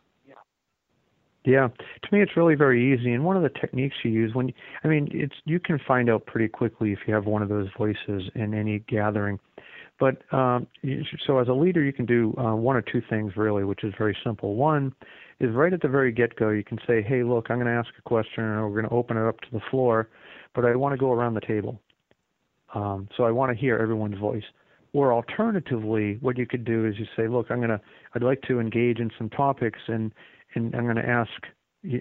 Yeah, 1.45 1.69
to 1.69 2.09
me 2.11 2.23
it's 2.23 2.37
really 2.37 2.55
very 2.55 2.95
easy. 2.95 3.13
And 3.13 3.25
one 3.25 3.37
of 3.37 3.43
the 3.43 3.51
techniques 3.51 3.97
you 4.03 4.11
use 4.11 4.35
when 4.35 4.53
I 4.83 4.89
mean 4.89 5.09
it's 5.13 5.35
you 5.45 5.61
can 5.61 5.79
find 5.87 6.09
out 6.09 6.25
pretty 6.27 6.49
quickly 6.49 6.93
if 6.93 7.01
you 7.07 7.15
have 7.15 7.27
one 7.27 7.43
of 7.43 7.49
those 7.51 7.69
voices 7.77 8.31
in 8.35 8.55
any 8.55 8.79
gathering. 8.89 9.39
But 10.01 10.23
um, 10.35 10.67
so 11.27 11.39
as 11.39 11.49
a 11.49 11.53
leader, 11.53 11.83
you 11.83 11.93
can 11.93 12.07
do 12.07 12.35
uh, 12.39 12.57
one 12.57 12.77
or 12.77 12.83
two 12.83 13.03
things 13.09 13.37
really, 13.37 13.63
which 13.63 13.85
is 13.85 13.95
very 13.97 14.17
simple. 14.25 14.57
One 14.57 14.93
is 15.39 15.55
right 15.55 15.73
at 15.73 15.83
the 15.83 15.89
very 15.89 16.11
get-go, 16.13 16.51
you 16.51 16.65
can 16.65 16.79
say, 16.87 17.03
"Hey, 17.03 17.23
look, 17.23 17.51
I'm 17.51 17.59
going 17.59 17.67
to 17.67 17.73
ask 17.73 17.91
a 17.99 18.03
question, 18.03 18.43
and 18.43 18.63
we're 18.63 18.81
going 18.81 18.89
to 18.89 18.95
open 18.95 19.17
it 19.17 19.27
up 19.27 19.41
to 19.43 19.47
the 19.53 19.61
floor, 19.71 20.09
but 20.55 20.65
I 20.65 20.75
want 20.75 20.95
to 20.95 20.99
go 20.99 21.13
around 21.13 21.35
the 21.35 21.41
table. 21.41 21.81
Um, 22.75 23.09
so 23.17 23.25
I 23.25 23.31
want 23.31 23.53
to 23.53 23.59
hear 23.59 23.79
everyone's 23.79 24.19
voice." 24.19 24.45
Or 24.95 25.13
alternatively, 25.13 26.19
what 26.21 26.39
you 26.39 26.47
could 26.47 26.65
do 26.65 26.87
is 26.87 26.99
you 26.99 27.07
say, 27.17 27.29
"Look, 27.29 27.51
I'm 27.51 27.59
going 27.59 27.71
to, 27.71 27.81
I'd 28.15 28.23
like 28.23 28.43
to 28.43 28.61
engage 28.61 28.99
in 28.99 29.11
some 29.19 29.29
topics, 29.31 29.81
and 29.89 30.13
and 30.55 30.75
I'm 30.75 30.85
going 30.85 30.97
to 30.97 31.09
ask, 31.09 31.31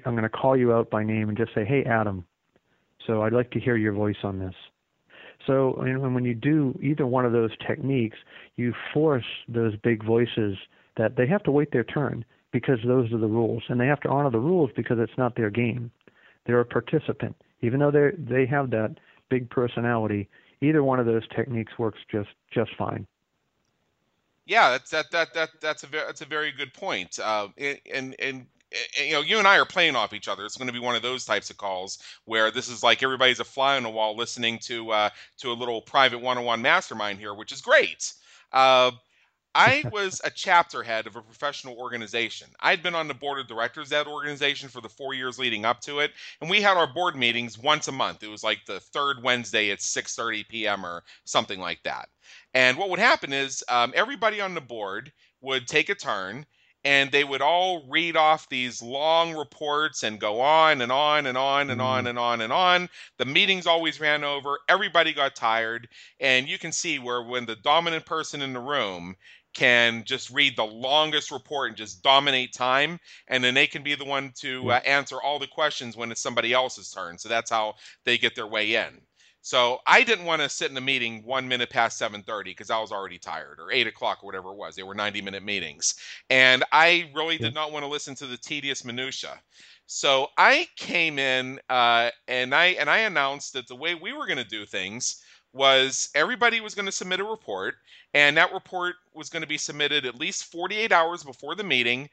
I'm 0.05 0.13
going 0.13 0.23
to 0.23 0.29
call 0.29 0.55
you 0.57 0.73
out 0.73 0.89
by 0.89 1.03
name 1.03 1.29
and 1.29 1.37
just 1.37 1.53
say, 1.53 1.65
hey, 1.65 1.83
Adam. 1.83 2.25
So 3.05 3.23
I'd 3.23 3.33
like 3.33 3.51
to 3.51 3.59
hear 3.59 3.75
your 3.75 3.93
voice 3.93 4.17
on 4.23 4.39
this. 4.39 4.55
So 5.45 5.75
and 5.75 6.13
when 6.13 6.23
you 6.23 6.33
do 6.35 6.77
either 6.81 7.05
one 7.05 7.25
of 7.25 7.33
those 7.33 7.51
techniques, 7.67 8.17
you 8.55 8.73
force 8.93 9.25
those 9.47 9.75
big 9.83 10.03
voices 10.05 10.57
that 10.97 11.17
they 11.17 11.27
have 11.27 11.43
to 11.43 11.51
wait 11.51 11.71
their 11.71 11.83
turn 11.83 12.23
because 12.51 12.79
those 12.85 13.11
are 13.11 13.17
the 13.17 13.27
rules, 13.27 13.63
and 13.67 13.79
they 13.79 13.87
have 13.87 13.99
to 14.01 14.09
honor 14.09 14.29
the 14.29 14.39
rules 14.39 14.69
because 14.75 14.97
it's 14.99 15.17
not 15.17 15.35
their 15.35 15.49
game. 15.49 15.91
They're 16.45 16.59
a 16.59 16.65
participant, 16.65 17.35
even 17.61 17.79
though 17.79 17.91
they 17.91 18.11
they 18.17 18.45
have 18.45 18.69
that 18.69 18.95
big 19.29 19.49
personality. 19.49 20.29
Either 20.61 20.83
one 20.83 20.99
of 20.99 21.05
those 21.05 21.27
techniques 21.35 21.73
works 21.77 21.99
just 22.09 22.29
just 22.53 22.71
fine. 22.77 23.05
Yeah, 24.45 24.71
that's 24.71 24.89
that 24.91 25.11
that 25.11 25.33
that 25.33 25.49
that's 25.61 25.83
a 25.83 25.87
very 25.87 26.05
that's 26.05 26.21
a 26.21 26.25
very 26.25 26.51
good 26.51 26.73
point. 26.73 27.17
Uh, 27.19 27.47
and, 27.57 27.79
and 27.93 28.15
and 28.19 28.47
you 28.99 29.13
know, 29.13 29.21
you 29.21 29.37
and 29.37 29.47
I 29.47 29.57
are 29.57 29.65
playing 29.65 29.95
off 29.95 30.13
each 30.13 30.27
other. 30.27 30.45
It's 30.45 30.57
going 30.57 30.67
to 30.67 30.73
be 30.73 30.79
one 30.79 30.95
of 30.95 31.01
those 31.01 31.25
types 31.25 31.49
of 31.49 31.57
calls 31.57 31.99
where 32.25 32.51
this 32.51 32.67
is 32.67 32.83
like 32.83 33.03
everybody's 33.03 33.39
a 33.39 33.45
fly 33.45 33.77
on 33.77 33.83
the 33.83 33.89
wall 33.89 34.15
listening 34.17 34.59
to 34.63 34.91
uh, 34.91 35.09
to 35.37 35.51
a 35.51 35.53
little 35.53 35.81
private 35.81 36.19
one-on-one 36.19 36.61
mastermind 36.61 37.19
here, 37.19 37.33
which 37.33 37.51
is 37.51 37.61
great. 37.61 38.11
Uh, 38.51 38.91
I 39.55 39.83
was 39.91 40.19
a 40.23 40.31
chapter 40.31 40.81
head 40.81 41.05
of 41.05 41.15
a 41.15 41.21
professional 41.21 41.77
organization. 41.77 42.47
I'd 42.59 42.81
been 42.81 42.95
on 42.95 43.07
the 43.07 43.13
board 43.13 43.39
of 43.39 43.47
directors 43.47 43.87
of 43.87 43.89
that 43.91 44.07
organization 44.07 44.67
for 44.67 44.81
the 44.81 44.89
four 44.89 45.13
years 45.13 45.37
leading 45.37 45.63
up 45.63 45.79
to 45.81 45.99
it, 45.99 46.11
and 46.41 46.49
we 46.49 46.61
had 46.61 46.75
our 46.75 46.91
board 46.91 47.15
meetings 47.15 47.57
once 47.57 47.87
a 47.87 47.91
month. 47.91 48.23
It 48.23 48.29
was 48.29 48.43
like 48.43 48.65
the 48.65 48.79
third 48.79 49.21
Wednesday 49.21 49.69
at 49.69 49.79
6:30 49.79 50.47
p.m. 50.47 50.85
or 50.85 51.03
something 51.25 51.59
like 51.59 51.83
that. 51.83 52.09
And 52.55 52.77
what 52.77 52.89
would 52.89 52.99
happen 52.99 53.31
is 53.31 53.63
um, 53.69 53.93
everybody 53.95 54.41
on 54.41 54.55
the 54.55 54.61
board 54.61 55.11
would 55.41 55.67
take 55.67 55.89
a 55.89 55.95
turn, 55.95 56.47
and 56.83 57.11
they 57.11 57.23
would 57.23 57.41
all 57.41 57.85
read 57.87 58.17
off 58.17 58.49
these 58.49 58.81
long 58.81 59.35
reports 59.35 60.03
and 60.03 60.19
go 60.19 60.41
on 60.41 60.81
and 60.81 60.91
on 60.91 61.27
and 61.27 61.37
on 61.37 61.69
and 61.69 61.81
on 61.81 61.99
mm-hmm. 61.99 62.07
and 62.07 62.19
on 62.19 62.41
and 62.41 62.51
on. 62.51 62.89
The 63.17 63.25
meetings 63.25 63.67
always 63.67 63.99
ran 63.99 64.23
over. 64.23 64.59
Everybody 64.67 65.13
got 65.13 65.35
tired, 65.35 65.87
and 66.19 66.47
you 66.47 66.57
can 66.57 66.71
see 66.71 66.99
where 66.99 67.21
when 67.21 67.45
the 67.45 67.55
dominant 67.55 68.05
person 68.05 68.41
in 68.41 68.53
the 68.53 68.59
room 68.59 69.15
can 69.53 70.03
just 70.03 70.29
read 70.29 70.55
the 70.55 70.65
longest 70.65 71.31
report 71.31 71.69
and 71.69 71.77
just 71.77 72.03
dominate 72.03 72.53
time 72.53 72.99
and 73.27 73.43
then 73.43 73.53
they 73.53 73.67
can 73.67 73.83
be 73.83 73.95
the 73.95 74.05
one 74.05 74.31
to 74.35 74.71
uh, 74.71 74.79
answer 74.85 75.21
all 75.21 75.39
the 75.39 75.47
questions 75.47 75.95
when 75.95 76.11
it's 76.11 76.21
somebody 76.21 76.53
else's 76.53 76.91
turn. 76.91 77.17
So 77.17 77.29
that's 77.29 77.51
how 77.51 77.75
they 78.05 78.17
get 78.17 78.35
their 78.35 78.47
way 78.47 78.75
in. 78.75 79.01
So 79.45 79.79
I 79.85 80.03
didn't 80.03 80.23
want 80.23 80.41
to 80.41 80.47
sit 80.47 80.71
in 80.71 80.77
a 80.77 80.81
meeting 80.81 81.21
one 81.25 81.49
minute 81.49 81.69
past 81.69 81.99
7:30 81.99 82.45
because 82.45 82.69
I 82.69 82.79
was 82.79 82.93
already 82.93 83.19
tired, 83.19 83.59
or 83.59 83.73
eight 83.73 83.87
o'clock, 83.87 84.19
or 84.23 84.25
whatever 84.25 84.51
it 84.51 84.55
was. 84.55 84.73
They 84.73 84.83
were 84.83 84.95
90-minute 84.95 85.43
meetings, 85.43 85.95
and 86.29 86.63
I 86.71 87.11
really 87.13 87.37
did 87.37 87.53
not 87.53 87.73
want 87.73 87.83
to 87.83 87.89
listen 87.91 88.15
to 88.15 88.25
the 88.25 88.37
tedious 88.37 88.85
minutia. 88.85 89.41
So 89.85 90.29
I 90.37 90.67
came 90.77 91.19
in 91.19 91.59
uh, 91.69 92.11
and 92.29 92.55
I 92.55 92.67
and 92.67 92.89
I 92.89 92.99
announced 92.99 93.51
that 93.53 93.67
the 93.67 93.75
way 93.75 93.95
we 93.95 94.13
were 94.13 94.25
going 94.25 94.37
to 94.37 94.45
do 94.45 94.65
things 94.65 95.21
was 95.53 96.09
everybody 96.15 96.61
was 96.61 96.75
going 96.75 96.87
to 96.87 96.91
submit 96.91 97.19
a 97.19 97.23
report, 97.23 97.75
and 98.13 98.37
that 98.37 98.53
report 98.53 98.95
was 99.13 99.29
going 99.29 99.41
to 99.43 99.47
be 99.47 99.57
submitted 99.57 100.05
at 100.05 100.19
least 100.19 100.45
48 100.51 100.91
hours 100.91 101.23
before 101.23 101.55
the 101.55 101.63
meeting 101.63 102.09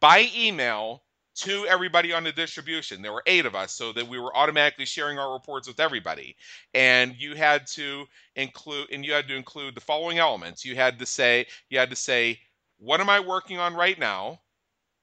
by 0.00 0.28
email 0.36 1.02
to 1.36 1.66
everybody 1.68 2.12
on 2.12 2.24
the 2.24 2.32
distribution. 2.32 3.00
There 3.00 3.12
were 3.12 3.22
eight 3.26 3.46
of 3.46 3.54
us, 3.54 3.72
so 3.72 3.92
that 3.92 4.08
we 4.08 4.18
were 4.18 4.36
automatically 4.36 4.86
sharing 4.86 5.18
our 5.18 5.32
reports 5.32 5.68
with 5.68 5.78
everybody. 5.78 6.34
And 6.74 7.14
you 7.16 7.36
had 7.36 7.66
to 7.68 8.06
include, 8.34 8.90
and 8.90 9.04
you 9.04 9.12
had 9.12 9.28
to 9.28 9.36
include 9.36 9.74
the 9.74 9.80
following 9.80 10.18
elements. 10.18 10.64
You 10.64 10.74
had 10.74 10.98
to 10.98 11.06
say, 11.06 11.46
you 11.70 11.78
had 11.78 11.90
to 11.90 11.96
say, 11.96 12.40
what 12.78 13.00
am 13.00 13.08
I 13.08 13.20
working 13.20 13.58
on 13.58 13.74
right 13.74 13.98
now? 13.98 14.40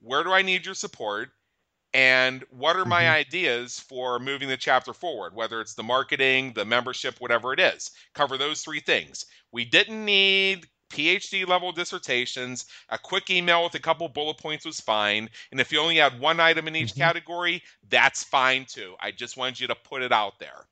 Where 0.01 0.23
do 0.23 0.31
I 0.33 0.41
need 0.41 0.65
your 0.65 0.75
support? 0.75 1.29
And 1.95 2.43
what 2.49 2.75
are 2.75 2.83
my 2.83 3.03
mm-hmm. 3.03 3.15
ideas 3.15 3.79
for 3.79 4.19
moving 4.19 4.49
the 4.49 4.57
chapter 4.57 4.93
forward 4.93 5.33
whether 5.33 5.61
it's 5.61 5.75
the 5.75 5.81
marketing 5.81 6.51
the 6.53 6.65
membership 6.65 7.15
whatever 7.19 7.53
it 7.53 7.59
is. 7.59 7.91
Cover 8.13 8.37
those 8.37 8.61
three 8.61 8.81
things. 8.81 9.25
We 9.53 9.63
didn't 9.63 10.03
need 10.03 10.67
phd 10.91 11.47
level 11.47 11.71
dissertations. 11.71 12.65
A 12.89 12.97
quick 12.97 13.29
email 13.29 13.63
with 13.63 13.75
a 13.75 13.79
couple 13.79 14.09
bullet 14.09 14.37
points 14.37 14.65
was 14.65 14.81
fine. 14.81 15.29
And 15.51 15.61
if 15.61 15.71
you 15.71 15.79
only 15.79 15.95
had 15.95 16.19
one 16.19 16.41
item 16.41 16.67
in 16.67 16.75
each 16.75 16.89
mm-hmm. 16.89 16.99
category 16.99 17.63
that's 17.89 18.25
fine 18.25 18.65
too. 18.65 18.95
I 18.99 19.11
just 19.11 19.37
wanted 19.37 19.61
you 19.61 19.67
to 19.67 19.75
put 19.75 20.01
it 20.01 20.11
out 20.11 20.37
there. 20.37 20.67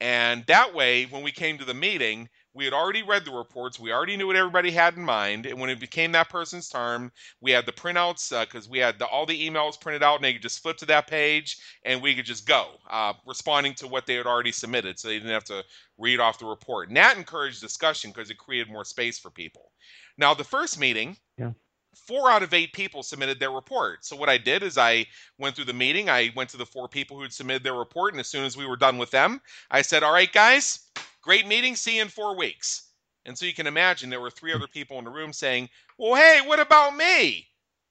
And 0.00 0.46
that 0.46 0.74
way 0.74 1.04
when 1.04 1.22
we 1.22 1.30
came 1.30 1.58
to 1.58 1.66
the 1.66 1.74
meeting 1.74 2.30
we 2.54 2.64
had 2.64 2.72
already 2.72 3.02
read 3.02 3.24
the 3.24 3.32
reports. 3.32 3.80
We 3.80 3.92
already 3.92 4.16
knew 4.16 4.28
what 4.28 4.36
everybody 4.36 4.70
had 4.70 4.96
in 4.96 5.04
mind. 5.04 5.44
And 5.44 5.60
when 5.60 5.70
it 5.70 5.80
became 5.80 6.12
that 6.12 6.30
person's 6.30 6.68
turn, 6.68 7.10
we 7.40 7.50
had 7.50 7.66
the 7.66 7.72
printouts 7.72 8.30
because 8.46 8.66
uh, 8.66 8.70
we 8.70 8.78
had 8.78 8.98
the, 8.98 9.06
all 9.06 9.26
the 9.26 9.50
emails 9.50 9.80
printed 9.80 10.04
out 10.04 10.16
and 10.16 10.24
they 10.24 10.32
could 10.32 10.42
just 10.42 10.62
flip 10.62 10.76
to 10.78 10.86
that 10.86 11.08
page 11.08 11.58
and 11.84 12.00
we 12.00 12.14
could 12.14 12.24
just 12.24 12.46
go, 12.46 12.68
uh, 12.88 13.12
responding 13.26 13.74
to 13.74 13.88
what 13.88 14.06
they 14.06 14.14
had 14.14 14.26
already 14.26 14.52
submitted. 14.52 14.98
So 14.98 15.08
they 15.08 15.18
didn't 15.18 15.30
have 15.30 15.44
to 15.44 15.64
read 15.98 16.20
off 16.20 16.38
the 16.38 16.46
report. 16.46 16.88
And 16.88 16.96
that 16.96 17.16
encouraged 17.16 17.60
discussion 17.60 18.12
because 18.12 18.30
it 18.30 18.38
created 18.38 18.72
more 18.72 18.84
space 18.84 19.18
for 19.18 19.30
people. 19.30 19.72
Now, 20.16 20.32
the 20.32 20.44
first 20.44 20.78
meeting, 20.78 21.16
yeah 21.36 21.50
four 21.94 22.28
out 22.28 22.42
of 22.42 22.52
eight 22.52 22.72
people 22.72 23.04
submitted 23.04 23.38
their 23.38 23.52
report. 23.52 24.04
So 24.04 24.16
what 24.16 24.28
I 24.28 24.36
did 24.36 24.64
is 24.64 24.76
I 24.76 25.06
went 25.38 25.54
through 25.54 25.66
the 25.66 25.72
meeting. 25.72 26.10
I 26.10 26.32
went 26.34 26.50
to 26.50 26.56
the 26.56 26.66
four 26.66 26.88
people 26.88 27.18
who'd 27.18 27.32
submitted 27.32 27.62
their 27.62 27.74
report, 27.74 28.12
and 28.12 28.20
as 28.20 28.26
soon 28.26 28.44
as 28.44 28.56
we 28.56 28.66
were 28.66 28.76
done 28.76 28.98
with 28.98 29.12
them, 29.12 29.40
I 29.70 29.82
said, 29.82 30.02
"All 30.02 30.12
right, 30.12 30.32
guys, 30.32 30.80
Great 31.24 31.46
meeting. 31.46 31.74
See 31.74 31.96
you 31.96 32.02
in 32.02 32.08
four 32.08 32.36
weeks. 32.36 32.90
And 33.24 33.36
so 33.36 33.46
you 33.46 33.54
can 33.54 33.66
imagine 33.66 34.10
there 34.10 34.20
were 34.20 34.30
three 34.30 34.52
other 34.52 34.66
people 34.66 34.98
in 34.98 35.04
the 35.04 35.10
room 35.10 35.32
saying, 35.32 35.70
Well, 35.96 36.14
hey, 36.14 36.40
what 36.44 36.60
about 36.60 36.94
me? 36.94 37.48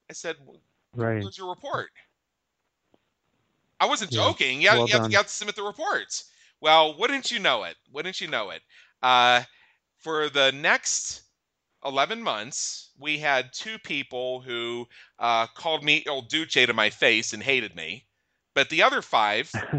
I 0.09 0.13
said, 0.13 0.35
well, 0.45 0.61
right. 0.95 1.23
Where's 1.23 1.37
your 1.37 1.49
report? 1.49 1.89
I 3.79 3.87
wasn't 3.87 4.11
yeah. 4.11 4.19
joking. 4.19 4.61
You, 4.61 4.69
well 4.69 4.87
you, 4.87 4.93
have, 4.93 5.11
you, 5.11 5.17
have, 5.17 5.25
to 5.25 5.33
submit 5.33 5.55
the 5.55 5.63
reports. 5.63 6.25
Well, 6.61 6.95
wouldn't 6.99 7.31
you 7.31 7.39
know 7.39 7.63
it? 7.63 7.75
Wouldn't 7.91 8.21
you 8.21 8.27
know 8.27 8.51
it? 8.51 8.61
Uh, 9.01 9.41
for 9.97 10.29
the 10.29 10.51
next 10.51 11.23
11 11.83 12.21
months, 12.21 12.91
we 12.99 13.17
had 13.17 13.51
two 13.53 13.79
people 13.79 14.41
who 14.41 14.87
uh, 15.17 15.47
called 15.47 15.83
me 15.83 16.03
Il 16.05 16.21
Duce 16.21 16.53
to 16.53 16.73
my 16.73 16.89
face 16.89 17.33
and 17.33 17.41
hated 17.41 17.75
me. 17.75 18.05
But 18.55 18.69
the 18.69 18.83
other 18.83 19.01
five, 19.01 19.51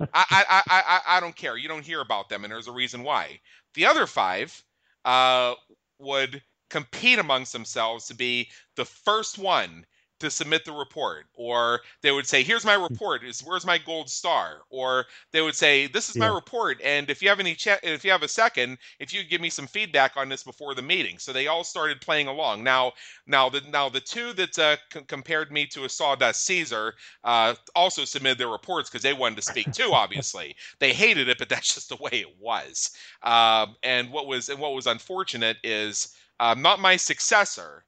I, 0.00 0.06
I, 0.14 0.62
I, 0.68 1.00
I 1.06 1.20
don't 1.20 1.36
care. 1.36 1.56
You 1.56 1.68
don't 1.68 1.84
hear 1.84 2.00
about 2.00 2.28
them, 2.28 2.44
and 2.44 2.52
there's 2.52 2.68
a 2.68 2.72
reason 2.72 3.02
why. 3.02 3.40
The 3.74 3.86
other 3.86 4.06
five 4.06 4.62
uh, 5.04 5.54
would 5.98 6.42
compete 6.70 7.18
amongst 7.18 7.52
themselves 7.52 8.06
to 8.06 8.14
be 8.14 8.50
the 8.76 8.84
first 8.84 9.38
one 9.38 9.86
to 10.20 10.30
submit 10.30 10.64
the 10.64 10.72
report 10.72 11.26
or 11.34 11.80
they 12.02 12.10
would 12.10 12.26
say 12.26 12.42
here's 12.42 12.64
my 12.64 12.76
hmm. 12.76 12.82
report 12.82 13.24
is 13.24 13.40
where's 13.40 13.66
my 13.66 13.78
gold 13.78 14.10
star? 14.10 14.62
Or 14.70 15.06
they 15.32 15.42
would 15.42 15.54
say 15.54 15.86
this 15.86 16.08
is 16.08 16.16
yeah. 16.16 16.28
my 16.28 16.34
report 16.34 16.80
and 16.82 17.08
if 17.10 17.22
you 17.22 17.28
have 17.28 17.40
any 17.40 17.54
chat 17.54 17.80
if 17.82 18.04
you 18.04 18.10
have 18.10 18.22
a 18.22 18.28
second 18.28 18.78
if 18.98 19.12
you 19.12 19.24
give 19.24 19.40
me 19.40 19.50
some 19.50 19.66
feedback 19.66 20.16
on 20.16 20.28
this 20.28 20.42
before 20.42 20.74
the 20.74 20.82
meeting. 20.82 21.18
So 21.18 21.32
they 21.32 21.46
all 21.46 21.64
started 21.64 22.00
playing 22.00 22.26
along. 22.28 22.64
Now 22.64 22.92
now 23.26 23.48
the 23.48 23.62
now 23.70 23.88
the 23.88 24.00
two 24.00 24.32
that 24.34 24.58
uh, 24.58 24.76
c- 24.92 25.00
compared 25.06 25.52
me 25.52 25.66
to 25.66 25.84
a 25.84 25.88
sawdust 25.88 26.44
caesar 26.44 26.94
uh, 27.24 27.54
also 27.74 28.04
submitted 28.04 28.38
their 28.38 28.48
reports 28.48 28.90
because 28.90 29.02
they 29.02 29.12
wanted 29.12 29.36
to 29.36 29.42
speak 29.42 29.72
too 29.72 29.90
obviously. 29.92 30.56
They 30.78 30.92
hated 30.92 31.28
it 31.28 31.38
but 31.38 31.48
that's 31.58 31.74
just 31.74 31.88
the 31.88 31.96
way 31.96 32.10
it 32.12 32.38
was. 32.40 32.90
Um, 33.22 33.76
and 33.82 34.10
what 34.10 34.26
was 34.26 34.48
and 34.48 34.58
what 34.58 34.74
was 34.74 34.86
unfortunate 34.86 35.58
is 35.62 36.14
uh, 36.40 36.54
not 36.54 36.80
my 36.80 36.96
successor 36.96 37.84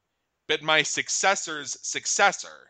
but 0.50 0.62
my 0.64 0.82
successor's 0.82 1.78
successor 1.80 2.66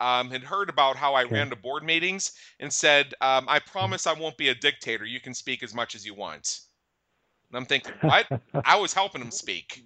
um, 0.00 0.32
had 0.32 0.42
heard 0.42 0.68
about 0.68 0.96
how 0.96 1.14
I 1.14 1.22
ran 1.22 1.48
the 1.48 1.54
board 1.54 1.84
meetings 1.84 2.32
and 2.58 2.72
said, 2.72 3.14
um, 3.20 3.46
I 3.48 3.60
hmm. 3.60 3.70
promise 3.70 4.08
I 4.08 4.14
won't 4.14 4.36
be 4.36 4.48
a 4.48 4.54
dictator. 4.54 5.04
You 5.04 5.20
can 5.20 5.32
speak 5.32 5.62
as 5.62 5.72
much 5.72 5.94
as 5.94 6.04
you 6.04 6.12
want. 6.12 6.58
And 7.48 7.56
I'm 7.56 7.66
thinking, 7.66 7.92
what? 8.00 8.26
I 8.64 8.74
was 8.74 8.92
helping 8.92 9.22
him 9.22 9.30
speak. 9.30 9.84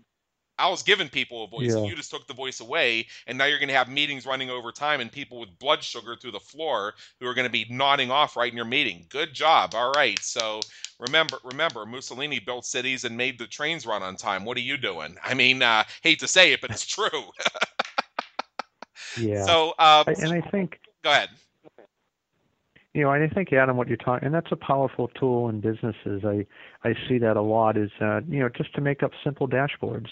I 0.58 0.68
was 0.68 0.82
giving 0.82 1.08
people 1.08 1.44
a 1.44 1.48
voice, 1.48 1.70
yeah. 1.70 1.78
and 1.78 1.86
you 1.86 1.96
just 1.96 2.10
took 2.10 2.26
the 2.26 2.34
voice 2.34 2.60
away. 2.60 3.06
And 3.26 3.36
now 3.36 3.46
you're 3.46 3.58
going 3.58 3.68
to 3.68 3.74
have 3.74 3.88
meetings 3.88 4.24
running 4.24 4.50
over 4.50 4.70
time 4.70 5.00
and 5.00 5.10
people 5.10 5.40
with 5.40 5.58
blood 5.58 5.82
sugar 5.82 6.16
through 6.16 6.32
the 6.32 6.40
floor 6.40 6.94
who 7.18 7.26
are 7.26 7.34
going 7.34 7.46
to 7.46 7.52
be 7.52 7.66
nodding 7.68 8.10
off 8.10 8.36
right 8.36 8.50
in 8.50 8.56
your 8.56 8.64
meeting. 8.64 9.06
Good 9.08 9.32
job. 9.32 9.74
All 9.74 9.90
right. 9.92 10.18
So 10.20 10.60
remember, 11.00 11.38
remember, 11.44 11.84
Mussolini 11.84 12.38
built 12.38 12.64
cities 12.64 13.04
and 13.04 13.16
made 13.16 13.38
the 13.38 13.46
trains 13.46 13.84
run 13.84 14.02
on 14.02 14.16
time. 14.16 14.44
What 14.44 14.56
are 14.56 14.60
you 14.60 14.76
doing? 14.76 15.16
I 15.24 15.34
mean, 15.34 15.62
uh, 15.62 15.84
hate 16.02 16.20
to 16.20 16.28
say 16.28 16.52
it, 16.52 16.60
but 16.60 16.70
it's 16.70 16.86
true. 16.86 17.08
yeah. 19.20 19.44
So, 19.44 19.74
um, 19.78 20.04
and 20.06 20.32
I 20.32 20.40
think. 20.40 20.78
Go 21.02 21.10
ahead. 21.10 21.30
You 22.94 23.02
know, 23.02 23.10
I 23.10 23.28
think 23.28 23.52
Adam, 23.52 23.76
what 23.76 23.88
you're 23.88 23.96
talking, 23.96 24.24
and 24.24 24.34
that's 24.34 24.52
a 24.52 24.56
powerful 24.56 25.08
tool 25.08 25.48
in 25.48 25.60
businesses. 25.60 26.24
I 26.24 26.46
I 26.84 26.94
see 27.08 27.18
that 27.18 27.36
a 27.36 27.42
lot. 27.42 27.76
Is 27.76 27.90
uh, 28.00 28.20
you 28.28 28.38
know 28.38 28.48
just 28.48 28.72
to 28.76 28.80
make 28.80 29.02
up 29.02 29.10
simple 29.24 29.48
dashboards 29.48 30.06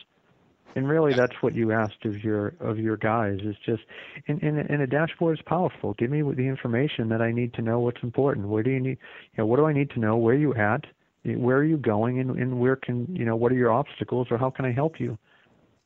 and 0.74 0.88
really 0.88 1.12
that's 1.12 1.34
what 1.40 1.54
you 1.54 1.72
asked 1.72 2.04
of 2.04 2.22
your 2.22 2.54
of 2.60 2.78
your 2.78 2.96
guys 2.96 3.38
is 3.42 3.56
just 3.64 3.82
and, 4.28 4.42
and 4.42 4.58
and 4.58 4.82
a 4.82 4.86
dashboard 4.86 5.38
is 5.38 5.44
powerful. 5.44 5.94
Give 5.94 6.10
me 6.10 6.22
the 6.22 6.46
information 6.48 7.08
that 7.10 7.20
i 7.20 7.32
need 7.32 7.54
to 7.54 7.62
know 7.62 7.80
what's 7.80 8.02
important. 8.02 8.48
Where 8.48 8.62
do 8.62 8.70
you 8.70 8.80
need 8.80 8.98
you 9.32 9.38
know 9.38 9.46
what 9.46 9.56
do 9.56 9.66
i 9.66 9.72
need 9.72 9.90
to 9.90 10.00
know? 10.00 10.16
Where 10.16 10.34
you 10.34 10.54
at? 10.54 10.84
Where 11.24 11.58
are 11.58 11.64
you 11.64 11.76
going? 11.76 12.18
And, 12.18 12.30
and 12.36 12.58
where 12.58 12.76
can 12.76 13.14
you 13.14 13.24
know 13.24 13.36
what 13.36 13.52
are 13.52 13.56
your 13.56 13.72
obstacles 13.72 14.28
or 14.30 14.38
how 14.38 14.50
can 14.50 14.64
i 14.64 14.72
help 14.72 15.00
you? 15.00 15.18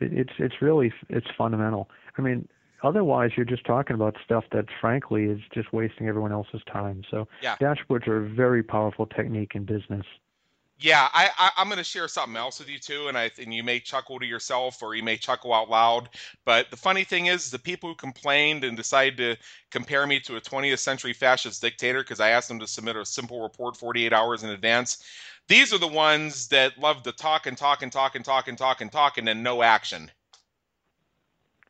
It, 0.01 0.13
it's 0.13 0.33
it's 0.39 0.63
really 0.63 0.93
it's 1.09 1.29
fundamental. 1.37 1.89
I 2.19 2.23
mean 2.23 2.49
otherwise 2.83 3.31
you're 3.37 3.47
just 3.47 3.65
talking 3.65 3.95
about 3.95 4.17
stuff 4.25 4.45
that 4.53 4.67
frankly 4.81 5.25
is 5.25 5.41
just 5.53 5.73
wasting 5.73 6.09
everyone 6.09 6.33
else's 6.33 6.63
time. 6.71 7.03
So 7.11 7.27
yeah. 7.43 7.57
dashboards 7.57 8.07
are 8.07 8.25
a 8.25 8.29
very 8.29 8.63
powerful 8.63 9.07
technique 9.07 9.53
in 9.55 9.65
business 9.65 10.05
yeah, 10.79 11.09
I, 11.15 11.31
I 11.39 11.63
am 11.63 11.69
going 11.69 11.79
to 11.79 11.85
share 11.85 12.07
something 12.07 12.37
else 12.37 12.59
with 12.59 12.69
you 12.69 12.79
too, 12.79 13.09
and 13.09 13.17
I 13.17 13.31
and 13.39 13.55
you 13.55 13.63
may 13.63 13.81
chuckle 13.81 14.19
to 14.19 14.27
yourself 14.27 14.83
or 14.83 14.95
you 14.95 15.03
may 15.03 15.17
chuckle 15.17 15.55
out 15.55 15.71
loud. 15.71 16.11
But 16.45 16.71
the 16.71 16.77
funny 16.77 17.03
thing 17.03 17.27
is, 17.27 17.51
the 17.51 17.59
people 17.59 17.89
who 17.89 17.95
complained 17.95 18.63
and 18.63 18.77
decided 18.77 19.17
to 19.17 19.37
compare 19.71 20.07
me 20.07 20.21
to 20.21 20.37
a 20.37 20.41
20th 20.41 20.81
century 20.81 21.15
fascist 21.15 21.63
dictator 21.63 22.03
because 22.03 22.21
I 22.21 22.31
asked 22.31 22.49
them 22.49 22.59
to 22.59 22.67
submit 22.67 22.97
a 22.97 23.07
simple 23.07 23.41
report 23.41 23.77
48 23.77 24.13
hours 24.13 24.43
in 24.43 24.51
advance. 24.51 25.03
These 25.49 25.73
are 25.73 25.79
the 25.79 25.87
ones 25.87 26.49
that 26.49 26.79
love 26.79 27.03
to 27.05 27.13
talk 27.13 27.47
and 27.47 27.57
talk 27.57 27.83
and 27.83 27.91
talk 27.91 28.15
and 28.15 28.25
talk 28.25 28.49
and 28.49 28.59
talk 28.59 28.81
and 28.83 28.93
talk 28.93 29.17
and 29.17 29.27
then 29.27 29.43
no 29.43 29.63
action. 29.63 30.11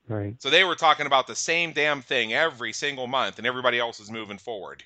Right. 0.09 0.41
So 0.41 0.51
they 0.51 0.65
were 0.65 0.77
talking 0.77 1.07
about 1.07 1.29
the 1.29 1.37
same 1.37 1.73
damn 1.73 2.03
thing 2.03 2.33
every 2.33 2.73
single 2.73 3.07
month, 3.07 3.39
and 3.39 3.47
everybody 3.47 3.79
else 3.79 3.99
was 3.99 4.11
moving 4.11 4.39
forward. 4.39 4.83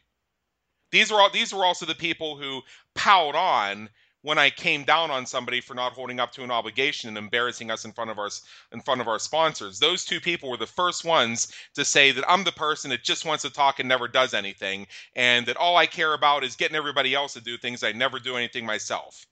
These 0.91 1.11
were 1.11 1.21
all, 1.21 1.31
these 1.31 1.55
were 1.55 1.65
also 1.65 1.87
the 1.87 1.95
people 1.95 2.37
who 2.37 2.63
piled 2.95 3.35
on 3.35 3.89
when 4.23 4.39
I 4.39 4.51
came 4.51 4.85
down 4.85 5.11
on 5.11 5.25
somebody 5.25 5.61
for 5.61 5.75
not 5.75 5.93
holding 5.93 6.21
up 6.21 6.33
to 6.33 6.45
an 6.45 6.51
obligation 6.51 7.09
and 7.09 7.17
embarrassing 7.17 7.71
us 7.71 7.85
in 7.85 7.93
front 7.93 8.11
of 8.11 8.19
our 8.19 8.29
in 8.73 8.81
front 8.81 9.01
of 9.01 9.09
our 9.09 9.19
sponsors. 9.19 9.79
Those 9.79 10.05
two 10.05 10.21
people 10.21 10.51
were 10.51 10.57
the 10.57 10.67
first 10.67 11.05
ones 11.05 11.53
to 11.75 11.85
say 11.85 12.13
that 12.13 12.29
I'm 12.29 12.45
the 12.45 12.53
person 12.53 12.91
that 12.91 13.03
just 13.03 13.25
wants 13.25 13.43
to 13.43 13.51
talk 13.51 13.79
and 13.79 13.89
never 13.89 14.09
does 14.09 14.35
anything, 14.35 14.87
and 15.17 15.47
that 15.47 15.57
all 15.57 15.77
I 15.77 15.87
care 15.87 16.15
about 16.15 16.45
is 16.45 16.57
getting 16.57 16.77
everybody 16.77 17.15
else 17.15 17.33
to 17.35 17.41
do 17.41 17.57
things. 17.57 17.83
I 17.83 17.93
never 17.93 18.19
do 18.19 18.37
anything 18.37 18.67
myself. 18.67 19.27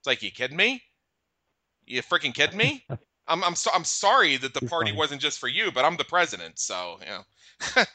It's 0.00 0.06
like 0.06 0.22
you 0.22 0.30
kidding 0.30 0.56
me? 0.56 0.82
You 1.86 2.02
freaking 2.02 2.34
kidding 2.34 2.58
me? 2.58 2.84
I'm 3.26 3.42
I'm 3.42 3.54
so, 3.54 3.70
I'm 3.74 3.84
sorry 3.84 4.36
that 4.36 4.52
the 4.52 4.66
party 4.66 4.92
wasn't 4.92 5.22
just 5.22 5.38
for 5.38 5.48
you, 5.48 5.72
but 5.72 5.84
I'm 5.84 5.96
the 5.96 6.04
president, 6.04 6.58
so 6.58 6.98
you 7.00 7.06
know. 7.06 7.84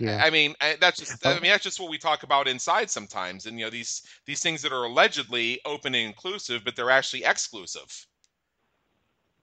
yeah. 0.00 0.22
I, 0.24 0.30
mean, 0.30 0.54
I, 0.60 0.76
that's 0.80 0.98
just 0.98 1.24
I 1.26 1.34
mean 1.40 1.50
that's 1.50 1.64
just 1.64 1.80
what 1.80 1.90
we 1.90 1.98
talk 1.98 2.22
about 2.22 2.48
inside 2.48 2.90
sometimes, 2.90 3.46
and 3.46 3.58
you 3.58 3.64
know 3.64 3.70
these 3.70 4.02
these 4.26 4.42
things 4.42 4.62
that 4.62 4.72
are 4.72 4.84
allegedly 4.84 5.60
open 5.64 5.94
and 5.94 6.06
inclusive, 6.06 6.62
but 6.64 6.76
they're 6.76 6.90
actually 6.90 7.24
exclusive. 7.24 8.06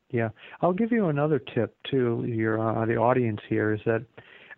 Yeah, 0.10 0.30
I'll 0.62 0.74
give 0.74 0.92
you 0.92 1.08
another 1.08 1.40
tip 1.40 1.76
to 1.92 2.24
your 2.28 2.60
uh, 2.60 2.86
the 2.86 2.98
audience 2.98 3.42
here 3.50 3.74
is 3.74 3.82
that 3.86 4.06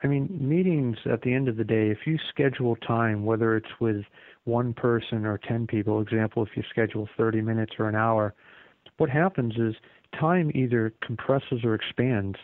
I 0.04 0.08
mean, 0.08 0.30
meetings 0.40 0.98
at 1.12 1.22
the 1.22 1.34
end 1.34 1.48
of 1.48 1.58
the 1.58 1.64
day, 1.64 1.90
if 1.90 2.06
you 2.06 2.20
schedule 2.30 2.76
time, 2.76 3.26
whether 3.26 3.56
it's 3.56 3.80
with 3.80 4.04
one 4.44 4.74
person 4.74 5.26
or 5.26 5.40
10 5.40 5.66
people, 5.66 6.00
example, 6.00 6.44
if 6.44 6.50
you 6.56 6.64
schedule 6.70 7.10
30 7.18 7.42
minutes 7.42 7.74
or 7.80 7.90
an 7.90 7.96
hour, 7.96 8.36
what 8.98 9.10
happens 9.10 9.56
is 9.58 9.74
time 10.20 10.52
either 10.54 10.94
compresses 11.02 11.64
or 11.64 11.74
expands 11.74 12.38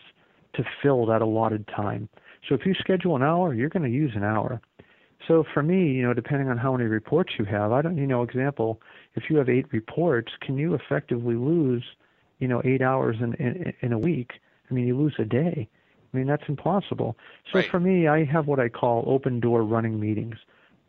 to 0.54 0.64
fill 0.82 1.06
that 1.06 1.22
allotted 1.22 1.66
time. 1.68 2.08
So 2.48 2.54
if 2.54 2.66
you 2.66 2.74
schedule 2.74 3.16
an 3.16 3.22
hour, 3.22 3.54
you're 3.54 3.68
going 3.68 3.84
to 3.84 3.90
use 3.90 4.12
an 4.14 4.24
hour. 4.24 4.60
So 5.28 5.44
for 5.54 5.62
me, 5.62 5.92
you 5.92 6.02
know, 6.02 6.14
depending 6.14 6.48
on 6.48 6.58
how 6.58 6.72
many 6.72 6.88
reports 6.88 7.34
you 7.38 7.44
have, 7.44 7.70
I 7.72 7.82
don't, 7.82 7.96
you 7.96 8.06
know, 8.06 8.22
example, 8.22 8.80
if 9.14 9.24
you 9.30 9.36
have 9.36 9.48
eight 9.48 9.66
reports, 9.72 10.32
can 10.40 10.58
you 10.58 10.74
effectively 10.74 11.36
lose, 11.36 11.84
you 12.40 12.48
know, 12.48 12.60
eight 12.64 12.82
hours 12.82 13.16
in 13.20 13.34
in, 13.34 13.72
in 13.80 13.92
a 13.92 13.98
week? 13.98 14.32
I 14.70 14.74
mean, 14.74 14.86
you 14.86 14.96
lose 14.96 15.14
a 15.18 15.24
day. 15.24 15.68
I 16.12 16.16
mean, 16.16 16.26
that's 16.26 16.42
impossible. 16.48 17.16
So 17.52 17.58
Right. 17.58 17.70
for 17.70 17.80
me, 17.80 18.08
I 18.08 18.24
have 18.24 18.46
what 18.46 18.58
I 18.58 18.68
call 18.68 19.04
open 19.06 19.40
door 19.40 19.62
running 19.62 19.98
meetings. 20.00 20.36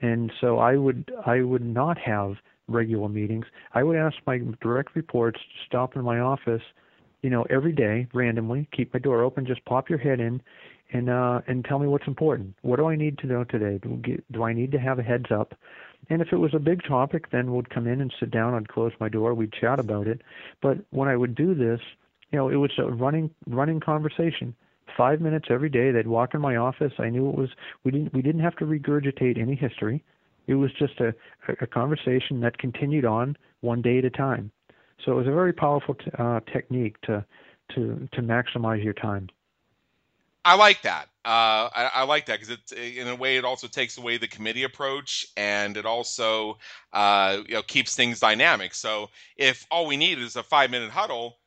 And 0.01 0.32
so 0.41 0.58
I 0.58 0.76
would 0.76 1.12
I 1.26 1.41
would 1.41 1.64
not 1.64 1.97
have 1.99 2.36
regular 2.68 3.10
meetings. 3.10 3.45
I 3.74 3.84
would 3.84 3.95
ask 3.97 4.18
my 4.26 4.39
direct 4.62 4.95
reports 4.95 5.39
to 5.39 5.66
stop 5.66 5.95
in 5.95 6.04
my 6.04 6.20
office, 6.20 6.62
you 7.22 7.30
know, 7.30 7.45
every 7.49 7.72
day 7.72 8.08
randomly, 8.14 8.68
keep 8.72 8.93
my 8.93 8.99
door 8.99 9.24
open, 9.24 9.45
just 9.45 9.64
pop 9.66 9.89
your 9.89 9.99
head 9.99 10.20
in 10.20 10.41
and 10.92 11.10
uh 11.10 11.42
and 11.48 11.66
tell 11.66 11.80
me 11.80 11.88
what's 11.88 12.08
important. 12.08 12.56
What 12.62 12.78
do 12.78 12.88
I 12.88 12.96
need 12.96 13.18
to 13.20 13.28
know 13.28 13.44
today? 13.44 13.80
Do, 13.82 13.98
get- 13.98 14.32
do 14.32 14.44
I 14.44 14.54
need 14.54 14.72
to 14.74 14.80
have 14.80 15.00
a 15.00 15.04
heads 15.04 15.32
up? 15.32 15.56
And 16.10 16.22
if 16.22 16.34
it 16.34 16.38
was 16.38 16.54
a 16.54 16.60
big 16.60 16.84
topic, 16.84 17.32
then 17.32 17.54
we'd 17.54 17.70
come 17.70 17.88
in 17.88 18.02
and 18.02 18.14
sit 18.20 18.30
down. 18.30 18.54
I'd 18.54 18.68
close 18.68 18.92
my 19.00 19.08
door. 19.10 19.34
We'd 19.34 19.54
chat 19.54 19.80
about 19.80 20.08
it. 20.08 20.22
But 20.62 20.80
when 20.90 21.08
I 21.08 21.16
would 21.16 21.34
do 21.34 21.56
this, 21.56 21.80
you 22.32 22.38
know, 22.38 22.50
it 22.50 22.56
was 22.56 22.72
a 22.78 22.86
running 22.92 23.30
running 23.48 23.80
conversation. 23.80 24.56
Five 24.98 25.22
minutes 25.22 25.48
every 25.50 25.70
day. 25.70 25.92
They'd 25.92 26.08
walk 26.08 26.34
in 26.34 26.42
my 26.42 26.58
office. 26.58 26.94
I 27.00 27.10
knew 27.10 27.30
it 27.30 27.36
was. 27.36 27.50
We 27.84 27.92
didn't 27.92 28.14
we 28.14 28.22
didn't 28.22 28.42
have 28.42 28.56
to 28.58 28.66
regurgitate 28.66 29.40
any 29.40 29.56
history. 29.56 30.04
It 30.48 30.56
was 30.56 30.72
just 30.74 31.00
a 31.00 31.14
a 31.62 31.68
conversation 31.68 32.42
that 32.42 32.58
continued 32.58 33.06
on 33.06 33.38
one 33.62 33.82
day 33.82 34.00
at 34.00 34.06
a 34.06 34.10
time. 34.10 34.52
So 35.04 35.14
it 35.14 35.16
was 35.16 35.28
a 35.28 35.32
very 35.32 35.54
powerful 35.54 35.96
t- 35.96 36.12
uh, 36.20 36.42
technique 36.52 37.00
to 37.02 37.26
to 37.76 38.08
to 38.12 38.22
maximize 38.22 38.84
your 38.84 38.94
time. 38.94 39.30
I 40.46 40.56
like 40.56 40.82
that. 40.82 41.06
Uh, 41.26 41.70
I, 41.74 41.91
I 41.96 42.04
like 42.04 42.26
that 42.26 42.39
because 42.41 42.50
it, 42.72 42.98
in 42.98 43.08
a 43.08 43.16
way, 43.16 43.38
it 43.38 43.46
also 43.46 43.68
takes 43.68 43.98
away 43.98 44.18
the 44.18 44.28
committee 44.28 44.64
approach, 44.64 45.26
and 45.38 45.78
it 45.78 45.86
also, 45.86 46.58
uh, 46.91 47.38
you 47.48 47.54
know, 47.54 47.62
keeps 47.64 47.96
things 47.96 48.20
dynamic. 48.20 48.74
So 48.74 49.10
if 49.38 49.66
all 49.72 49.86
we 49.88 49.96
need 49.96 50.20
is 50.20 50.36
a 50.36 50.44
five-minute 50.44 50.91
huddle, 50.91 51.38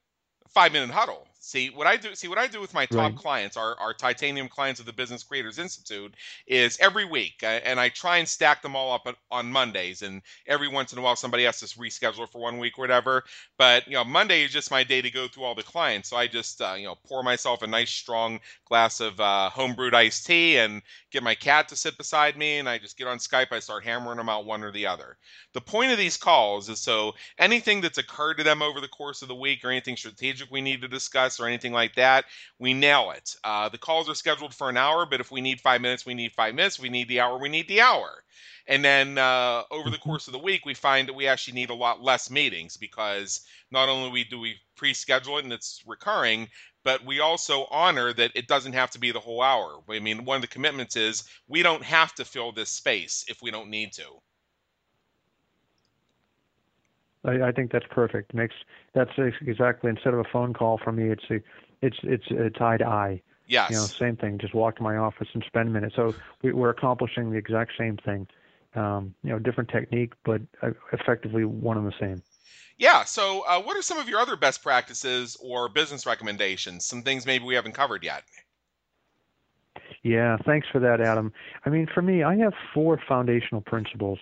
five 0.48 0.72
minute 0.72 0.90
huddle. 0.90 1.28
See 1.46 1.70
what 1.70 1.86
I 1.86 1.96
do. 1.96 2.12
See 2.16 2.26
what 2.26 2.38
I 2.38 2.48
do 2.48 2.60
with 2.60 2.74
my 2.74 2.86
top 2.86 3.14
Right. 3.14 3.16
clients, 3.16 3.56
our, 3.56 3.78
our 3.78 3.94
titanium 3.94 4.48
clients 4.48 4.80
of 4.80 4.86
the 4.86 4.92
Business 4.92 5.22
Creators 5.22 5.60
Institute, 5.60 6.12
is 6.48 6.76
every 6.80 7.04
week, 7.04 7.34
uh, 7.44 7.60
and 7.64 7.78
I 7.78 7.88
try 7.88 8.16
and 8.18 8.28
stack 8.28 8.62
them 8.62 8.74
all 8.74 8.92
up 8.92 9.06
on- 9.06 9.16
on 9.30 9.52
Mondays. 9.52 10.02
And 10.02 10.22
every 10.48 10.66
once 10.66 10.92
in 10.92 10.98
a 10.98 11.02
while, 11.02 11.14
somebody 11.14 11.44
has 11.44 11.60
to 11.60 11.66
reschedule 11.78 12.28
for 12.30 12.40
one 12.40 12.58
week 12.58 12.78
or 12.78 12.82
whatever. 12.82 13.24
But 13.58 13.86
you 13.86 13.94
know, 13.94 14.04
Monday 14.04 14.42
is 14.42 14.52
just 14.52 14.72
my 14.72 14.82
day 14.82 15.00
to 15.02 15.10
go 15.10 15.28
through 15.28 15.44
all 15.44 15.54
the 15.54 15.62
clients. 15.62 16.08
So 16.10 16.16
I 16.16 16.26
just 16.26 16.60
uh, 16.60 16.74
you 16.76 16.86
know 16.86 16.96
pour 17.06 17.22
myself 17.22 17.62
a 17.62 17.68
nice 17.68 17.90
strong 17.92 18.40
glass 18.66 18.98
of 19.00 19.20
uh, 19.20 19.50
homebrewed 19.54 19.94
iced 19.94 20.26
tea 20.26 20.58
and 20.58 20.82
get 21.12 21.22
my 21.22 21.36
cat 21.36 21.68
to 21.68 21.76
sit 21.76 21.96
beside 21.96 22.36
me, 22.36 22.58
and 22.58 22.68
I 22.68 22.78
just 22.78 22.98
get 22.98 23.06
on 23.06 23.18
Skype. 23.18 23.52
I 23.52 23.60
start 23.60 23.84
hammering 23.84 24.16
them 24.18 24.28
out 24.28 24.46
one 24.46 24.64
or 24.64 24.72
the 24.72 24.88
other. 24.88 25.16
The 25.54 25.60
point 25.60 25.92
of 25.92 25.98
these 25.98 26.16
calls 26.16 26.68
is 26.68 26.80
so 26.80 27.14
anything 27.38 27.80
that's 27.80 27.98
occurred 27.98 28.38
to 28.38 28.44
them 28.44 28.62
over 28.62 28.80
the 28.80 28.88
course 28.88 29.22
of 29.22 29.28
the 29.28 29.34
week 29.34 29.64
or 29.64 29.70
anything 29.70 29.96
strategic 29.96 30.50
we 30.50 30.60
need 30.60 30.82
to 30.82 30.88
discuss 30.88 31.35
or 31.40 31.46
anything 31.46 31.72
like 31.72 31.94
that, 31.96 32.24
we 32.58 32.74
nail 32.74 33.10
it. 33.10 33.34
Uh, 33.44 33.68
the 33.68 33.78
calls 33.78 34.08
are 34.08 34.14
scheduled 34.14 34.54
for 34.54 34.68
an 34.68 34.76
hour, 34.76 35.06
but 35.06 35.20
if 35.20 35.30
we 35.30 35.40
need 35.40 35.60
five 35.60 35.80
minutes, 35.80 36.06
we 36.06 36.14
need 36.14 36.32
five 36.32 36.54
minutes. 36.54 36.76
If 36.76 36.82
we 36.82 36.88
need 36.88 37.08
the 37.08 37.20
hour, 37.20 37.38
we 37.38 37.48
need 37.48 37.68
the 37.68 37.80
hour. 37.80 38.22
And 38.68 38.84
then 38.84 39.16
uh, 39.18 39.62
over 39.70 39.90
the 39.90 39.96
Mhm. 39.96 40.00
course 40.00 40.26
of 40.26 40.32
the 40.32 40.38
week, 40.38 40.64
we 40.66 40.74
find 40.74 41.08
that 41.08 41.14
we 41.14 41.28
actually 41.28 41.54
need 41.54 41.70
a 41.70 41.74
lot 41.74 42.02
less 42.02 42.30
meetings 42.30 42.76
because 42.76 43.42
not 43.70 43.88
only 43.88 44.24
do 44.24 44.40
we 44.40 44.60
pre-schedule 44.74 45.38
it 45.38 45.44
and 45.44 45.52
it's 45.52 45.82
recurring, 45.86 46.48
but 46.82 47.04
we 47.04 47.20
also 47.20 47.66
honor 47.70 48.12
that 48.12 48.32
it 48.34 48.48
doesn't 48.48 48.72
have 48.72 48.90
to 48.92 48.98
be 48.98 49.12
the 49.12 49.20
whole 49.20 49.42
hour. 49.42 49.82
I 49.88 50.00
mean, 50.00 50.24
one 50.24 50.36
of 50.36 50.42
the 50.42 50.48
commitments 50.48 50.96
is 50.96 51.24
we 51.48 51.62
don't 51.62 51.82
have 51.82 52.14
to 52.16 52.24
fill 52.24 52.52
this 52.52 52.70
space 52.70 53.24
if 53.28 53.42
we 53.42 53.50
don't 53.50 53.70
need 53.70 53.92
to. 53.94 54.22
I, 57.24 57.48
I 57.48 57.52
think 57.52 57.72
that's 57.72 57.86
perfect. 57.90 58.34
Makes 58.34 58.54
that's 58.96 59.12
exactly 59.42 59.90
instead 59.90 60.14
of 60.14 60.20
a 60.20 60.24
phone 60.24 60.54
call 60.54 60.78
from 60.78 60.96
me, 60.96 61.10
it's 61.10 61.24
a, 61.30 61.34
it's 61.82 61.98
it's 62.02 62.24
it's 62.30 62.60
eye 62.60 62.78
to 62.78 62.86
eye. 62.86 63.22
Yes. 63.46 63.70
You 63.70 63.76
know, 63.76 63.82
same 63.82 64.16
thing. 64.16 64.38
Just 64.38 64.54
walk 64.54 64.76
to 64.76 64.82
my 64.82 64.96
office 64.96 65.28
and 65.34 65.44
spend 65.46 65.68
a 65.68 65.72
minute. 65.72 65.92
So 65.94 66.14
we, 66.42 66.52
we're 66.52 66.70
accomplishing 66.70 67.30
the 67.30 67.36
exact 67.36 67.72
same 67.78 67.96
thing. 67.98 68.26
Um, 68.74 69.14
you 69.22 69.30
know, 69.30 69.38
different 69.38 69.70
technique, 69.70 70.14
but 70.24 70.40
uh, 70.62 70.70
effectively 70.92 71.44
one 71.44 71.78
and 71.78 71.86
the 71.86 71.94
same. 72.00 72.22
Yeah. 72.78 73.04
So, 73.04 73.44
uh, 73.46 73.62
what 73.62 73.76
are 73.76 73.82
some 73.82 73.98
of 73.98 74.08
your 74.08 74.18
other 74.18 74.36
best 74.36 74.62
practices 74.62 75.36
or 75.40 75.68
business 75.68 76.06
recommendations? 76.06 76.84
Some 76.84 77.02
things 77.02 77.24
maybe 77.24 77.44
we 77.44 77.54
haven't 77.54 77.72
covered 77.72 78.02
yet. 78.02 78.24
Yeah, 80.06 80.36
thanks 80.46 80.68
for 80.70 80.78
that, 80.78 81.00
Adam. 81.00 81.32
I 81.64 81.68
mean, 81.68 81.88
for 81.92 82.00
me, 82.00 82.22
I 82.22 82.36
have 82.36 82.52
four 82.72 82.96
foundational 83.08 83.60
principles 83.60 84.20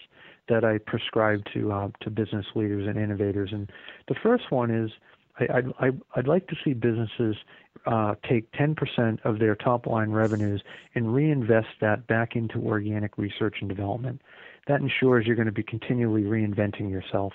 that 0.48 0.64
I 0.64 0.78
prescribe 0.78 1.42
to 1.52 1.72
uh, 1.72 1.88
to 2.00 2.08
business 2.08 2.46
leaders 2.54 2.88
and 2.88 2.96
innovators, 2.96 3.50
and 3.52 3.70
the 4.08 4.14
first 4.22 4.50
one 4.50 4.70
is 4.70 4.92
I, 5.38 5.58
I'd, 5.58 5.66
I, 5.78 5.90
I'd 6.16 6.26
like 6.26 6.46
to 6.46 6.56
see 6.64 6.72
businesses 6.72 7.36
uh, 7.84 8.14
take 8.26 8.50
10% 8.52 9.22
of 9.26 9.38
their 9.38 9.54
top 9.54 9.86
line 9.86 10.10
revenues 10.10 10.62
and 10.94 11.14
reinvest 11.14 11.68
that 11.82 12.06
back 12.06 12.34
into 12.34 12.60
organic 12.60 13.18
research 13.18 13.56
and 13.60 13.68
development. 13.68 14.22
That 14.68 14.80
ensures 14.80 15.26
you're 15.26 15.36
going 15.36 15.44
to 15.44 15.52
be 15.52 15.62
continually 15.62 16.22
reinventing 16.22 16.90
yourself. 16.90 17.34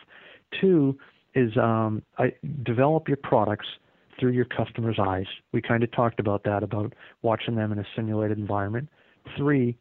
Two 0.60 0.97
is 1.36 1.56
um, 1.56 2.02
I, 2.18 2.34
develop 2.64 3.08
your 3.08 3.18
products 3.18 3.68
through 4.20 4.32
your 4.32 4.46
customers' 4.46 4.98
eyes. 5.00 5.26
We 5.52 5.62
kind 5.62 5.84
of 5.84 5.92
talked 5.92 6.20
about 6.20 6.44
that, 6.44 6.64
about 6.64 6.94
watching 7.22 7.56
them 7.56 7.72
in 7.72 7.80
a 7.80 7.86
simulated 7.96 8.38
environment. 8.38 8.90
Three, 9.38 9.78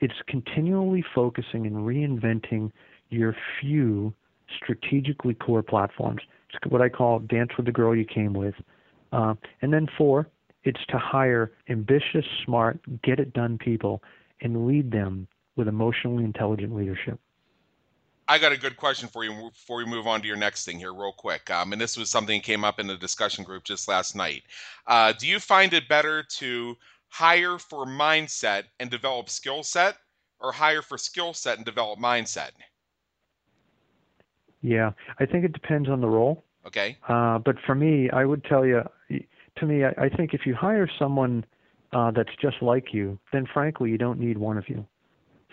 it's 0.00 0.14
continually 0.28 1.04
focusing 1.14 1.66
and 1.66 1.76
reinventing 1.76 2.70
your 3.10 3.34
few 3.60 4.12
strategically 4.56 5.34
core 5.34 5.62
platforms. 5.62 6.20
It's 6.50 6.70
what 6.70 6.82
I 6.82 6.88
call 6.88 7.20
dance 7.20 7.50
with 7.56 7.66
the 7.66 7.72
girl 7.72 7.94
you 7.94 8.04
came 8.04 8.32
with. 8.32 8.54
Uh, 9.12 9.34
and 9.62 9.72
then 9.72 9.86
four, 9.96 10.28
it's 10.64 10.84
to 10.88 10.98
hire 10.98 11.52
ambitious, 11.68 12.24
smart, 12.44 12.78
get 13.02 13.20
it 13.20 13.32
done 13.32 13.58
people 13.58 14.02
and 14.40 14.66
lead 14.66 14.90
them 14.90 15.28
with 15.56 15.68
emotionally 15.68 16.24
intelligent 16.24 16.74
leadership. 16.74 17.18
I 18.28 18.38
got 18.38 18.52
a 18.52 18.56
good 18.56 18.76
question 18.76 19.08
for 19.08 19.24
you 19.24 19.50
before 19.50 19.76
we 19.76 19.86
move 19.86 20.06
on 20.06 20.20
to 20.20 20.26
your 20.26 20.36
next 20.36 20.64
thing 20.64 20.78
here, 20.78 20.92
real 20.92 21.12
quick. 21.12 21.50
Um, 21.50 21.72
and 21.72 21.80
this 21.80 21.96
was 21.96 22.10
something 22.10 22.38
that 22.38 22.44
came 22.44 22.64
up 22.64 22.80
in 22.80 22.86
the 22.86 22.96
discussion 22.96 23.44
group 23.44 23.64
just 23.64 23.88
last 23.88 24.16
night. 24.16 24.42
Uh, 24.86 25.12
do 25.12 25.26
you 25.26 25.38
find 25.38 25.72
it 25.72 25.88
better 25.88 26.24
to 26.38 26.76
hire 27.08 27.58
for 27.58 27.86
mindset 27.86 28.64
and 28.80 28.90
develop 28.90 29.30
skill 29.30 29.62
set, 29.62 29.96
or 30.40 30.52
hire 30.52 30.82
for 30.82 30.98
skill 30.98 31.32
set 31.32 31.56
and 31.56 31.64
develop 31.64 31.98
mindset? 31.98 32.50
Yeah, 34.60 34.90
I 35.20 35.26
think 35.26 35.44
it 35.44 35.52
depends 35.52 35.88
on 35.88 36.00
the 36.00 36.08
role. 36.08 36.44
Okay. 36.66 36.96
Uh, 37.08 37.38
but 37.38 37.56
for 37.64 37.74
me, 37.76 38.10
I 38.10 38.24
would 38.24 38.44
tell 38.44 38.66
you, 38.66 38.82
to 39.08 39.66
me, 39.66 39.84
I, 39.84 39.94
I 39.96 40.08
think 40.08 40.34
if 40.34 40.44
you 40.44 40.54
hire 40.54 40.90
someone 40.98 41.44
uh, 41.92 42.10
that's 42.10 42.34
just 42.42 42.60
like 42.60 42.92
you, 42.92 43.18
then 43.32 43.46
frankly, 43.54 43.90
you 43.90 43.98
don't 43.98 44.18
need 44.18 44.36
one 44.36 44.58
of 44.58 44.68
you. 44.68 44.84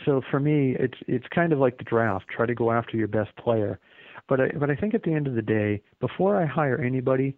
So 0.05 0.21
for 0.29 0.39
me, 0.39 0.75
it's 0.79 0.97
it's 1.07 1.25
kind 1.33 1.53
of 1.53 1.59
like 1.59 1.77
the 1.77 1.83
draft. 1.83 2.25
Try 2.35 2.45
to 2.45 2.55
go 2.55 2.71
after 2.71 2.97
your 2.97 3.07
best 3.07 3.35
player. 3.37 3.79
But 4.27 4.39
I, 4.39 4.47
but 4.59 4.69
I 4.69 4.75
think 4.75 4.93
at 4.93 5.03
the 5.03 5.13
end 5.13 5.27
of 5.27 5.35
the 5.35 5.41
day, 5.41 5.81
before 5.99 6.41
I 6.41 6.45
hire 6.45 6.79
anybody, 6.79 7.35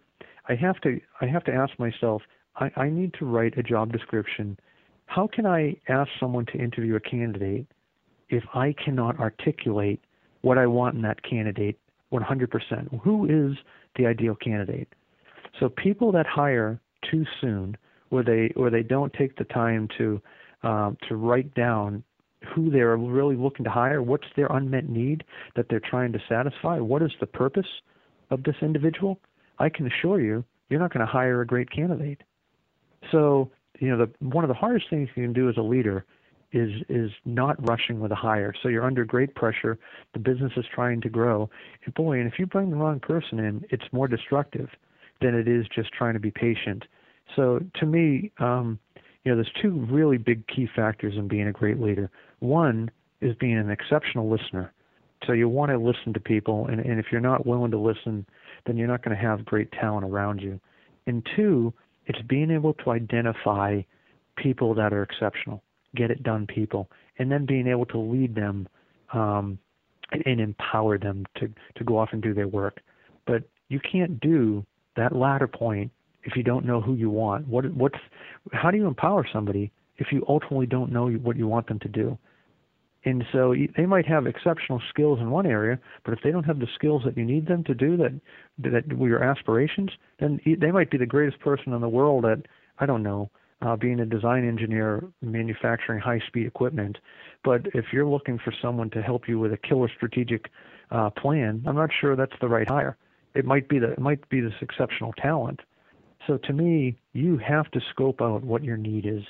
I 0.48 0.54
have 0.54 0.80
to 0.82 1.00
I 1.20 1.26
have 1.26 1.44
to 1.44 1.52
ask 1.52 1.78
myself, 1.78 2.22
I, 2.56 2.70
I 2.76 2.88
need 2.88 3.14
to 3.18 3.24
write 3.26 3.58
a 3.58 3.62
job 3.62 3.92
description. 3.92 4.58
How 5.06 5.26
can 5.26 5.46
I 5.46 5.76
ask 5.88 6.10
someone 6.18 6.46
to 6.46 6.58
interview 6.58 6.96
a 6.96 7.00
candidate 7.00 7.66
if 8.28 8.42
I 8.54 8.74
cannot 8.84 9.18
articulate 9.20 10.00
what 10.42 10.58
I 10.58 10.66
want 10.66 10.96
in 10.96 11.02
that 11.02 11.22
candidate 11.22 11.78
100%? 12.12 13.00
Who 13.02 13.24
is 13.26 13.56
the 13.96 14.06
ideal 14.06 14.34
candidate? 14.34 14.88
So 15.60 15.68
people 15.68 16.12
that 16.12 16.26
hire 16.26 16.80
too 17.10 17.24
soon, 17.40 17.76
or 18.10 18.22
they 18.22 18.52
or 18.56 18.70
they 18.70 18.82
don't 18.82 19.12
take 19.12 19.36
the 19.36 19.44
time 19.44 19.88
to 19.98 20.20
um, 20.62 20.96
to 21.08 21.16
write 21.16 21.54
down 21.54 22.02
who 22.54 22.70
they're 22.70 22.96
really 22.96 23.36
looking 23.36 23.64
to 23.64 23.70
hire, 23.70 24.02
what's 24.02 24.26
their 24.36 24.46
unmet 24.46 24.88
need 24.88 25.24
that 25.54 25.66
they're 25.68 25.80
trying 25.80 26.12
to 26.12 26.18
satisfy, 26.28 26.78
what 26.78 27.02
is 27.02 27.12
the 27.20 27.26
purpose 27.26 27.66
of 28.30 28.42
this 28.42 28.56
individual, 28.62 29.20
I 29.58 29.68
can 29.68 29.86
assure 29.86 30.20
you, 30.20 30.44
you're 30.68 30.80
not 30.80 30.92
going 30.92 31.06
to 31.06 31.10
hire 31.10 31.40
a 31.40 31.46
great 31.46 31.70
candidate. 31.70 32.22
So, 33.12 33.50
you 33.78 33.88
know, 33.88 34.06
the, 34.06 34.26
one 34.26 34.44
of 34.44 34.48
the 34.48 34.54
hardest 34.54 34.86
things 34.90 35.08
you 35.14 35.22
can 35.22 35.32
do 35.32 35.48
as 35.48 35.56
a 35.56 35.62
leader 35.62 36.04
is 36.52 36.70
is 36.88 37.10
not 37.24 37.56
rushing 37.68 38.00
with 38.00 38.12
a 38.12 38.16
hire. 38.16 38.54
So 38.62 38.68
you're 38.68 38.84
under 38.84 39.04
great 39.04 39.34
pressure. 39.34 39.78
The 40.14 40.20
business 40.20 40.52
is 40.56 40.64
trying 40.74 41.00
to 41.02 41.08
grow, 41.08 41.50
and 41.84 41.94
boy, 41.94 42.18
and 42.20 42.32
if 42.32 42.38
you 42.38 42.46
bring 42.46 42.70
the 42.70 42.76
wrong 42.76 43.00
person 43.00 43.38
in, 43.40 43.64
it's 43.70 43.84
more 43.92 44.08
destructive 44.08 44.68
than 45.20 45.34
it 45.34 45.48
is 45.48 45.66
just 45.74 45.92
trying 45.92 46.14
to 46.14 46.20
be 46.20 46.30
patient. 46.30 46.84
So 47.34 47.60
to 47.80 47.86
me, 47.86 48.30
um, 48.38 48.78
you 49.24 49.32
know, 49.32 49.36
there's 49.36 49.50
two 49.60 49.86
really 49.90 50.18
big 50.18 50.46
key 50.46 50.68
factors 50.74 51.14
in 51.16 51.26
being 51.26 51.48
a 51.48 51.52
great 51.52 51.80
leader. 51.80 52.10
One 52.40 52.90
is 53.20 53.34
being 53.36 53.56
an 53.56 53.70
exceptional 53.70 54.28
listener. 54.30 54.72
So 55.26 55.32
you 55.32 55.48
want 55.48 55.70
to 55.70 55.78
listen 55.78 56.12
to 56.12 56.20
people, 56.20 56.66
and, 56.66 56.80
and 56.80 57.00
if 57.00 57.06
you're 57.10 57.20
not 57.20 57.46
willing 57.46 57.70
to 57.70 57.78
listen, 57.78 58.26
then 58.66 58.76
you're 58.76 58.88
not 58.88 59.02
going 59.02 59.16
to 59.16 59.22
have 59.22 59.44
great 59.44 59.72
talent 59.72 60.04
around 60.04 60.40
you. 60.40 60.60
And 61.06 61.26
two, 61.34 61.72
it's 62.06 62.20
being 62.28 62.50
able 62.50 62.74
to 62.74 62.90
identify 62.90 63.82
people 64.36 64.74
that 64.74 64.92
are 64.92 65.02
exceptional, 65.02 65.62
get 65.94 66.10
it 66.10 66.22
done 66.22 66.46
people, 66.46 66.90
and 67.18 67.32
then 67.32 67.46
being 67.46 67.66
able 67.66 67.86
to 67.86 67.98
lead 67.98 68.34
them 68.34 68.68
um, 69.12 69.58
and, 70.12 70.22
and 70.26 70.40
empower 70.40 70.98
them 70.98 71.24
to, 71.36 71.50
to 71.76 71.84
go 71.84 71.98
off 71.98 72.10
and 72.12 72.22
do 72.22 72.34
their 72.34 72.48
work. 72.48 72.80
But 73.26 73.44
you 73.68 73.80
can't 73.80 74.20
do 74.20 74.64
that 74.96 75.14
latter 75.14 75.48
point 75.48 75.90
if 76.24 76.36
you 76.36 76.42
don't 76.42 76.64
know 76.64 76.80
who 76.80 76.94
you 76.94 77.10
want. 77.10 77.46
What 77.46 77.72
what's 77.74 77.98
how 78.52 78.70
do 78.70 78.76
you 78.76 78.86
empower 78.86 79.26
somebody 79.32 79.70
if 79.98 80.08
you 80.12 80.24
ultimately 80.28 80.66
don't 80.66 80.92
know 80.92 81.10
what 81.10 81.36
you 81.36 81.46
want 81.46 81.66
them 81.68 81.78
to 81.80 81.88
do? 81.88 82.18
And 83.04 83.24
so 83.32 83.54
they 83.76 83.86
might 83.86 84.06
have 84.06 84.26
exceptional 84.26 84.82
skills 84.88 85.20
in 85.20 85.30
one 85.30 85.46
area, 85.46 85.78
but 86.04 86.12
if 86.12 86.20
they 86.24 86.32
don't 86.32 86.44
have 86.44 86.58
the 86.58 86.66
skills 86.74 87.02
that 87.04 87.16
you 87.16 87.24
need 87.24 87.46
them 87.46 87.62
to 87.64 87.74
do 87.74 87.96
that 87.98 88.20
that 88.58 88.98
were 88.98 89.08
your 89.08 89.22
aspirations, 89.22 89.90
then 90.18 90.40
they 90.44 90.72
might 90.72 90.90
be 90.90 90.98
the 90.98 91.06
greatest 91.06 91.38
person 91.40 91.72
in 91.72 91.80
the 91.80 91.88
world 91.88 92.24
at 92.24 92.40
I 92.78 92.86
don't 92.86 93.02
know, 93.02 93.30
uh, 93.62 93.76
being 93.76 94.00
a 94.00 94.06
design 94.06 94.46
engineer 94.46 95.04
manufacturing 95.22 96.00
high-speed 96.00 96.46
equipment. 96.46 96.98
But 97.44 97.66
if 97.74 97.86
you're 97.92 98.06
looking 98.06 98.38
for 98.38 98.52
someone 98.60 98.90
to 98.90 99.02
help 99.02 99.28
you 99.28 99.38
with 99.38 99.52
a 99.52 99.56
killer 99.56 99.88
strategic 99.94 100.50
uh, 100.90 101.10
plan, 101.10 101.62
I'm 101.66 101.76
not 101.76 101.90
sure 102.00 102.16
that's 102.16 102.38
the 102.40 102.48
right 102.48 102.68
hire. 102.68 102.96
It 103.34 103.44
might 103.44 103.68
be 103.68 103.78
the 103.78 103.92
it 103.92 103.98
might 103.98 104.28
be 104.28 104.40
this 104.40 104.54
exceptional 104.60 105.12
talent. 105.14 105.60
So 106.26 106.38
to 106.38 106.52
me, 106.52 106.98
you 107.12 107.38
have 107.38 107.70
to 107.70 107.80
scope 107.90 108.20
out 108.20 108.42
what 108.42 108.64
your 108.64 108.76
need 108.76 109.06
is, 109.06 109.22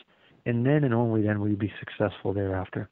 and 0.47 0.64
then 0.64 0.84
and 0.84 0.94
only 0.94 1.20
then 1.20 1.40
will 1.40 1.49
you 1.49 1.57
be 1.57 1.72
successful 1.78 2.32
thereafter. 2.32 2.88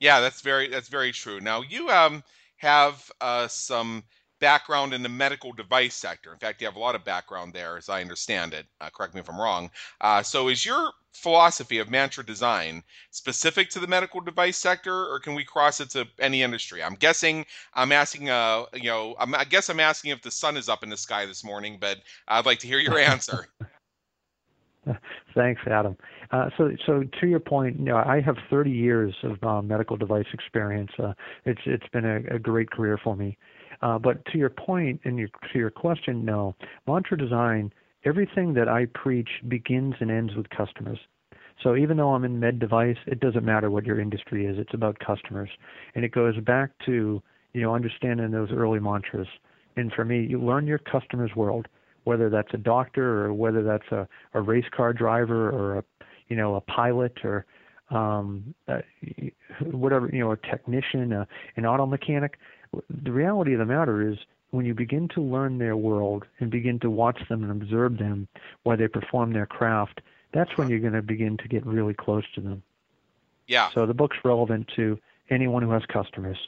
Yeah, 0.00 0.20
that's 0.20 0.40
very 0.40 0.68
that's 0.68 0.88
very 0.88 1.12
true. 1.12 1.40
Now 1.40 1.60
you 1.60 1.90
um 1.90 2.22
have 2.58 3.10
uh, 3.20 3.48
some 3.48 4.02
background 4.40 4.92
in 4.94 5.02
the 5.02 5.08
medical 5.08 5.52
device 5.52 5.94
sector. 5.94 6.32
In 6.32 6.38
fact, 6.38 6.60
you 6.60 6.66
have 6.66 6.76
a 6.76 6.80
lot 6.80 6.94
of 6.94 7.04
background 7.04 7.52
there, 7.52 7.76
as 7.76 7.88
I 7.88 8.00
understand 8.00 8.54
it. 8.54 8.66
Uh, 8.80 8.88
correct 8.90 9.14
me 9.14 9.20
if 9.20 9.28
I'm 9.28 9.40
wrong. 9.40 9.70
Uh, 10.00 10.22
so, 10.22 10.48
is 10.48 10.64
your 10.64 10.92
philosophy 11.12 11.78
of 11.78 11.90
mantra 11.90 12.24
design 12.24 12.82
specific 13.10 13.70
to 13.70 13.80
the 13.80 13.86
medical 13.86 14.20
device 14.20 14.56
sector, 14.56 15.06
or 15.06 15.18
can 15.18 15.34
we 15.34 15.44
cross 15.44 15.80
it 15.80 15.90
to 15.90 16.06
any 16.20 16.42
industry? 16.42 16.82
I'm 16.82 16.94
guessing 16.94 17.46
I'm 17.74 17.92
asking. 17.92 18.30
Uh, 18.30 18.66
you 18.74 18.90
know, 18.90 19.16
I'm, 19.18 19.34
I 19.34 19.44
guess 19.44 19.68
I'm 19.68 19.80
asking 19.80 20.12
if 20.12 20.22
the 20.22 20.30
sun 20.30 20.56
is 20.56 20.68
up 20.68 20.82
in 20.82 20.90
the 20.90 20.96
sky 20.96 21.26
this 21.26 21.44
morning, 21.44 21.78
but 21.80 21.98
I'd 22.28 22.46
like 22.46 22.60
to 22.60 22.66
hear 22.66 22.78
your 22.78 22.98
answer. 22.98 23.48
Thanks, 25.34 25.60
Adam. 25.66 25.96
Uh, 26.30 26.50
so, 26.58 26.70
so 26.86 27.04
to 27.20 27.26
your 27.26 27.40
point, 27.40 27.78
you 27.78 27.86
know, 27.86 27.96
I 27.96 28.20
have 28.20 28.36
30 28.50 28.70
years 28.70 29.14
of 29.22 29.42
uh, 29.42 29.62
medical 29.62 29.96
device 29.96 30.26
experience. 30.32 30.90
Uh, 30.98 31.14
it's 31.46 31.60
it's 31.64 31.86
been 31.92 32.04
a, 32.04 32.34
a, 32.34 32.38
great 32.38 32.70
career 32.70 32.98
for 33.02 33.16
me. 33.16 33.38
Uh, 33.80 33.98
but 33.98 34.24
to 34.26 34.38
your 34.38 34.50
point 34.50 35.00
and 35.04 35.18
your, 35.18 35.28
to 35.52 35.58
your 35.58 35.70
question, 35.70 36.24
no. 36.24 36.54
Mantra 36.86 37.16
design, 37.16 37.72
everything 38.04 38.52
that 38.54 38.68
I 38.68 38.86
preach 38.94 39.28
begins 39.48 39.94
and 40.00 40.10
ends 40.10 40.34
with 40.34 40.50
customers. 40.50 40.98
So 41.62 41.76
even 41.76 41.96
though 41.96 42.10
I'm 42.10 42.24
in 42.24 42.38
med 42.38 42.58
device, 42.58 42.98
it 43.06 43.20
doesn't 43.20 43.44
matter 43.44 43.70
what 43.70 43.86
your 43.86 44.00
industry 44.00 44.46
is. 44.46 44.58
It's 44.58 44.74
about 44.74 44.98
customers, 44.98 45.50
and 45.94 46.04
it 46.04 46.12
goes 46.12 46.38
back 46.40 46.70
to 46.86 47.22
you 47.54 47.62
know 47.62 47.74
understanding 47.74 48.30
those 48.30 48.50
early 48.52 48.80
mantras. 48.80 49.28
And 49.76 49.92
for 49.92 50.04
me, 50.04 50.26
you 50.28 50.42
learn 50.42 50.66
your 50.66 50.78
customer's 50.78 51.34
world 51.34 51.68
whether 52.08 52.30
that's 52.30 52.48
a 52.54 52.56
doctor 52.56 53.26
or 53.26 53.34
whether 53.34 53.62
that's 53.62 53.92
a, 53.92 54.08
a 54.32 54.40
race 54.40 54.64
car 54.74 54.94
driver 54.94 55.50
or 55.50 55.76
a 55.76 55.84
you 56.28 56.36
know 56.36 56.56
a 56.56 56.60
pilot 56.60 57.16
or 57.24 57.46
um, 57.90 58.54
uh, 58.66 58.80
whatever 59.60 60.08
you 60.12 60.20
know 60.20 60.32
a 60.32 60.36
technician, 60.36 61.12
uh, 61.12 61.24
an 61.56 61.66
auto 61.66 61.86
mechanic. 61.86 62.38
The 63.02 63.12
reality 63.12 63.54
of 63.54 63.60
the 63.60 63.66
matter 63.66 64.06
is 64.06 64.18
when 64.50 64.66
you 64.66 64.74
begin 64.74 65.08
to 65.08 65.20
learn 65.20 65.58
their 65.58 65.76
world 65.76 66.24
and 66.38 66.50
begin 66.50 66.78
to 66.80 66.90
watch 66.90 67.20
them 67.28 67.42
and 67.42 67.62
observe 67.62 67.98
them 67.98 68.28
while 68.62 68.76
they 68.76 68.88
perform 68.88 69.32
their 69.32 69.46
craft, 69.46 70.00
that's 70.32 70.56
when 70.56 70.68
you're 70.68 70.78
going 70.78 70.92
to 70.92 71.02
begin 71.02 71.36
to 71.38 71.48
get 71.48 71.64
really 71.66 71.94
close 71.94 72.24
to 72.34 72.40
them. 72.40 72.62
Yeah. 73.46 73.70
So 73.74 73.86
the 73.86 73.94
book's 73.94 74.18
relevant 74.24 74.68
to 74.76 74.98
anyone 75.30 75.62
who 75.62 75.70
has 75.70 75.82
customers. 75.86 76.38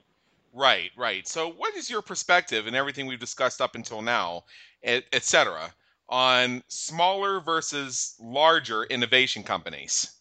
Right, 0.52 0.90
right. 0.96 1.28
So, 1.28 1.50
what 1.50 1.76
is 1.76 1.88
your 1.88 2.02
perspective 2.02 2.66
and 2.66 2.74
everything 2.74 3.06
we've 3.06 3.20
discussed 3.20 3.60
up 3.60 3.74
until 3.74 4.02
now, 4.02 4.44
et, 4.82 5.04
et 5.12 5.22
cetera, 5.22 5.72
on 6.10 6.62
smaller 6.68 7.40
versus 7.40 8.14
larger 8.20 8.84
innovation 8.84 9.42
companies? 9.42 10.12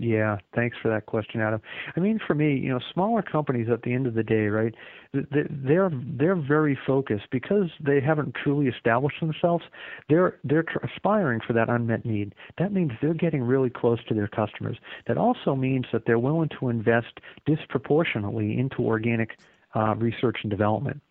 Yeah, 0.00 0.38
thanks 0.54 0.78
for 0.80 0.88
that 0.88 1.04
question, 1.04 1.42
Adam. 1.42 1.60
I 1.94 2.00
mean, 2.00 2.18
for 2.26 2.34
me, 2.34 2.56
you 2.56 2.70
know, 2.70 2.80
smaller 2.90 3.20
companies 3.20 3.68
at 3.68 3.82
the 3.82 3.92
end 3.92 4.06
of 4.06 4.14
the 4.14 4.22
day, 4.22 4.46
right? 4.46 4.74
They're 5.12 5.90
they're 5.92 6.36
very 6.36 6.78
focused 6.86 7.26
because 7.30 7.68
they 7.84 8.00
haven't 8.00 8.34
truly 8.34 8.68
established 8.68 9.20
themselves. 9.20 9.62
They're 10.08 10.38
they're 10.42 10.64
aspiring 10.82 11.40
for 11.46 11.52
that 11.52 11.68
unmet 11.68 12.06
need. 12.06 12.34
That 12.56 12.72
means 12.72 12.92
they're 13.02 13.12
getting 13.12 13.42
really 13.42 13.68
close 13.68 14.02
to 14.04 14.14
their 14.14 14.28
customers. 14.28 14.78
That 15.06 15.18
also 15.18 15.54
means 15.54 15.84
that 15.92 16.06
they're 16.06 16.18
willing 16.18 16.48
to 16.60 16.70
invest 16.70 17.20
disproportionately 17.44 18.58
into 18.58 18.80
organic 18.86 19.36
uh, 19.76 19.96
research 19.96 20.38
and 20.42 20.50
development. 20.50 21.02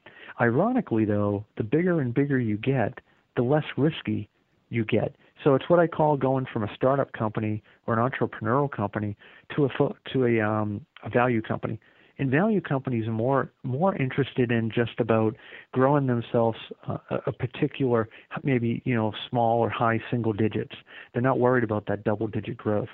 Ironically, 0.41 1.05
though, 1.05 1.45
the 1.57 1.63
bigger 1.63 2.01
and 2.01 2.11
bigger 2.11 2.39
you 2.39 2.57
get, 2.57 3.01
the 3.39 3.45
less 3.45 3.63
risky 3.77 4.27
you 4.67 4.83
get. 4.83 5.15
So 5.45 5.55
it's 5.55 5.69
what 5.69 5.79
I 5.79 5.87
call 5.87 6.17
going 6.17 6.45
from 6.51 6.63
a 6.63 6.75
startup 6.75 7.13
company 7.13 7.63
or 7.87 7.97
an 7.97 8.11
entrepreneurial 8.11 8.69
company 8.69 9.15
to 9.55 9.65
a 9.65 9.69
to 10.11 10.25
a, 10.25 10.41
um, 10.41 10.85
a 11.05 11.09
value 11.09 11.41
company. 11.41 11.79
And 12.17 12.29
value 12.29 12.59
companies 12.59 13.07
are 13.07 13.13
more 13.13 13.49
more 13.63 13.95
interested 13.95 14.51
in 14.51 14.69
just 14.69 14.99
about 14.99 15.37
growing 15.71 16.07
themselves 16.07 16.57
uh, 16.85 16.97
a 17.25 17.31
particular 17.31 18.09
maybe 18.43 18.81
you 18.83 18.93
know 18.93 19.13
small 19.29 19.59
or 19.59 19.69
high 19.69 20.01
single 20.11 20.33
digits. 20.33 20.75
They're 21.13 21.21
not 21.21 21.39
worried 21.39 21.63
about 21.63 21.85
that 21.85 22.03
double 22.03 22.27
digit 22.27 22.57
growth. 22.57 22.89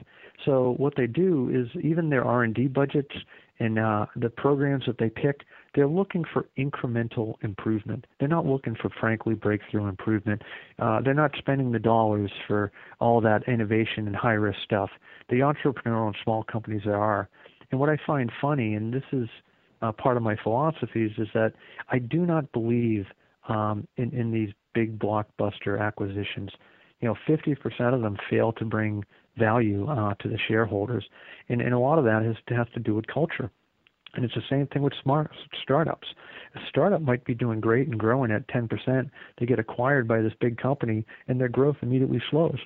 So 0.45 0.75
what 0.77 0.93
they 0.95 1.07
do 1.07 1.49
is 1.51 1.83
even 1.83 2.11
their 2.11 2.23
R 2.23 2.43
and 2.43 2.53
D 2.53 2.67
budgets 2.67 3.15
and 3.59 3.79
uh, 3.79 4.05
the 4.15 4.29
programs 4.29 4.85
that 4.85 4.99
they 4.99 5.09
pick 5.09 5.41
they're 5.75 5.87
looking 5.87 6.23
for 6.31 6.47
incremental 6.57 7.35
improvement. 7.41 8.07
They're 8.19 8.29
not 8.29 8.45
looking 8.45 8.75
for, 8.75 8.89
frankly, 8.99 9.35
breakthrough 9.35 9.87
improvement. 9.87 10.41
Uh, 10.79 11.01
they're 11.01 11.13
not 11.13 11.31
spending 11.37 11.71
the 11.71 11.79
dollars 11.79 12.31
for 12.47 12.71
all 12.99 13.19
that 13.21 13.47
innovation 13.47 14.07
and 14.07 14.15
high 14.15 14.33
risk 14.33 14.59
stuff. 14.63 14.89
The 15.29 15.37
entrepreneurial 15.37 16.07
and 16.07 16.15
small 16.23 16.43
companies 16.43 16.83
are. 16.87 17.29
And 17.71 17.79
what 17.79 17.89
I 17.89 17.97
find 18.07 18.31
funny, 18.41 18.75
and 18.75 18.93
this 18.93 19.03
is 19.11 19.27
uh, 19.81 19.91
part 19.91 20.15
of 20.15 20.23
my 20.23 20.37
philosophies, 20.41 21.11
is 21.17 21.27
that 21.33 21.53
I 21.89 21.99
do 21.99 22.25
not 22.25 22.51
believe 22.53 23.05
um, 23.49 23.87
in, 23.97 24.11
in 24.11 24.31
these 24.31 24.49
big 24.73 24.97
blockbuster 24.97 25.79
acquisitions. 25.79 26.51
You 27.01 27.09
know, 27.09 27.15
50% 27.27 27.93
of 27.93 28.01
them 28.01 28.17
fail 28.29 28.53
to 28.53 28.65
bring 28.65 29.03
value 29.37 29.87
uh, 29.89 30.13
to 30.21 30.29
the 30.29 30.39
shareholders, 30.47 31.03
and, 31.49 31.61
and 31.61 31.73
a 31.73 31.79
lot 31.79 31.99
of 31.99 32.05
that 32.05 32.23
has, 32.23 32.35
has 32.57 32.67
to 32.73 32.79
do 32.79 32.95
with 32.95 33.05
culture. 33.07 33.51
And 34.15 34.23
it's 34.23 34.33
the 34.33 34.41
same 34.49 34.67
thing 34.67 34.81
with 34.81 34.93
smart 35.03 35.31
startups. 35.61 36.07
A 36.55 36.59
startup 36.69 37.01
might 37.01 37.25
be 37.25 37.35
doing 37.35 37.59
great 37.59 37.87
and 37.87 37.99
growing 37.99 38.31
at 38.31 38.47
10%. 38.47 39.09
They 39.37 39.45
get 39.45 39.59
acquired 39.59 40.07
by 40.07 40.21
this 40.21 40.33
big 40.39 40.57
company, 40.57 41.05
and 41.27 41.39
their 41.39 41.49
growth 41.49 41.77
immediately 41.81 42.21
slows. 42.29 42.59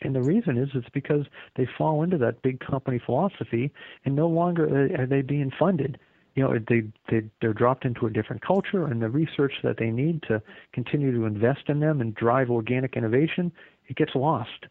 And 0.00 0.14
the 0.14 0.22
reason 0.22 0.58
is 0.58 0.68
it's 0.74 0.88
because 0.92 1.26
they 1.56 1.68
fall 1.78 2.02
into 2.02 2.18
that 2.18 2.42
big 2.42 2.58
company 2.58 3.00
philosophy, 3.04 3.70
and 4.04 4.16
no 4.16 4.26
longer 4.26 4.92
are 5.00 5.06
they 5.06 5.22
being 5.22 5.52
funded. 5.56 5.98
You 6.34 6.42
know, 6.42 6.58
they 6.68 6.82
they 7.08 7.28
they're 7.40 7.52
dropped 7.52 7.84
into 7.84 8.06
a 8.06 8.10
different 8.10 8.42
culture, 8.42 8.86
and 8.86 9.00
the 9.00 9.08
research 9.10 9.52
that 9.62 9.76
they 9.78 9.90
need 9.90 10.22
to 10.24 10.42
continue 10.72 11.12
to 11.12 11.26
invest 11.26 11.68
in 11.68 11.78
them 11.78 12.00
and 12.00 12.14
drive 12.14 12.50
organic 12.50 12.96
innovation, 12.96 13.52
it 13.86 13.96
gets 13.96 14.14
lost. 14.16 14.66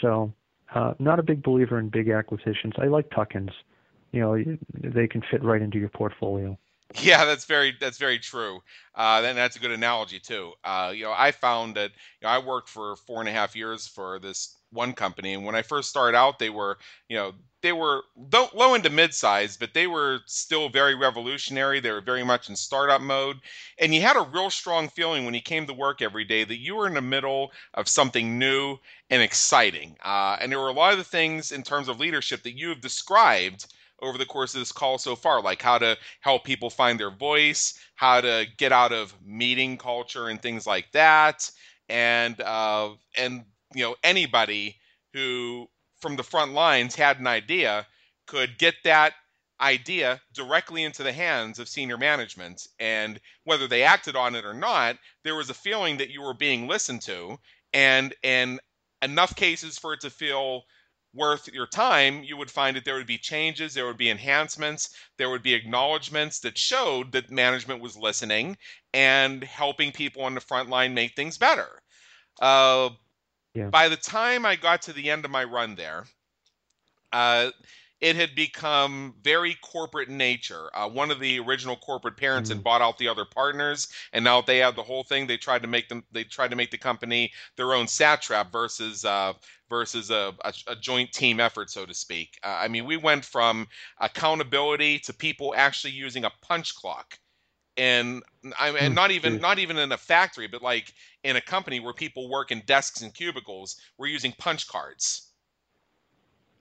So, 0.00 0.32
uh, 0.74 0.94
not 0.98 1.18
a 1.18 1.22
big 1.22 1.42
believer 1.42 1.78
in 1.78 1.88
big 1.88 2.08
acquisitions. 2.08 2.74
I 2.78 2.86
like 2.86 3.10
tuck-ins 3.10 3.50
you 4.14 4.20
know 4.20 4.56
they 4.72 5.08
can 5.08 5.22
fit 5.30 5.42
right 5.42 5.60
into 5.60 5.78
your 5.78 5.88
portfolio. 5.88 6.56
Yeah, 7.02 7.24
that's 7.24 7.44
very 7.46 7.74
that's 7.80 7.98
very 7.98 8.20
true. 8.20 8.60
Uh, 8.94 9.22
and 9.24 9.36
that's 9.36 9.56
a 9.56 9.58
good 9.58 9.72
analogy 9.72 10.20
too. 10.20 10.52
Uh, 10.62 10.92
you 10.94 11.02
know, 11.02 11.14
I 11.16 11.32
found 11.32 11.74
that 11.74 11.90
you 11.90 12.22
know, 12.22 12.28
I 12.28 12.38
worked 12.38 12.68
for 12.68 12.94
four 12.94 13.18
and 13.18 13.28
a 13.28 13.32
half 13.32 13.56
years 13.56 13.88
for 13.88 14.20
this 14.20 14.56
one 14.70 14.92
company, 14.92 15.34
and 15.34 15.44
when 15.44 15.56
I 15.56 15.62
first 15.62 15.88
started 15.88 16.16
out, 16.16 16.38
they 16.38 16.50
were 16.50 16.78
you 17.08 17.16
know 17.16 17.32
they 17.62 17.72
were 17.72 18.02
low 18.54 18.74
into 18.74 18.90
mid-size, 18.90 19.56
but 19.56 19.74
they 19.74 19.88
were 19.88 20.20
still 20.26 20.68
very 20.68 20.94
revolutionary. 20.94 21.80
They 21.80 21.90
were 21.90 22.02
very 22.02 22.22
much 22.22 22.48
in 22.48 22.54
startup 22.54 23.00
mode, 23.00 23.40
and 23.80 23.92
you 23.92 24.00
had 24.02 24.16
a 24.16 24.28
real 24.32 24.50
strong 24.50 24.88
feeling 24.88 25.24
when 25.24 25.34
you 25.34 25.42
came 25.42 25.66
to 25.66 25.74
work 25.74 26.00
every 26.00 26.24
day 26.24 26.44
that 26.44 26.58
you 26.58 26.76
were 26.76 26.86
in 26.86 26.94
the 26.94 27.00
middle 27.00 27.50
of 27.72 27.88
something 27.88 28.38
new 28.38 28.76
and 29.10 29.22
exciting. 29.22 29.96
Uh, 30.04 30.36
and 30.40 30.52
there 30.52 30.60
were 30.60 30.68
a 30.68 30.72
lot 30.72 30.92
of 30.92 30.98
the 30.98 31.04
things 31.04 31.50
in 31.50 31.64
terms 31.64 31.88
of 31.88 31.98
leadership 31.98 32.44
that 32.44 32.56
you 32.56 32.68
have 32.68 32.80
described 32.80 33.66
over 34.02 34.18
the 34.18 34.26
course 34.26 34.54
of 34.54 34.60
this 34.60 34.72
call 34.72 34.98
so 34.98 35.16
far, 35.16 35.40
like 35.42 35.62
how 35.62 35.78
to 35.78 35.96
help 36.20 36.44
people 36.44 36.70
find 36.70 36.98
their 36.98 37.10
voice, 37.10 37.78
how 37.94 38.20
to 38.20 38.46
get 38.58 38.72
out 38.72 38.92
of 38.92 39.14
meeting 39.24 39.76
culture 39.78 40.28
and 40.28 40.40
things 40.42 40.66
like 40.66 40.90
that, 40.92 41.50
and 41.88 42.40
uh, 42.40 42.90
and 43.16 43.44
you 43.74 43.82
know 43.82 43.96
anybody 44.02 44.76
who 45.12 45.68
from 46.00 46.16
the 46.16 46.22
front 46.22 46.52
lines 46.52 46.94
had 46.94 47.18
an 47.18 47.26
idea 47.26 47.86
could 48.26 48.58
get 48.58 48.74
that 48.84 49.14
idea 49.60 50.20
directly 50.32 50.82
into 50.82 51.02
the 51.02 51.12
hands 51.12 51.58
of 51.58 51.68
senior 51.68 51.96
management. 51.96 52.66
And 52.78 53.20
whether 53.44 53.66
they 53.68 53.82
acted 53.82 54.16
on 54.16 54.34
it 54.34 54.44
or 54.44 54.54
not 54.54 54.98
there 55.22 55.34
was 55.34 55.50
a 55.50 55.54
feeling 55.54 55.96
that 55.98 56.10
you 56.10 56.22
were 56.22 56.34
being 56.34 56.66
listened 56.66 57.02
to. 57.02 57.38
And 57.72 58.14
in 58.22 58.60
enough 59.02 59.34
cases 59.36 59.78
for 59.78 59.92
it 59.94 60.00
to 60.00 60.10
feel 60.10 60.64
worth 61.14 61.48
your 61.52 61.66
time 61.66 62.22
you 62.24 62.36
would 62.36 62.50
find 62.50 62.76
that 62.76 62.84
there 62.84 62.96
would 62.96 63.06
be 63.06 63.18
changes 63.18 63.72
there 63.72 63.86
would 63.86 63.96
be 63.96 64.10
enhancements 64.10 64.90
there 65.16 65.30
would 65.30 65.42
be 65.42 65.54
acknowledgments 65.54 66.40
that 66.40 66.58
showed 66.58 67.12
that 67.12 67.30
management 67.30 67.80
was 67.80 67.96
listening 67.96 68.56
and 68.92 69.44
helping 69.44 69.92
people 69.92 70.22
on 70.22 70.34
the 70.34 70.40
front 70.40 70.68
line 70.68 70.92
make 70.92 71.14
things 71.14 71.38
better 71.38 71.80
uh, 72.42 72.90
yeah. 73.54 73.68
by 73.68 73.88
the 73.88 73.96
time 73.96 74.44
i 74.44 74.56
got 74.56 74.82
to 74.82 74.92
the 74.92 75.10
end 75.10 75.24
of 75.24 75.30
my 75.30 75.44
run 75.44 75.74
there 75.74 76.04
uh, 77.12 77.50
it 78.00 78.16
had 78.16 78.34
become 78.34 79.14
very 79.22 79.56
corporate 79.62 80.08
in 80.08 80.18
nature. 80.18 80.68
Uh, 80.74 80.88
one 80.88 81.10
of 81.10 81.20
the 81.20 81.38
original 81.38 81.76
corporate 81.76 82.16
parents 82.16 82.50
mm. 82.50 82.54
had 82.54 82.64
bought 82.64 82.82
out 82.82 82.98
the 82.98 83.08
other 83.08 83.24
partners, 83.24 83.88
and 84.12 84.24
now 84.24 84.40
they 84.40 84.58
have 84.58 84.76
the 84.76 84.82
whole 84.82 85.04
thing. 85.04 85.26
They 85.26 85.36
tried 85.36 85.62
to 85.62 85.68
make 85.68 85.88
them. 85.88 86.04
They 86.12 86.24
tried 86.24 86.50
to 86.50 86.56
make 86.56 86.70
the 86.70 86.78
company 86.78 87.32
their 87.56 87.72
own 87.72 87.86
satrap 87.86 88.50
versus 88.50 89.04
uh, 89.04 89.34
versus 89.68 90.10
a, 90.10 90.34
a, 90.44 90.52
a, 90.68 90.76
joint 90.76 91.12
team 91.12 91.40
effort, 91.40 91.70
so 91.70 91.86
to 91.86 91.94
speak. 91.94 92.38
Uh, 92.42 92.58
I 92.60 92.68
mean, 92.68 92.84
we 92.84 92.96
went 92.96 93.24
from 93.24 93.66
accountability 94.00 94.98
to 95.00 95.14
people 95.14 95.54
actually 95.56 95.92
using 95.92 96.24
a 96.24 96.32
punch 96.42 96.74
clock. 96.74 97.18
And 97.76 98.22
I 98.58 98.70
mean, 98.70 98.82
mm, 98.82 98.94
not 98.94 99.10
even 99.12 99.40
not 99.40 99.58
even 99.58 99.78
in 99.78 99.92
a 99.92 99.96
factory, 99.96 100.46
but 100.46 100.62
like 100.62 100.92
in 101.22 101.36
a 101.36 101.40
company 101.40 101.80
where 101.80 101.94
people 101.94 102.28
work 102.28 102.50
in 102.50 102.62
desks 102.66 103.02
and 103.02 103.14
cubicles, 103.14 103.76
we're 103.98 104.08
using 104.08 104.32
punch 104.38 104.68
cards 104.68 105.30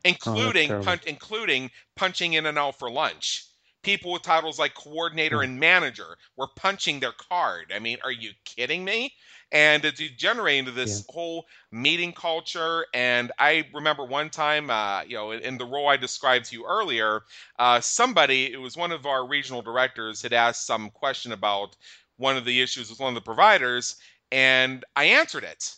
including 0.03 0.71
oh, 0.71 0.97
including 1.05 1.71
punching 1.95 2.33
in 2.33 2.45
and 2.45 2.57
out 2.57 2.79
for 2.79 2.89
lunch. 2.89 3.45
People 3.83 4.13
with 4.13 4.21
titles 4.21 4.59
like 4.59 4.73
coordinator 4.75 5.37
hmm. 5.37 5.43
and 5.43 5.59
manager 5.59 6.17
were 6.37 6.47
punching 6.55 6.99
their 6.99 7.11
card. 7.11 7.71
I 7.75 7.79
mean, 7.79 7.97
are 8.03 8.11
you 8.11 8.31
kidding 8.45 8.85
me? 8.85 9.13
And 9.51 9.85
it 9.85 9.97
degenerated 9.97 10.59
into 10.59 10.71
this 10.71 11.05
yeah. 11.07 11.13
whole 11.13 11.45
meeting 11.71 12.11
culture. 12.11 12.87
And 12.93 13.31
I 13.37 13.65
remember 13.71 14.03
one 14.03 14.31
time, 14.31 14.71
uh, 14.71 15.03
you 15.03 15.15
know, 15.15 15.31
in, 15.31 15.41
in, 15.41 15.57
the 15.59 15.65
role 15.65 15.89
I 15.89 15.97
described 15.97 16.45
to 16.45 16.55
you 16.55 16.65
earlier, 16.65 17.21
uh, 17.59 17.79
somebody, 17.79 18.51
it 18.51 18.59
was 18.59 18.75
one 18.75 18.91
of 18.91 19.05
our 19.05 19.27
regional 19.27 19.61
directors, 19.61 20.23
had 20.23 20.33
asked 20.33 20.65
some 20.65 20.89
question 20.89 21.33
about 21.33 21.75
one 22.17 22.35
of 22.35 22.45
the 22.45 22.61
issues 22.61 22.89
with 22.89 22.99
one 22.99 23.09
of 23.09 23.15
the 23.15 23.21
providers, 23.21 23.97
and 24.31 24.83
I 24.95 25.05
answered 25.05 25.43
it. 25.43 25.75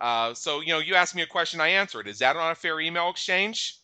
Uh, 0.00 0.34
so, 0.34 0.60
you 0.60 0.68
know, 0.68 0.78
you 0.78 0.94
asked 0.94 1.14
me 1.14 1.22
a 1.22 1.26
question, 1.26 1.60
I 1.60 1.68
answered. 1.68 2.06
Is 2.06 2.18
that 2.18 2.36
not 2.36 2.52
a 2.52 2.54
fair 2.54 2.80
email 2.80 3.08
exchange? 3.08 3.80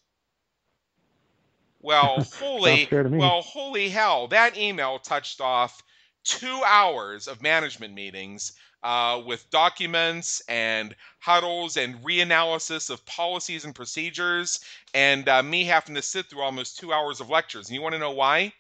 Well, 1.81 2.23
holy, 2.39 2.89
well, 2.93 3.43
holy 3.43 3.89
hell! 3.89 4.29
That 4.29 4.57
email 4.57 4.99
touched 4.99 5.41
off 5.41 5.83
two 6.25 6.63
hours 6.65 7.27
of 7.27 7.43
management 7.43 7.93
meetings 7.95 8.53
uh, 8.83 9.21
with 9.25 9.49
documents 9.51 10.43
and 10.49 10.95
huddles 11.19 11.77
and 11.77 11.97
reanalysis 12.03 12.91
of 12.91 13.05
policies 13.07 13.65
and 13.65 13.75
procedures, 13.75 14.61
and 14.95 15.29
uh, 15.29 15.43
me 15.43 15.65
having 15.65 15.95
to 15.95 16.03
sit 16.03 16.27
through 16.27 16.43
almost 16.43 16.79
two 16.79 16.93
hours 16.93 17.21
of 17.21 17.31
lectures. 17.31 17.69
And 17.69 17.75
you 17.75 17.83
want 17.83 17.95
to 17.95 17.99
know 17.99 18.13
why? 18.13 18.53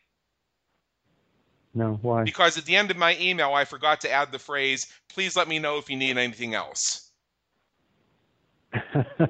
No, 1.74 1.98
why? 2.02 2.24
Because 2.24 2.58
at 2.58 2.64
the 2.64 2.76
end 2.76 2.90
of 2.90 2.96
my 2.96 3.16
email, 3.18 3.54
I 3.54 3.64
forgot 3.64 4.00
to 4.02 4.10
add 4.10 4.32
the 4.32 4.38
phrase, 4.38 4.88
"Please 5.08 5.36
let 5.36 5.48
me 5.48 5.58
know 5.58 5.78
if 5.78 5.88
you 5.88 5.96
need 5.96 6.18
anything 6.18 6.54
else." 6.54 7.11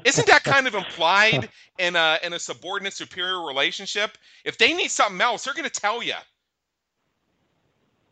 Isn't 0.05 0.26
that 0.26 0.45
kind 0.45 0.66
of 0.66 0.74
implied 0.82 1.49
in 1.78 1.97
a 1.97 2.18
in 2.22 2.32
a 2.32 2.38
subordinate 2.38 2.93
superior 2.93 3.45
relationship? 3.45 4.16
If 4.45 4.59
they 4.59 4.72
need 4.72 4.90
something 4.90 5.20
else, 5.20 5.45
they're 5.45 5.55
going 5.55 5.68
to 5.68 5.80
tell 5.80 6.03
you. 6.03 6.14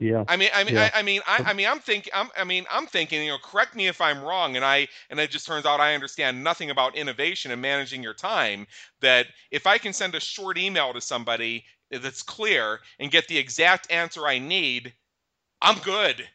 Yeah. 0.01 0.25
I 0.29 0.37
mean, 0.39 0.49
I 0.55 0.65
mean, 0.65 0.75
yeah. 0.75 0.91
I, 0.95 1.01
I, 1.01 1.03
mean, 1.03 1.21
I, 1.27 1.45
I, 1.49 1.53
mean, 1.53 1.67
I'm 1.69 1.79
thinking, 1.79 2.11
I'm, 2.17 2.31
I 2.35 2.43
mean, 2.43 2.65
I'm 2.71 2.87
thinking, 2.87 3.23
you 3.23 3.29
know, 3.29 3.37
correct 3.45 3.77
me 3.77 3.87
if 3.87 4.01
I'm 4.01 4.23
wrong, 4.23 4.57
and 4.57 4.65
I, 4.65 4.89
and 5.11 5.21
it 5.21 5.31
just 5.31 5.47
turns 5.47 5.67
out 5.67 5.79
I 5.79 5.95
understand 5.95 6.43
nothing 6.43 6.71
about 6.71 6.97
innovation 6.97 7.51
and 7.51 7.61
managing 7.61 8.03
your 8.03 8.15
time. 8.15 8.67
That 9.01 9.27
if 9.51 9.67
I 9.67 9.77
can 9.77 9.93
send 9.93 10.15
a 10.15 10.21
short 10.21 10.57
email 10.57 10.95
to 10.95 11.03
somebody 11.03 11.67
that's 11.91 12.23
clear 12.23 12.81
and 12.99 13.11
get 13.11 13.29
the 13.29 13.37
exact 13.37 13.93
answer 13.93 14.27
I 14.27 14.39
need, 14.39 14.95
I'm 15.61 15.79
good. 15.81 16.27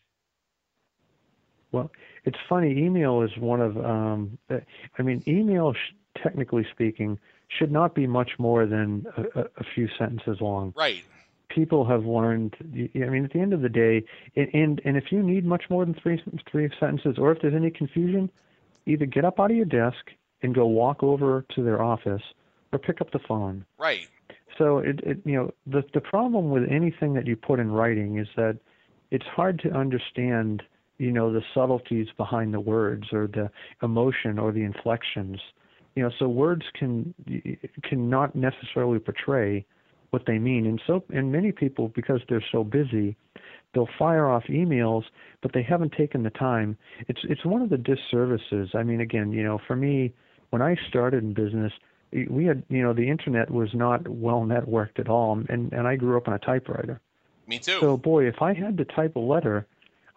Well, 1.71 1.89
it's 2.25 2.37
funny. 2.49 2.71
Email 2.71 3.21
is 3.21 3.31
one 3.37 3.61
of, 3.61 3.77
um, 3.77 4.37
I 4.49 5.01
mean, 5.01 5.23
email, 5.27 5.73
sh- 5.73 6.21
technically 6.21 6.65
speaking, 6.71 7.19
should 7.47 7.71
not 7.71 7.93
be 7.93 8.07
much 8.07 8.31
more 8.39 8.65
than 8.65 9.05
a, 9.15 9.41
a 9.41 9.63
few 9.75 9.87
sentences 9.97 10.41
long. 10.41 10.73
Right. 10.75 11.03
People 11.49 11.85
have 11.85 12.05
learned. 12.05 12.55
I 12.61 12.97
mean, 12.97 13.23
at 13.23 13.31
the 13.31 13.39
end 13.39 13.53
of 13.53 13.61
the 13.61 13.69
day, 13.69 14.03
and 14.35 14.81
and 14.83 14.97
if 14.97 15.11
you 15.11 15.21
need 15.21 15.45
much 15.45 15.65
more 15.69 15.85
than 15.85 15.93
three 15.93 16.21
three 16.51 16.69
sentences, 16.79 17.17
or 17.19 17.31
if 17.31 17.41
there's 17.41 17.53
any 17.53 17.69
confusion, 17.69 18.29
either 18.87 19.05
get 19.05 19.23
up 19.23 19.39
out 19.39 19.51
of 19.51 19.55
your 19.55 19.65
desk 19.65 20.11
and 20.41 20.53
go 20.55 20.65
walk 20.65 21.03
over 21.03 21.45
to 21.55 21.63
their 21.63 21.81
office, 21.81 22.23
or 22.73 22.79
pick 22.79 22.99
up 22.99 23.11
the 23.11 23.19
phone. 23.19 23.63
Right. 23.77 24.07
So 24.57 24.79
it, 24.79 24.99
it 25.03 25.19
you 25.23 25.35
know 25.35 25.51
the 25.67 25.83
the 25.93 26.01
problem 26.01 26.49
with 26.49 26.63
anything 26.69 27.13
that 27.13 27.27
you 27.27 27.35
put 27.35 27.59
in 27.59 27.71
writing 27.71 28.17
is 28.17 28.27
that 28.35 28.57
it's 29.11 29.25
hard 29.27 29.59
to 29.59 29.69
understand 29.71 30.63
you 30.97 31.11
know 31.11 31.31
the 31.31 31.41
subtleties 31.53 32.07
behind 32.17 32.53
the 32.53 32.59
words 32.59 33.07
or 33.11 33.27
the 33.27 33.49
emotion 33.81 34.39
or 34.39 34.51
the 34.51 34.63
inflections. 34.63 35.39
You 35.95 36.03
know 36.03 36.11
so 36.19 36.27
words 36.27 36.63
can 36.73 37.13
can 37.83 38.09
not 38.09 38.35
necessarily 38.35 38.99
portray 38.99 39.65
what 40.11 40.23
they 40.25 40.37
mean. 40.39 40.65
And 40.65 40.81
so 40.85 41.03
and 41.13 41.31
many 41.31 41.51
people 41.51 41.89
because 41.89 42.21
they're 42.29 42.45
so 42.51 42.63
busy 42.63 43.15
they'll 43.73 43.89
fire 43.99 44.29
off 44.29 44.43
emails 44.45 45.03
but 45.41 45.51
they 45.53 45.61
haven't 45.61 45.91
taken 45.91 46.23
the 46.23 46.29
time. 46.31 46.77
It's 47.07 47.19
it's 47.23 47.45
one 47.45 47.61
of 47.61 47.69
the 47.69 47.77
disservices. 47.77 48.69
I 48.73 48.83
mean 48.83 49.01
again 49.01 49.31
you 49.31 49.43
know 49.43 49.59
for 49.67 49.75
me 49.75 50.13
when 50.51 50.61
i 50.61 50.75
started 50.87 51.23
in 51.23 51.33
business 51.33 51.73
we 52.29 52.45
had 52.45 52.63
you 52.69 52.81
know 52.81 52.93
the 52.93 53.09
internet 53.09 53.51
was 53.51 53.73
not 53.73 54.07
well 54.07 54.41
networked 54.41 54.99
at 54.99 55.09
all 55.09 55.41
and 55.49 55.73
and 55.73 55.87
i 55.87 55.95
grew 55.95 56.17
up 56.17 56.27
on 56.27 56.33
a 56.33 56.39
typewriter. 56.39 57.01
Me 57.47 57.59
too. 57.59 57.79
So 57.79 57.97
boy 57.97 58.27
if 58.27 58.41
i 58.41 58.53
had 58.53 58.77
to 58.77 58.85
type 58.85 59.15
a 59.15 59.19
letter 59.19 59.67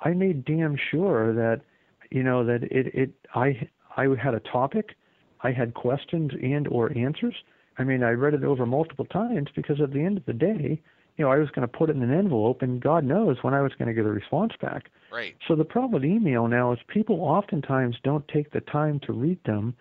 I 0.00 0.10
made 0.10 0.44
damn 0.44 0.76
sure 0.90 1.32
that 1.34 1.62
you 2.10 2.22
know 2.22 2.44
that 2.44 2.64
it 2.64 2.94
it 2.94 3.10
I 3.34 3.68
I 3.96 4.06
had 4.20 4.34
a 4.34 4.40
topic, 4.40 4.94
I 5.42 5.52
had 5.52 5.74
questions 5.74 6.32
and 6.42 6.68
or 6.68 6.96
answers. 6.96 7.34
I 7.78 7.84
mean, 7.84 8.02
I 8.02 8.10
read 8.10 8.34
it 8.34 8.44
over 8.44 8.66
multiple 8.66 9.04
times 9.04 9.48
because 9.54 9.80
at 9.80 9.92
the 9.92 10.00
end 10.00 10.18
of 10.18 10.26
the 10.26 10.32
day, 10.32 10.80
you 11.16 11.24
know, 11.24 11.30
I 11.30 11.38
was 11.38 11.48
going 11.50 11.66
to 11.66 11.78
put 11.78 11.90
it 11.90 11.96
in 11.96 12.02
an 12.02 12.12
envelope, 12.12 12.62
and 12.62 12.80
God 12.80 13.04
knows 13.04 13.38
when 13.42 13.54
I 13.54 13.60
was 13.60 13.72
going 13.78 13.88
to 13.88 13.94
get 13.94 14.04
a 14.04 14.10
response 14.10 14.52
back. 14.60 14.90
Right. 15.12 15.36
So 15.46 15.54
the 15.54 15.64
problem 15.64 15.92
with 15.92 16.04
email 16.04 16.46
now 16.48 16.72
is 16.72 16.78
people 16.88 17.20
oftentimes 17.20 17.96
don't 18.02 18.26
take 18.28 18.52
the 18.52 18.60
time 18.60 19.00
to 19.00 19.12
read 19.12 19.42
them 19.44 19.74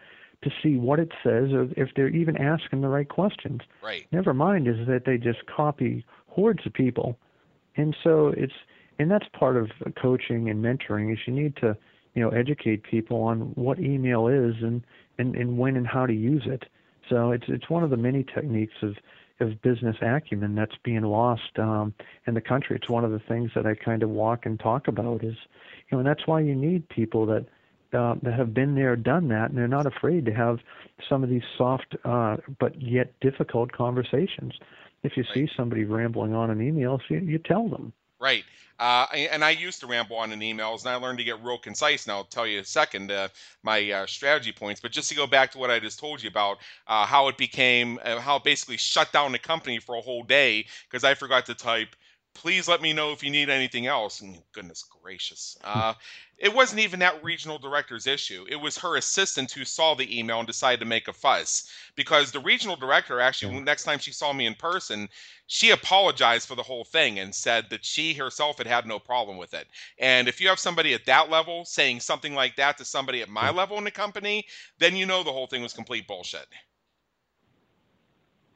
to 0.43 0.51
see 0.61 0.77
what 0.77 0.99
it 0.99 1.11
says 1.23 1.51
or 1.51 1.67
if 1.75 1.89
they're 1.95 2.09
even 2.09 2.37
asking 2.37 2.81
the 2.81 2.87
right 2.87 3.07
questions. 3.07 3.61
Right. 3.83 4.07
Never 4.11 4.33
mind 4.33 4.67
is 4.67 4.87
that 4.87 5.05
they 5.05 5.17
just 5.17 5.45
copy 5.45 6.05
hordes 6.27 6.65
of 6.65 6.73
people. 6.73 7.17
And 7.75 7.95
so 8.03 8.33
it's 8.35 8.53
and 8.99 9.09
that's 9.09 9.27
part 9.37 9.57
of 9.57 9.69
coaching 10.01 10.49
and 10.49 10.63
mentoring 10.63 11.11
is 11.11 11.19
you 11.25 11.33
need 11.33 11.55
to 11.57 11.77
you 12.13 12.21
know 12.21 12.29
educate 12.29 12.83
people 12.83 13.21
on 13.21 13.39
what 13.55 13.79
email 13.79 14.27
is 14.27 14.55
and 14.61 14.83
and, 15.17 15.35
and 15.35 15.57
when 15.57 15.75
and 15.75 15.87
how 15.87 16.05
to 16.05 16.13
use 16.13 16.43
it 16.45 16.65
so 17.09 17.31
it's 17.31 17.45
it's 17.47 17.69
one 17.69 17.83
of 17.83 17.89
the 17.89 17.97
many 17.97 18.23
techniques 18.23 18.75
of 18.81 18.95
of 19.39 19.61
business 19.61 19.95
acumen 20.01 20.55
that's 20.55 20.75
being 20.83 21.03
lost 21.03 21.59
um, 21.59 21.93
in 22.25 22.33
the 22.33 22.41
country 22.41 22.75
it's 22.75 22.89
one 22.89 23.05
of 23.05 23.11
the 23.11 23.21
things 23.27 23.51
that 23.55 23.65
I 23.65 23.75
kind 23.75 24.03
of 24.03 24.09
walk 24.09 24.45
and 24.45 24.59
talk 24.59 24.87
about 24.87 25.23
is 25.23 25.35
you 25.89 25.93
know 25.93 25.99
and 25.99 26.07
that's 26.07 26.25
why 26.25 26.39
you 26.39 26.55
need 26.55 26.87
people 26.89 27.25
that 27.27 27.45
uh, 27.93 28.15
that 28.21 28.33
have 28.33 28.53
been 28.53 28.75
there, 28.75 28.95
done 28.95 29.29
that, 29.29 29.49
and 29.49 29.57
they're 29.57 29.67
not 29.67 29.85
afraid 29.85 30.25
to 30.25 30.33
have 30.33 30.59
some 31.07 31.23
of 31.23 31.29
these 31.29 31.43
soft 31.57 31.95
uh, 32.03 32.37
but 32.59 32.79
yet 32.81 33.13
difficult 33.21 33.71
conversations. 33.71 34.53
If 35.03 35.15
you 35.15 35.23
see 35.33 35.47
somebody 35.55 35.85
rambling 35.85 36.33
on 36.33 36.49
an 36.49 36.61
email, 36.61 36.99
you, 37.09 37.19
you 37.19 37.37
tell 37.37 37.69
them. 37.69 37.93
Right. 38.19 38.43
Uh, 38.79 39.07
and 39.11 39.43
I 39.43 39.51
used 39.51 39.79
to 39.79 39.87
ramble 39.87 40.17
on 40.17 40.31
in 40.31 40.39
emails, 40.39 40.81
and 40.81 40.89
I 40.89 40.95
learned 40.95 41.17
to 41.17 41.23
get 41.23 41.43
real 41.43 41.57
concise. 41.57 42.05
And 42.05 42.11
I'll 42.11 42.23
tell 42.25 42.45
you 42.45 42.59
a 42.59 42.63
second 42.63 43.11
uh, 43.11 43.29
my 43.63 43.89
uh, 43.91 44.05
strategy 44.05 44.51
points. 44.51 44.79
But 44.79 44.91
just 44.91 45.09
to 45.09 45.15
go 45.15 45.25
back 45.25 45.51
to 45.51 45.57
what 45.57 45.71
I 45.71 45.79
just 45.79 45.99
told 45.99 46.21
you 46.21 46.29
about 46.29 46.59
uh, 46.87 47.05
how 47.05 47.27
it 47.27 47.37
became, 47.37 47.99
uh, 48.03 48.19
how 48.19 48.35
it 48.35 48.43
basically 48.43 48.77
shut 48.77 49.11
down 49.11 49.31
the 49.31 49.39
company 49.39 49.79
for 49.79 49.95
a 49.95 50.01
whole 50.01 50.23
day 50.23 50.67
because 50.89 51.03
I 51.03 51.15
forgot 51.15 51.47
to 51.47 51.55
type 51.55 51.95
please 52.37 52.67
let 52.67 52.81
me 52.83 52.93
know 52.93 53.11
if 53.11 53.23
you 53.23 53.31
need 53.31 53.49
anything 53.49 53.87
else. 53.87 54.21
And 54.21 54.39
goodness 54.51 54.83
gracious. 55.01 55.57
Uh, 55.63 55.95
it 56.37 56.53
wasn't 56.53 56.81
even 56.81 56.99
that 56.99 57.23
regional 57.23 57.57
director's 57.57 58.05
issue. 58.05 58.45
It 58.47 58.57
was 58.57 58.77
her 58.77 58.95
assistant 58.95 59.51
who 59.51 59.65
saw 59.65 59.95
the 59.95 60.19
email 60.19 60.37
and 60.37 60.45
decided 60.45 60.79
to 60.81 60.85
make 60.85 61.07
a 61.07 61.13
fuss 61.13 61.71
because 61.95 62.31
the 62.31 62.39
regional 62.39 62.75
director 62.75 63.19
actually, 63.19 63.59
next 63.59 63.85
time 63.85 63.97
she 63.97 64.11
saw 64.11 64.33
me 64.33 64.45
in 64.45 64.53
person, 64.53 65.09
she 65.47 65.71
apologized 65.71 66.47
for 66.47 66.53
the 66.53 66.61
whole 66.61 66.83
thing 66.83 67.17
and 67.17 67.33
said 67.33 67.65
that 67.71 67.83
she 67.83 68.13
herself 68.13 68.59
had 68.59 68.67
had 68.67 68.85
no 68.85 68.99
problem 68.99 69.37
with 69.37 69.55
it. 69.55 69.67
And 69.97 70.27
if 70.27 70.39
you 70.39 70.47
have 70.49 70.59
somebody 70.59 70.93
at 70.93 71.07
that 71.07 71.31
level 71.31 71.65
saying 71.65 72.01
something 72.01 72.35
like 72.35 72.55
that 72.57 72.77
to 72.77 72.85
somebody 72.85 73.23
at 73.23 73.29
my 73.29 73.49
level 73.49 73.79
in 73.79 73.83
the 73.83 73.91
company, 73.91 74.45
then 74.77 74.95
you 74.95 75.07
know 75.07 75.23
the 75.23 75.33
whole 75.33 75.47
thing 75.47 75.63
was 75.63 75.73
complete 75.73 76.07
bullshit. 76.07 76.45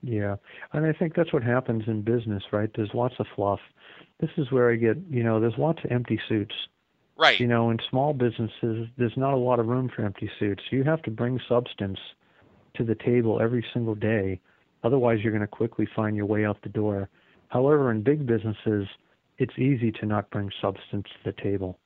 Yeah, 0.03 0.35
and 0.73 0.85
I 0.85 0.93
think 0.93 1.15
that's 1.15 1.31
what 1.31 1.43
happens 1.43 1.83
in 1.87 2.01
business, 2.01 2.43
right? 2.51 2.69
There's 2.75 2.89
lots 2.93 3.15
of 3.19 3.27
fluff. 3.35 3.59
This 4.19 4.31
is 4.37 4.51
where 4.51 4.71
I 4.71 4.75
get, 4.75 4.97
you 5.09 5.23
know, 5.23 5.39
there's 5.39 5.57
lots 5.57 5.79
of 5.83 5.91
empty 5.91 6.19
suits. 6.27 6.55
Right. 7.17 7.39
You 7.39 7.47
know, 7.47 7.69
in 7.69 7.77
small 7.89 8.13
businesses, 8.13 8.87
there's 8.97 9.15
not 9.15 9.33
a 9.33 9.37
lot 9.37 9.59
of 9.59 9.67
room 9.67 9.91
for 9.95 10.03
empty 10.03 10.29
suits. 10.39 10.63
You 10.71 10.83
have 10.85 11.03
to 11.03 11.11
bring 11.11 11.39
substance 11.47 11.99
to 12.75 12.83
the 12.83 12.95
table 12.95 13.39
every 13.39 13.63
single 13.73 13.93
day. 13.93 14.39
Otherwise, 14.83 15.19
you're 15.21 15.31
going 15.31 15.41
to 15.41 15.47
quickly 15.47 15.87
find 15.95 16.15
your 16.15 16.25
way 16.25 16.45
out 16.45 16.57
the 16.63 16.69
door. 16.69 17.09
However, 17.49 17.91
in 17.91 18.01
big 18.01 18.25
businesses, 18.25 18.87
it's 19.37 19.53
easy 19.59 19.91
to 19.91 20.05
not 20.07 20.31
bring 20.31 20.49
substance 20.61 21.05
to 21.23 21.31
the 21.31 21.41
table. 21.41 21.77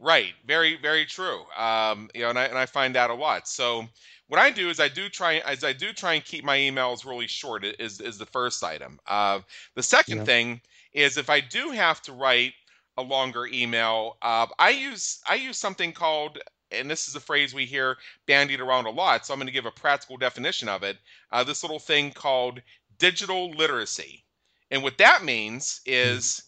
Right. 0.00 0.32
Very, 0.46 0.78
very 0.78 1.04
true. 1.04 1.42
Um, 1.56 2.08
you 2.14 2.22
know, 2.22 2.30
and 2.30 2.38
I, 2.38 2.44
and 2.44 2.56
I 2.56 2.64
find 2.64 2.94
that 2.94 3.10
a 3.10 3.14
lot. 3.14 3.46
So 3.46 3.86
what 4.28 4.40
I 4.40 4.50
do 4.50 4.70
is 4.70 4.80
I 4.80 4.88
do 4.88 5.08
try 5.08 5.38
as 5.38 5.62
I 5.62 5.74
do 5.74 5.92
try 5.92 6.14
and 6.14 6.24
keep 6.24 6.42
my 6.42 6.56
emails 6.56 7.04
really 7.04 7.26
short 7.26 7.64
is 7.64 8.00
is 8.00 8.16
the 8.16 8.26
first 8.26 8.64
item. 8.64 8.98
Uh, 9.06 9.40
the 9.74 9.82
second 9.82 10.18
yeah. 10.18 10.24
thing 10.24 10.60
is 10.94 11.18
if 11.18 11.28
I 11.28 11.40
do 11.40 11.70
have 11.70 12.00
to 12.02 12.12
write 12.12 12.54
a 12.96 13.02
longer 13.02 13.46
email, 13.46 14.16
uh, 14.22 14.46
I 14.58 14.70
use 14.70 15.20
I 15.28 15.34
use 15.34 15.58
something 15.58 15.92
called 15.92 16.38
and 16.72 16.88
this 16.88 17.08
is 17.08 17.16
a 17.16 17.20
phrase 17.20 17.52
we 17.52 17.66
hear 17.66 17.96
bandied 18.26 18.60
around 18.60 18.86
a 18.86 18.90
lot, 18.90 19.26
so 19.26 19.34
I'm 19.34 19.40
going 19.40 19.48
to 19.48 19.52
give 19.52 19.66
a 19.66 19.72
practical 19.72 20.16
definition 20.16 20.68
of 20.68 20.82
it. 20.82 20.96
Uh, 21.32 21.44
this 21.44 21.62
little 21.62 21.80
thing 21.80 22.12
called 22.12 22.62
digital 22.98 23.50
literacy, 23.50 24.24
and 24.70 24.82
what 24.82 24.98
that 24.98 25.24
means 25.24 25.80
hmm. 25.84 25.92
is, 25.92 26.42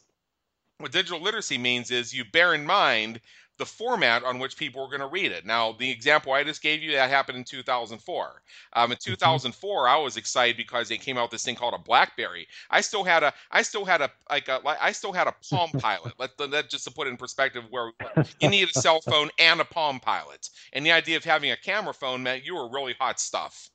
what 0.82 0.92
digital 0.92 1.20
literacy 1.20 1.58
means 1.58 1.90
is 1.90 2.12
you 2.12 2.24
bear 2.24 2.54
in 2.54 2.66
mind 2.66 3.20
the 3.58 3.66
format 3.66 4.24
on 4.24 4.38
which 4.38 4.56
people 4.56 4.82
were 4.82 4.88
going 4.88 5.00
to 5.00 5.06
read 5.06 5.30
it. 5.30 5.44
Now, 5.46 5.72
the 5.72 5.88
example 5.90 6.32
I 6.32 6.42
just 6.42 6.62
gave 6.62 6.82
you 6.82 6.92
that 6.92 7.10
happened 7.10 7.38
in 7.38 7.44
2004. 7.44 8.42
Um, 8.72 8.90
in 8.90 8.96
mm-hmm. 8.96 9.10
2004, 9.12 9.88
I 9.88 9.96
was 9.98 10.16
excited 10.16 10.56
because 10.56 10.88
they 10.88 10.96
came 10.96 11.16
out 11.16 11.24
with 11.24 11.32
this 11.32 11.44
thing 11.44 11.54
called 11.54 11.74
a 11.74 11.78
BlackBerry. 11.78 12.48
I 12.70 12.80
still 12.80 13.04
had 13.04 13.22
a, 13.22 13.32
I 13.50 13.62
still 13.62 13.84
had 13.84 14.00
a, 14.00 14.10
like 14.30 14.48
a, 14.48 14.60
like, 14.64 14.78
I 14.80 14.92
still 14.92 15.12
had 15.12 15.28
a 15.28 15.34
Palm 15.50 15.70
Pilot. 15.78 16.14
Let 16.18 16.36
that 16.38 16.70
just 16.70 16.84
to 16.84 16.90
put 16.90 17.06
it 17.06 17.10
in 17.10 17.16
perspective, 17.16 17.64
where 17.70 17.92
you 18.40 18.48
need 18.48 18.68
a 18.68 18.80
cell 18.80 19.00
phone 19.02 19.30
and 19.38 19.60
a 19.60 19.64
Palm 19.64 20.00
Pilot, 20.00 20.48
and 20.72 20.84
the 20.84 20.92
idea 20.92 21.16
of 21.16 21.24
having 21.24 21.52
a 21.52 21.56
camera 21.56 21.94
phone 21.94 22.22
meant 22.22 22.44
you 22.44 22.56
were 22.56 22.68
really 22.68 22.94
hot 22.98 23.20
stuff. 23.20 23.70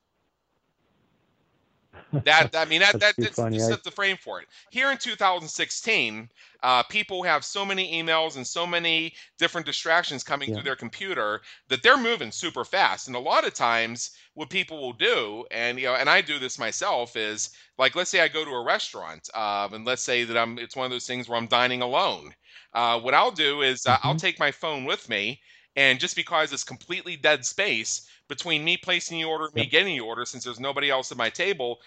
That 2.23 2.55
I 2.55 2.65
mean 2.65 2.81
that 2.81 2.99
that 2.99 3.15
that's, 3.17 3.35
set 3.35 3.83
the 3.83 3.91
frame 3.91 4.17
for 4.17 4.41
it. 4.41 4.47
Here 4.69 4.91
in 4.91 4.97
2016, 4.97 6.29
uh, 6.63 6.83
people 6.83 7.23
have 7.23 7.43
so 7.43 7.65
many 7.65 8.01
emails 8.01 8.35
and 8.35 8.45
so 8.45 8.65
many 8.65 9.13
different 9.37 9.65
distractions 9.65 10.23
coming 10.23 10.49
yeah. 10.49 10.55
through 10.55 10.63
their 10.63 10.75
computer 10.75 11.41
that 11.67 11.83
they're 11.83 11.97
moving 11.97 12.31
super 12.31 12.65
fast. 12.65 13.07
And 13.07 13.15
a 13.15 13.19
lot 13.19 13.45
of 13.45 13.53
times, 13.53 14.11
what 14.33 14.49
people 14.49 14.79
will 14.79 14.93
do, 14.93 15.45
and 15.51 15.79
you 15.79 15.85
know, 15.85 15.95
and 15.95 16.09
I 16.09 16.21
do 16.21 16.39
this 16.39 16.57
myself, 16.57 17.15
is 17.15 17.49
like 17.77 17.95
let's 17.95 18.09
say 18.09 18.21
I 18.21 18.27
go 18.27 18.45
to 18.45 18.51
a 18.51 18.63
restaurant, 18.63 19.29
uh, 19.33 19.69
and 19.71 19.85
let's 19.85 20.01
say 20.01 20.23
that 20.23 20.37
I'm 20.37 20.57
it's 20.57 20.75
one 20.75 20.85
of 20.85 20.91
those 20.91 21.07
things 21.07 21.27
where 21.27 21.37
I'm 21.37 21.47
dining 21.47 21.81
alone. 21.81 22.33
Uh, 22.73 22.99
what 22.99 23.13
I'll 23.13 23.31
do 23.31 23.61
is 23.61 23.85
uh, 23.85 23.97
mm-hmm. 23.97 24.07
I'll 24.07 24.15
take 24.15 24.39
my 24.39 24.51
phone 24.51 24.85
with 24.85 25.07
me, 25.09 25.41
and 25.75 25.99
just 25.99 26.15
because 26.15 26.53
it's 26.53 26.63
completely 26.63 27.15
dead 27.15 27.45
space 27.45 28.07
between 28.27 28.63
me 28.63 28.77
placing 28.77 29.19
the 29.19 29.25
order 29.25 29.45
and 29.45 29.55
me 29.55 29.65
getting 29.65 29.97
the 29.97 30.03
order, 30.03 30.25
since 30.25 30.43
there's 30.43 30.59
nobody 30.59 30.89
else 30.89 31.11
at 31.11 31.17
my 31.17 31.29
table, 31.29 31.79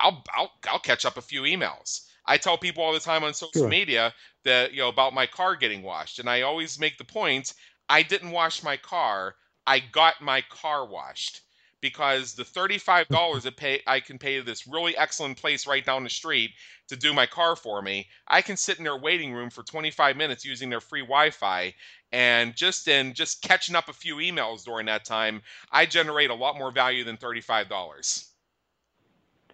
I'll 0.00 0.22
I'll 0.34 0.52
I'll 0.68 0.78
catch 0.78 1.04
up 1.04 1.16
a 1.16 1.22
few 1.22 1.42
emails. 1.42 2.06
I 2.26 2.38
tell 2.38 2.58
people 2.58 2.82
all 2.82 2.92
the 2.92 3.00
time 3.00 3.24
on 3.24 3.34
social 3.34 3.62
sure. 3.62 3.68
media 3.68 4.14
that 4.44 4.72
you 4.72 4.78
know 4.78 4.88
about 4.88 5.14
my 5.14 5.26
car 5.26 5.56
getting 5.56 5.82
washed, 5.82 6.18
and 6.18 6.28
I 6.28 6.42
always 6.42 6.78
make 6.78 6.98
the 6.98 7.04
point: 7.04 7.54
I 7.88 8.02
didn't 8.02 8.30
wash 8.30 8.62
my 8.62 8.76
car. 8.76 9.36
I 9.66 9.80
got 9.80 10.20
my 10.20 10.42
car 10.42 10.86
washed 10.86 11.42
because 11.90 12.34
the 12.34 12.44
thirty-five 12.44 13.06
dollars 13.08 13.46
I 13.86 14.00
can 14.00 14.18
pay 14.18 14.38
to 14.38 14.42
this 14.42 14.66
really 14.66 14.96
excellent 14.96 15.38
place 15.38 15.66
right 15.66 15.84
down 15.84 16.02
the 16.02 16.10
street 16.10 16.50
to 16.88 16.96
do 16.96 17.14
my 17.14 17.26
car 17.26 17.54
for 17.54 17.80
me. 17.80 18.08
I 18.26 18.42
can 18.42 18.56
sit 18.56 18.78
in 18.78 18.84
their 18.84 18.96
waiting 18.96 19.32
room 19.32 19.50
for 19.50 19.62
25 19.62 20.16
minutes 20.16 20.44
using 20.44 20.68
their 20.68 20.80
free 20.80 21.02
Wi-Fi, 21.02 21.74
and 22.12 22.56
just 22.56 22.88
in 22.88 23.14
just 23.14 23.40
catching 23.42 23.76
up 23.76 23.88
a 23.88 23.92
few 23.92 24.16
emails 24.16 24.64
during 24.64 24.86
that 24.86 25.04
time, 25.04 25.42
I 25.70 25.86
generate 25.86 26.30
a 26.30 26.34
lot 26.34 26.58
more 26.58 26.72
value 26.72 27.04
than 27.04 27.16
thirty-five 27.16 27.68
dollars. 27.68 28.32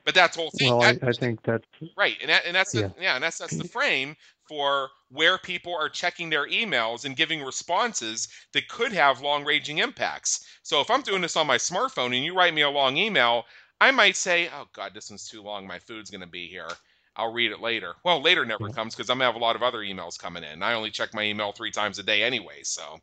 But 0.04 0.14
that's 0.14 0.36
whole 0.36 0.50
thing. 0.50 0.70
Well, 0.70 0.80
that, 0.80 1.04
I, 1.04 1.08
I, 1.08 1.12
think 1.12 1.42
that's 1.42 1.64
right, 1.96 2.16
and 2.20 2.30
that, 2.30 2.44
and 2.46 2.56
that's 2.56 2.72
the, 2.72 2.80
yeah. 2.80 2.90
yeah, 3.00 3.14
and 3.14 3.22
that's 3.22 3.38
that's 3.38 3.56
the 3.56 3.68
frame 3.68 4.16
for 4.52 4.90
where 5.08 5.38
people 5.38 5.74
are 5.74 5.88
checking 5.88 6.28
their 6.28 6.46
emails 6.46 7.06
and 7.06 7.16
giving 7.16 7.42
responses 7.42 8.28
that 8.52 8.68
could 8.68 8.92
have 8.92 9.22
long-ranging 9.22 9.78
impacts. 9.78 10.44
So 10.62 10.82
if 10.82 10.90
I'm 10.90 11.00
doing 11.00 11.22
this 11.22 11.38
on 11.38 11.46
my 11.46 11.56
smartphone 11.56 12.14
and 12.14 12.22
you 12.22 12.34
write 12.34 12.52
me 12.52 12.60
a 12.60 12.68
long 12.68 12.98
email, 12.98 13.44
I 13.80 13.92
might 13.92 14.14
say, 14.14 14.50
"Oh 14.54 14.66
God, 14.74 14.92
this 14.92 15.08
one's 15.08 15.26
too 15.26 15.40
long. 15.40 15.66
My 15.66 15.78
food's 15.78 16.10
going 16.10 16.20
to 16.20 16.26
be 16.26 16.48
here." 16.48 16.68
I'll 17.16 17.32
read 17.32 17.50
it 17.50 17.60
later. 17.60 17.94
Well, 18.04 18.20
later 18.20 18.44
never 18.44 18.68
comes 18.68 18.94
because 18.94 19.10
I'm 19.10 19.18
gonna 19.18 19.26
have 19.26 19.40
a 19.40 19.44
lot 19.44 19.56
of 19.56 19.62
other 19.62 19.80
emails 19.80 20.18
coming 20.18 20.44
in. 20.44 20.62
I 20.62 20.74
only 20.74 20.90
check 20.90 21.12
my 21.14 21.22
email 21.22 21.52
three 21.52 21.70
times 21.70 21.98
a 21.98 22.02
day 22.02 22.22
anyway, 22.22 22.62
so 22.62 23.00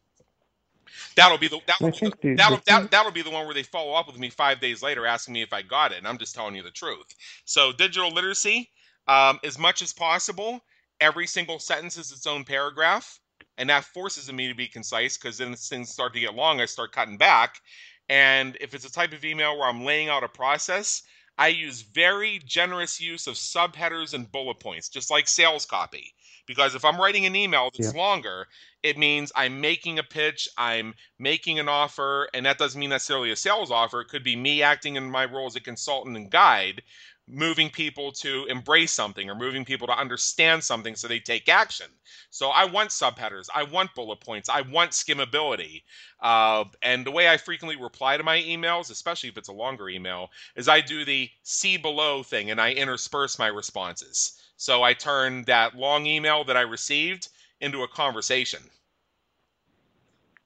that'll 1.16 1.38
be 1.38 1.48
the 1.48 1.60
that'll, 1.68 1.92
be 1.92 2.10
the, 2.10 2.36
that'll, 2.36 2.58
the, 2.58 2.64
that, 2.66 2.92
that'll 2.92 3.12
be 3.12 3.22
the 3.22 3.30
one 3.30 3.46
where 3.46 3.54
they 3.54 3.62
follow 3.62 3.94
up 3.94 4.08
with 4.08 4.18
me 4.18 4.32
five 4.32 4.60
days 4.60 4.82
later 4.82 5.06
asking 5.06 5.36
me 5.36 5.44
if 5.44 5.54
I 5.54 5.62
got 5.62 5.92
it, 5.92 6.00
and 6.00 6.08
I'm 6.08 6.18
just 6.18 6.34
telling 6.34 6.56
you 6.56 6.64
the 6.64 6.72
truth. 6.72 7.06
So 7.46 7.72
digital 7.72 8.12
literacy, 8.12 8.72
um, 9.08 9.40
as 9.44 9.60
much 9.60 9.84
as 9.84 9.94
possible, 9.94 10.60
every 11.00 11.28
single 11.28 11.60
sentence 11.60 11.98
is 11.98 12.12
its 12.12 12.28
own 12.28 12.44
paragraph, 12.44 13.20
and 13.58 13.70
that 13.70 13.86
forces 13.86 14.32
me 14.32 14.48
to 14.48 14.56
be 14.56 14.68
concise 14.68 15.18
because 15.18 15.38
then 15.38 15.56
things 15.56 15.90
start 15.90 16.14
to 16.14 16.20
get 16.20 16.36
long. 16.36 16.62
I 16.62 16.66
start 16.66 16.92
cutting 16.92 17.18
back, 17.18 17.62
and 18.10 18.58
if 18.60 18.74
it's 18.74 18.86
a 18.86 18.92
type 18.92 19.14
of 19.14 19.26
email 19.26 19.58
where 19.58 19.68
I'm 19.68 19.86
laying 19.86 20.10
out 20.10 20.24
a 20.24 20.30
process, 20.30 21.04
I 21.38 21.48
use 21.48 21.84
very 21.84 22.42
generous 22.46 23.00
use 23.00 23.26
of 23.28 23.36
subheaders 23.36 24.14
and 24.14 24.30
bullet 24.30 24.60
points, 24.60 24.90
just 24.90 25.10
like 25.10 25.28
sales 25.28 25.66
copy. 25.66 26.14
Because 26.46 26.76
if 26.76 26.84
I'm 26.84 27.00
writing 27.00 27.26
an 27.26 27.36
email 27.36 27.70
that's 27.72 27.94
yeah. 27.94 28.00
longer, 28.00 28.48
it 28.82 28.98
means 28.98 29.32
I'm 29.36 29.62
making 29.62 30.00
a 30.00 30.04
pitch, 30.04 30.50
I'm 30.58 30.96
making 31.18 31.60
an 31.60 31.70
offer, 31.70 32.28
and 32.34 32.46
that 32.46 32.58
doesn't 32.58 32.80
mean 32.80 32.90
necessarily 32.90 33.32
a 33.32 33.36
sales 33.36 33.72
offer. 33.72 34.02
It 34.02 34.08
could 34.10 34.24
be 34.24 34.36
me 34.36 34.64
acting 34.64 34.96
in 34.96 35.12
my 35.12 35.26
role 35.26 35.46
as 35.46 35.56
a 35.56 35.62
consultant 35.62 36.18
and 36.18 36.30
guide, 36.30 36.82
moving 37.30 37.70
people 37.70 38.12
to 38.12 38.46
embrace 38.46 38.92
something 38.92 39.30
or 39.30 39.36
moving 39.36 39.64
people 39.64 39.88
to 39.88 39.98
understand 39.98 40.64
something 40.64 40.96
so 40.96 41.08
they 41.08 41.20
take 41.20 41.48
action. 41.48 41.86
So 42.32 42.50
I 42.50 42.66
want 42.66 42.90
subheaders, 42.90 43.48
I 43.54 43.64
want 43.64 43.94
bullet 43.94 44.20
points, 44.20 44.50
I 44.50 44.62
want 44.62 44.92
skimmability. 44.92 45.84
Uh, 46.20 46.66
and 46.82 47.06
the 47.06 47.12
way 47.12 47.30
I 47.30 47.38
frequently 47.38 47.82
reply 47.82 48.18
to 48.18 48.24
my 48.24 48.40
emails, 48.42 48.90
especially 48.92 49.30
if 49.30 49.38
it's 49.38 49.50
a 49.50 49.54
longer 49.54 49.90
email, 49.90 50.30
is 50.56 50.68
I 50.68 50.82
do 50.82 51.06
the 51.06 51.30
see 51.44 51.78
below 51.78 52.24
thing 52.24 52.50
and 52.50 52.60
I 52.60 52.72
intersperse 52.72 53.38
my 53.38 53.48
responses. 53.48 54.42
So 54.58 54.84
I 54.84 54.94
turn 54.94 55.44
that 55.44 55.76
long 55.76 56.06
email 56.06 56.44
that 56.46 56.58
I 56.58 56.62
received 56.62 57.30
into 57.62 57.84
a 57.84 57.88
conversation. 57.88 58.62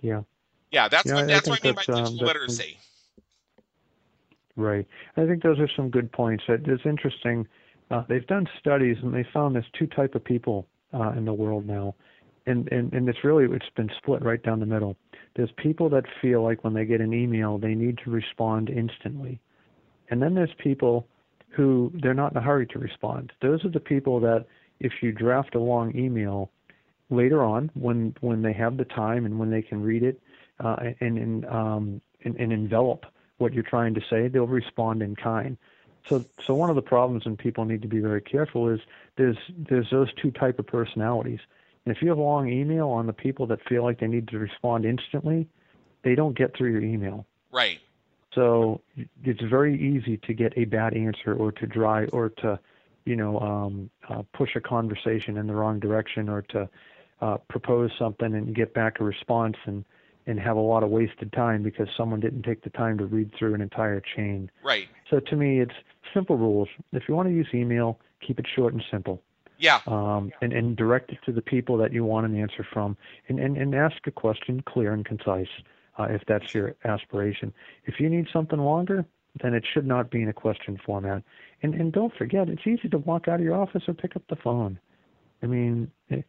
Yeah. 0.01 0.23
Yeah, 0.71 0.87
that's 0.89 1.07
yeah, 1.07 1.15
what 1.15 1.27
that's 1.27 1.47
what 1.47 1.59
I 1.61 1.65
mean 1.65 1.75
by 1.75 1.83
digital 1.83 2.19
um, 2.19 2.25
literacy. 2.25 2.77
Right. 4.55 4.85
I 5.17 5.25
think 5.25 5.41
those 5.41 5.59
are 5.59 5.69
some 5.75 5.89
good 5.89 6.11
points. 6.11 6.43
It's 6.47 6.85
interesting. 6.85 7.47
Uh, 7.89 8.03
they've 8.07 8.25
done 8.27 8.47
studies 8.59 8.97
and 9.01 9.13
they 9.13 9.25
found 9.33 9.55
there's 9.55 9.65
two 9.77 9.87
type 9.87 10.15
of 10.15 10.23
people 10.23 10.67
uh, 10.93 11.11
in 11.11 11.25
the 11.25 11.33
world 11.33 11.65
now, 11.65 11.95
and, 12.45 12.71
and 12.71 12.93
and 12.93 13.09
it's 13.09 13.23
really 13.23 13.45
it's 13.45 13.65
been 13.75 13.89
split 13.97 14.23
right 14.23 14.41
down 14.43 14.59
the 14.59 14.65
middle. 14.65 14.95
There's 15.35 15.49
people 15.57 15.89
that 15.89 16.03
feel 16.21 16.43
like 16.43 16.63
when 16.63 16.73
they 16.73 16.85
get 16.85 17.01
an 17.01 17.13
email 17.13 17.57
they 17.57 17.73
need 17.73 17.99
to 18.05 18.11
respond 18.11 18.69
instantly, 18.69 19.39
and 20.09 20.21
then 20.21 20.35
there's 20.35 20.53
people 20.63 21.07
who 21.49 21.91
they're 22.01 22.13
not 22.13 22.31
in 22.31 22.37
a 22.37 22.41
hurry 22.41 22.67
to 22.67 22.79
respond. 22.79 23.31
Those 23.41 23.63
are 23.65 23.69
the 23.69 23.79
people 23.79 24.19
that 24.21 24.45
if 24.79 24.91
you 25.01 25.11
draft 25.11 25.55
a 25.55 25.59
long 25.59 25.95
email 25.97 26.51
later 27.09 27.43
on 27.43 27.69
when 27.73 28.15
when 28.21 28.41
they 28.41 28.53
have 28.53 28.77
the 28.77 28.85
time 28.85 29.25
and 29.25 29.37
when 29.39 29.49
they 29.49 29.61
can 29.61 29.81
read 29.81 30.03
it 30.03 30.19
uh, 30.63 30.75
and 30.99 31.17
and, 31.17 31.45
um, 31.45 32.01
and 32.23 32.35
and 32.37 32.53
envelop 32.53 33.05
what 33.37 33.53
you're 33.53 33.63
trying 33.63 33.93
to 33.95 34.01
say, 34.09 34.27
they'll 34.27 34.47
respond 34.47 35.01
in 35.01 35.15
kind. 35.15 35.57
So, 36.07 36.25
so 36.45 36.53
one 36.53 36.69
of 36.69 36.75
the 36.75 36.81
problems, 36.81 37.25
and 37.25 37.37
people 37.37 37.65
need 37.65 37.81
to 37.81 37.87
be 37.87 37.99
very 37.99 38.21
careful, 38.21 38.69
is 38.69 38.79
there's 39.15 39.37
there's 39.57 39.89
those 39.89 40.13
two 40.13 40.31
type 40.31 40.59
of 40.59 40.67
personalities. 40.67 41.39
And 41.85 41.95
if 41.95 42.01
you 42.01 42.09
have 42.09 42.17
a 42.17 42.21
long 42.21 42.49
email 42.49 42.89
on 42.89 43.07
the 43.07 43.13
people 43.13 43.47
that 43.47 43.59
feel 43.67 43.83
like 43.83 43.99
they 43.99 44.07
need 44.07 44.27
to 44.29 44.39
respond 44.39 44.85
instantly, 44.85 45.47
they 46.03 46.15
don't 46.15 46.37
get 46.37 46.55
through 46.55 46.71
your 46.71 46.81
email. 46.83 47.25
Right. 47.51 47.79
So 48.33 48.81
it's 49.23 49.41
very 49.41 49.75
easy 49.75 50.17
to 50.17 50.33
get 50.33 50.57
a 50.57 50.65
bad 50.65 50.95
answer 50.95 51.33
or 51.33 51.51
to 51.51 51.67
dry 51.67 52.05
or 52.05 52.29
to 52.29 52.59
you 53.05 53.15
know, 53.15 53.39
um, 53.39 53.89
uh, 54.09 54.23
push 54.33 54.55
a 54.55 54.61
conversation 54.61 55.37
in 55.37 55.47
the 55.47 55.53
wrong 55.53 55.79
direction 55.79 56.29
or 56.29 56.41
to 56.41 56.69
uh, 57.21 57.37
propose 57.49 57.91
something 57.97 58.33
and 58.33 58.55
get 58.55 58.73
back 58.73 58.99
a 58.99 59.03
response 59.03 59.57
and 59.65 59.85
and 60.25 60.39
have 60.39 60.57
a 60.57 60.61
lot 60.61 60.83
of 60.83 60.89
wasted 60.89 61.31
time 61.33 61.63
because 61.63 61.87
someone 61.95 62.19
didn't 62.19 62.43
take 62.43 62.63
the 62.63 62.69
time 62.69 62.97
to 62.97 63.05
read 63.05 63.31
through 63.37 63.53
an 63.53 63.61
entire 63.61 64.01
chain. 64.15 64.49
Right. 64.63 64.87
So 65.09 65.19
to 65.19 65.35
me, 65.35 65.59
it's 65.59 65.75
simple 66.13 66.37
rules. 66.37 66.69
If 66.91 67.03
you 67.07 67.15
want 67.15 67.29
to 67.29 67.33
use 67.33 67.47
email, 67.53 67.99
keep 68.25 68.39
it 68.39 68.45
short 68.55 68.73
and 68.73 68.83
simple. 68.89 69.21
Yeah. 69.57 69.79
Um, 69.87 70.31
and, 70.41 70.51
and 70.51 70.75
direct 70.75 71.11
it 71.11 71.19
to 71.25 71.31
the 71.31 71.41
people 71.41 71.77
that 71.77 71.93
you 71.93 72.03
want 72.03 72.25
an 72.25 72.39
answer 72.39 72.65
from, 72.73 72.97
and, 73.27 73.39
and, 73.39 73.57
and 73.57 73.75
ask 73.75 73.95
a 74.07 74.11
question 74.11 74.61
clear 74.65 74.93
and 74.93 75.05
concise 75.05 75.47
uh, 75.97 76.07
if 76.09 76.21
that's 76.27 76.53
your 76.53 76.75
aspiration. 76.85 77.53
If 77.85 77.99
you 77.99 78.09
need 78.09 78.27
something 78.33 78.59
longer, 78.59 79.05
then 79.41 79.53
it 79.53 79.63
should 79.71 79.85
not 79.85 80.11
be 80.11 80.21
in 80.21 80.29
a 80.29 80.33
question 80.33 80.79
format. 80.85 81.23
And 81.61 81.73
and 81.73 81.91
don't 81.91 82.13
forget, 82.15 82.49
it's 82.49 82.67
easy 82.67 82.89
to 82.89 82.97
walk 82.99 83.27
out 83.27 83.39
of 83.39 83.41
your 83.41 83.55
office 83.55 83.83
or 83.87 83.93
pick 83.93 84.15
up 84.15 84.23
the 84.29 84.35
phone. 84.35 84.79
I 85.43 85.47
mean, 85.47 85.91
eh, 86.09 86.21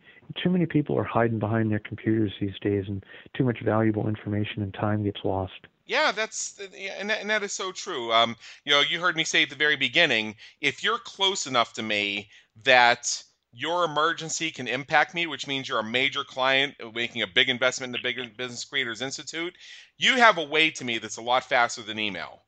too 0.43 0.51
many 0.51 0.67
people 0.67 0.99
are 0.99 1.05
hiding 1.05 1.39
behind 1.39 1.71
their 1.71 1.79
computers 1.79 2.33
these 2.41 2.59
days, 2.61 2.85
and 2.89 3.05
too 3.37 3.45
much 3.45 3.61
valuable 3.61 4.09
information 4.09 4.63
and 4.63 4.75
time 4.75 5.05
gets 5.05 5.21
lost. 5.25 5.53
Yeah, 5.87 6.13
that's 6.13 6.61
and 6.99 7.11
that, 7.11 7.21
and 7.21 7.31
that 7.31 7.43
is 7.43 7.53
so 7.53 7.71
true. 7.71 8.13
Um, 8.13 8.37
you 8.65 8.73
know, 8.73 8.81
you 8.81 9.01
heard 9.01 9.17
me 9.17 9.25
say 9.25 9.43
at 9.43 9.51
the 9.51 9.57
very 9.57 9.77
beginning, 9.77 10.35
if 10.61 10.83
you're 10.83 10.99
close 10.99 11.47
enough 11.47 11.75
to 11.75 11.83
me 11.83 12.31
that 12.65 13.23
your 13.53 13.85
emergency 13.85 14.51
can 14.51 14.67
impact 14.67 15.15
me, 15.15 15.27
which 15.27 15.47
means 15.47 15.69
you're 15.69 15.79
a 15.79 15.85
major 15.85 16.25
client 16.25 16.75
making 16.95 17.23
a 17.23 17.27
big 17.27 17.49
investment 17.49 17.95
in 17.95 18.03
the 18.03 18.15
Big 18.15 18.37
Business 18.37 18.65
Creators 18.65 19.01
Institute, 19.01 19.55
you 19.97 20.17
have 20.17 20.39
a 20.39 20.45
way 20.45 20.71
to 20.71 20.85
me 20.85 20.99
that's 20.99 21.19
a 21.19 21.23
lot 21.23 21.45
faster 21.45 21.83
than 21.83 21.99
email. 21.99 22.43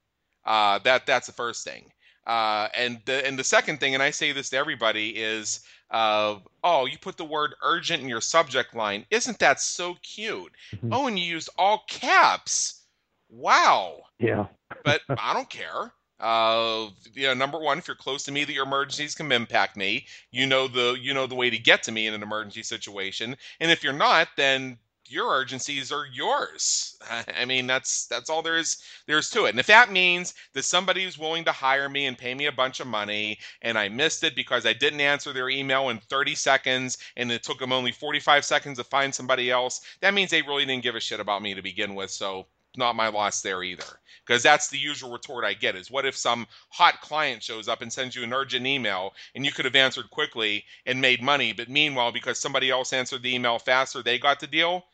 Uh, 0.44 0.78
that 0.80 1.06
that's 1.06 1.26
the 1.26 1.32
first 1.32 1.62
thing. 1.64 1.92
Uh, 2.26 2.68
and 2.74 3.00
the 3.04 3.24
and 3.24 3.38
the 3.38 3.44
second 3.44 3.78
thing, 3.78 3.94
and 3.94 4.02
I 4.02 4.10
say 4.10 4.32
this 4.32 4.50
to 4.50 4.56
everybody, 4.56 5.10
is 5.10 5.60
uh, 5.90 6.36
oh, 6.64 6.86
you 6.86 6.98
put 6.98 7.16
the 7.16 7.24
word 7.24 7.54
urgent 7.62 8.02
in 8.02 8.08
your 8.08 8.20
subject 8.20 8.74
line. 8.74 9.06
Isn't 9.10 9.38
that 9.38 9.60
so 9.60 9.96
cute? 10.02 10.52
Mm-hmm. 10.74 10.92
Oh, 10.92 11.06
and 11.06 11.18
you 11.18 11.24
used 11.24 11.50
all 11.58 11.84
caps. 11.88 12.82
Wow. 13.28 14.02
Yeah. 14.18 14.46
but 14.84 15.00
I 15.08 15.32
don't 15.32 15.50
care. 15.50 15.92
Uh, 16.18 16.88
you 17.12 17.26
know, 17.26 17.34
number 17.34 17.58
one, 17.58 17.78
if 17.78 17.86
you're 17.86 17.96
close 17.96 18.24
to 18.24 18.32
me, 18.32 18.44
that 18.44 18.52
your 18.52 18.64
emergencies 18.64 19.14
can 19.14 19.30
impact 19.30 19.76
me. 19.76 20.06
You 20.30 20.46
know 20.46 20.66
the 20.66 20.96
you 21.00 21.12
know 21.12 21.26
the 21.26 21.34
way 21.34 21.50
to 21.50 21.58
get 21.58 21.82
to 21.84 21.92
me 21.92 22.06
in 22.06 22.14
an 22.14 22.22
emergency 22.22 22.62
situation. 22.62 23.36
And 23.60 23.70
if 23.70 23.84
you're 23.84 23.92
not, 23.92 24.28
then 24.36 24.78
your 25.10 25.32
urgencies 25.32 25.92
are 25.92 26.06
yours. 26.12 26.98
I 27.38 27.44
mean, 27.44 27.66
that's 27.66 28.06
that's 28.06 28.30
all 28.30 28.42
there 28.42 28.56
is 28.58 28.82
there's 29.06 29.30
to 29.30 29.46
it. 29.46 29.50
And 29.50 29.60
if 29.60 29.66
that 29.66 29.92
means 29.92 30.34
that 30.54 30.64
somebody 30.64 31.04
is 31.04 31.18
willing 31.18 31.44
to 31.44 31.52
hire 31.52 31.88
me 31.88 32.06
and 32.06 32.18
pay 32.18 32.34
me 32.34 32.46
a 32.46 32.52
bunch 32.52 32.80
of 32.80 32.86
money, 32.86 33.38
and 33.62 33.78
I 33.78 33.88
missed 33.88 34.24
it 34.24 34.34
because 34.36 34.66
I 34.66 34.72
didn't 34.72 35.00
answer 35.00 35.32
their 35.32 35.48
email 35.48 35.88
in 35.90 35.98
30 35.98 36.34
seconds, 36.34 36.98
and 37.16 37.30
it 37.32 37.42
took 37.42 37.58
them 37.58 37.72
only 37.72 37.92
45 37.92 38.44
seconds 38.44 38.78
to 38.78 38.84
find 38.84 39.14
somebody 39.14 39.50
else, 39.50 39.80
that 40.00 40.14
means 40.14 40.30
they 40.30 40.42
really 40.42 40.64
didn't 40.66 40.82
give 40.82 40.96
a 40.96 41.00
shit 41.00 41.20
about 41.20 41.42
me 41.42 41.54
to 41.54 41.62
begin 41.62 41.94
with. 41.94 42.10
So 42.10 42.46
not 42.76 42.96
my 42.96 43.08
loss 43.08 43.40
there 43.42 43.62
either. 43.62 44.00
Because 44.26 44.42
that's 44.42 44.68
the 44.68 44.78
usual 44.78 45.12
retort 45.12 45.44
I 45.44 45.54
get 45.54 45.76
is 45.76 45.90
what 45.90 46.04
if 46.04 46.16
some 46.16 46.46
hot 46.70 47.00
client 47.00 47.42
shows 47.42 47.68
up 47.68 47.80
and 47.80 47.92
sends 47.92 48.16
you 48.16 48.24
an 48.24 48.32
urgent 48.32 48.66
email 48.66 49.14
and 49.34 49.44
you 49.44 49.52
could 49.52 49.64
have 49.64 49.76
answered 49.76 50.10
quickly 50.10 50.64
and 50.84 51.00
made 51.00 51.22
money, 51.22 51.52
but 51.52 51.68
meanwhile, 51.68 52.12
because 52.12 52.38
somebody 52.38 52.70
else 52.70 52.92
answered 52.92 53.22
the 53.22 53.34
email 53.34 53.58
faster, 53.58 54.02
they 54.02 54.18
got 54.18 54.40
the 54.40 54.46
deal? 54.46 54.84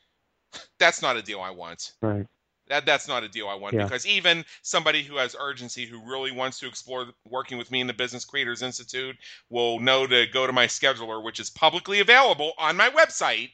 That's 0.79 1.03
not 1.03 1.17
a 1.17 1.23
deal 1.23 1.41
I 1.41 1.51
want. 1.51 1.93
Right. 2.01 2.27
That 2.69 2.87
that's 2.87 3.09
not 3.09 3.23
a 3.23 3.29
deal 3.29 3.49
I 3.49 3.55
want 3.55 3.75
yeah. 3.75 3.85
because 3.85 4.07
even 4.07 4.45
somebody 4.63 5.03
who 5.03 5.17
has 5.17 5.37
urgency, 5.39 5.85
who 5.85 6.01
really 6.01 6.31
wants 6.31 6.59
to 6.61 6.69
explore 6.69 7.07
working 7.29 7.59
with 7.59 7.71
me 7.71 7.81
in 7.81 7.87
the 7.87 7.93
Business 7.93 8.25
Creators 8.25 8.63
Institute, 8.63 9.17
will 9.51 9.81
know 9.81 10.07
to 10.07 10.27
go 10.27 10.47
to 10.47 10.53
my 10.53 10.67
scheduler, 10.67 11.23
which 11.23 11.41
is 11.41 11.51
publicly 11.51 12.01
available 12.01 12.53
on 12.59 12.77
my 12.77 12.89
website, 12.91 13.51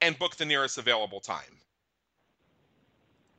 and 0.00 0.18
book 0.18 0.36
the 0.36 0.46
nearest 0.46 0.78
available 0.78 1.20
time 1.20 1.60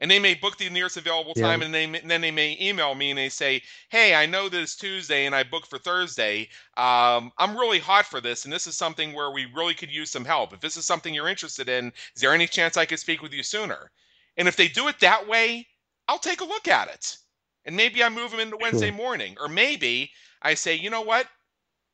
and 0.02 0.10
they 0.10 0.20
may 0.20 0.34
book 0.34 0.58
the 0.58 0.70
nearest 0.70 0.98
available 0.98 1.36
time, 1.36 1.60
yeah. 1.60 1.66
and, 1.66 1.74
they, 1.74 1.84
and 1.84 2.10
then 2.10 2.22
they 2.22 2.32
may 2.32 2.58
email 2.60 2.96
me 2.96 3.12
and 3.12 3.20
they 3.20 3.30
say, 3.30 3.62
"Hey, 3.90 4.16
I 4.16 4.26
know 4.26 4.50
that 4.50 4.60
it's 4.60 4.76
Tuesday 4.76 5.28
and 5.28 5.36
I 5.36 5.44
booked 5.44 5.68
for 5.70 5.78
Thursday. 5.78 6.50
Um, 6.76 7.32
I'm 7.38 7.56
really 7.56 7.80
hot 7.80 8.08
for 8.08 8.20
this, 8.20 8.44
and 8.44 8.52
this 8.52 8.66
is 8.66 8.76
something 8.76 9.14
where 9.14 9.32
we 9.32 9.46
really 9.56 9.76
could 9.76 9.92
use 9.92 10.10
some 10.10 10.26
help. 10.26 10.54
If 10.54 10.60
this 10.60 10.76
is 10.76 10.86
something 10.86 11.14
you're 11.14 11.30
interested 11.30 11.70
in, 11.70 11.94
is 12.16 12.22
there 12.22 12.34
any 12.34 12.48
chance 12.48 12.76
I 12.76 12.86
could 12.86 13.00
speak 13.00 13.22
with 13.22 13.32
you 13.32 13.44
sooner?" 13.44 13.92
And 14.38 14.48
if 14.48 14.56
they 14.56 14.68
do 14.68 14.88
it 14.88 15.00
that 15.00 15.28
way, 15.28 15.68
I'll 16.08 16.18
take 16.18 16.42
a 16.42 16.46
look 16.46 16.68
at 16.68 16.90
it, 16.90 17.18
and 17.66 17.76
maybe 17.76 18.04
I 18.04 18.10
move 18.10 18.32
them 18.32 18.40
into 18.40 18.58
Wednesday 18.58 18.90
sure. 18.90 18.98
morning, 18.98 19.38
or 19.40 19.48
maybe 19.48 20.12
I 20.42 20.56
say, 20.56 20.74
"You 20.74 20.90
know 20.90 21.02
what? 21.02 21.28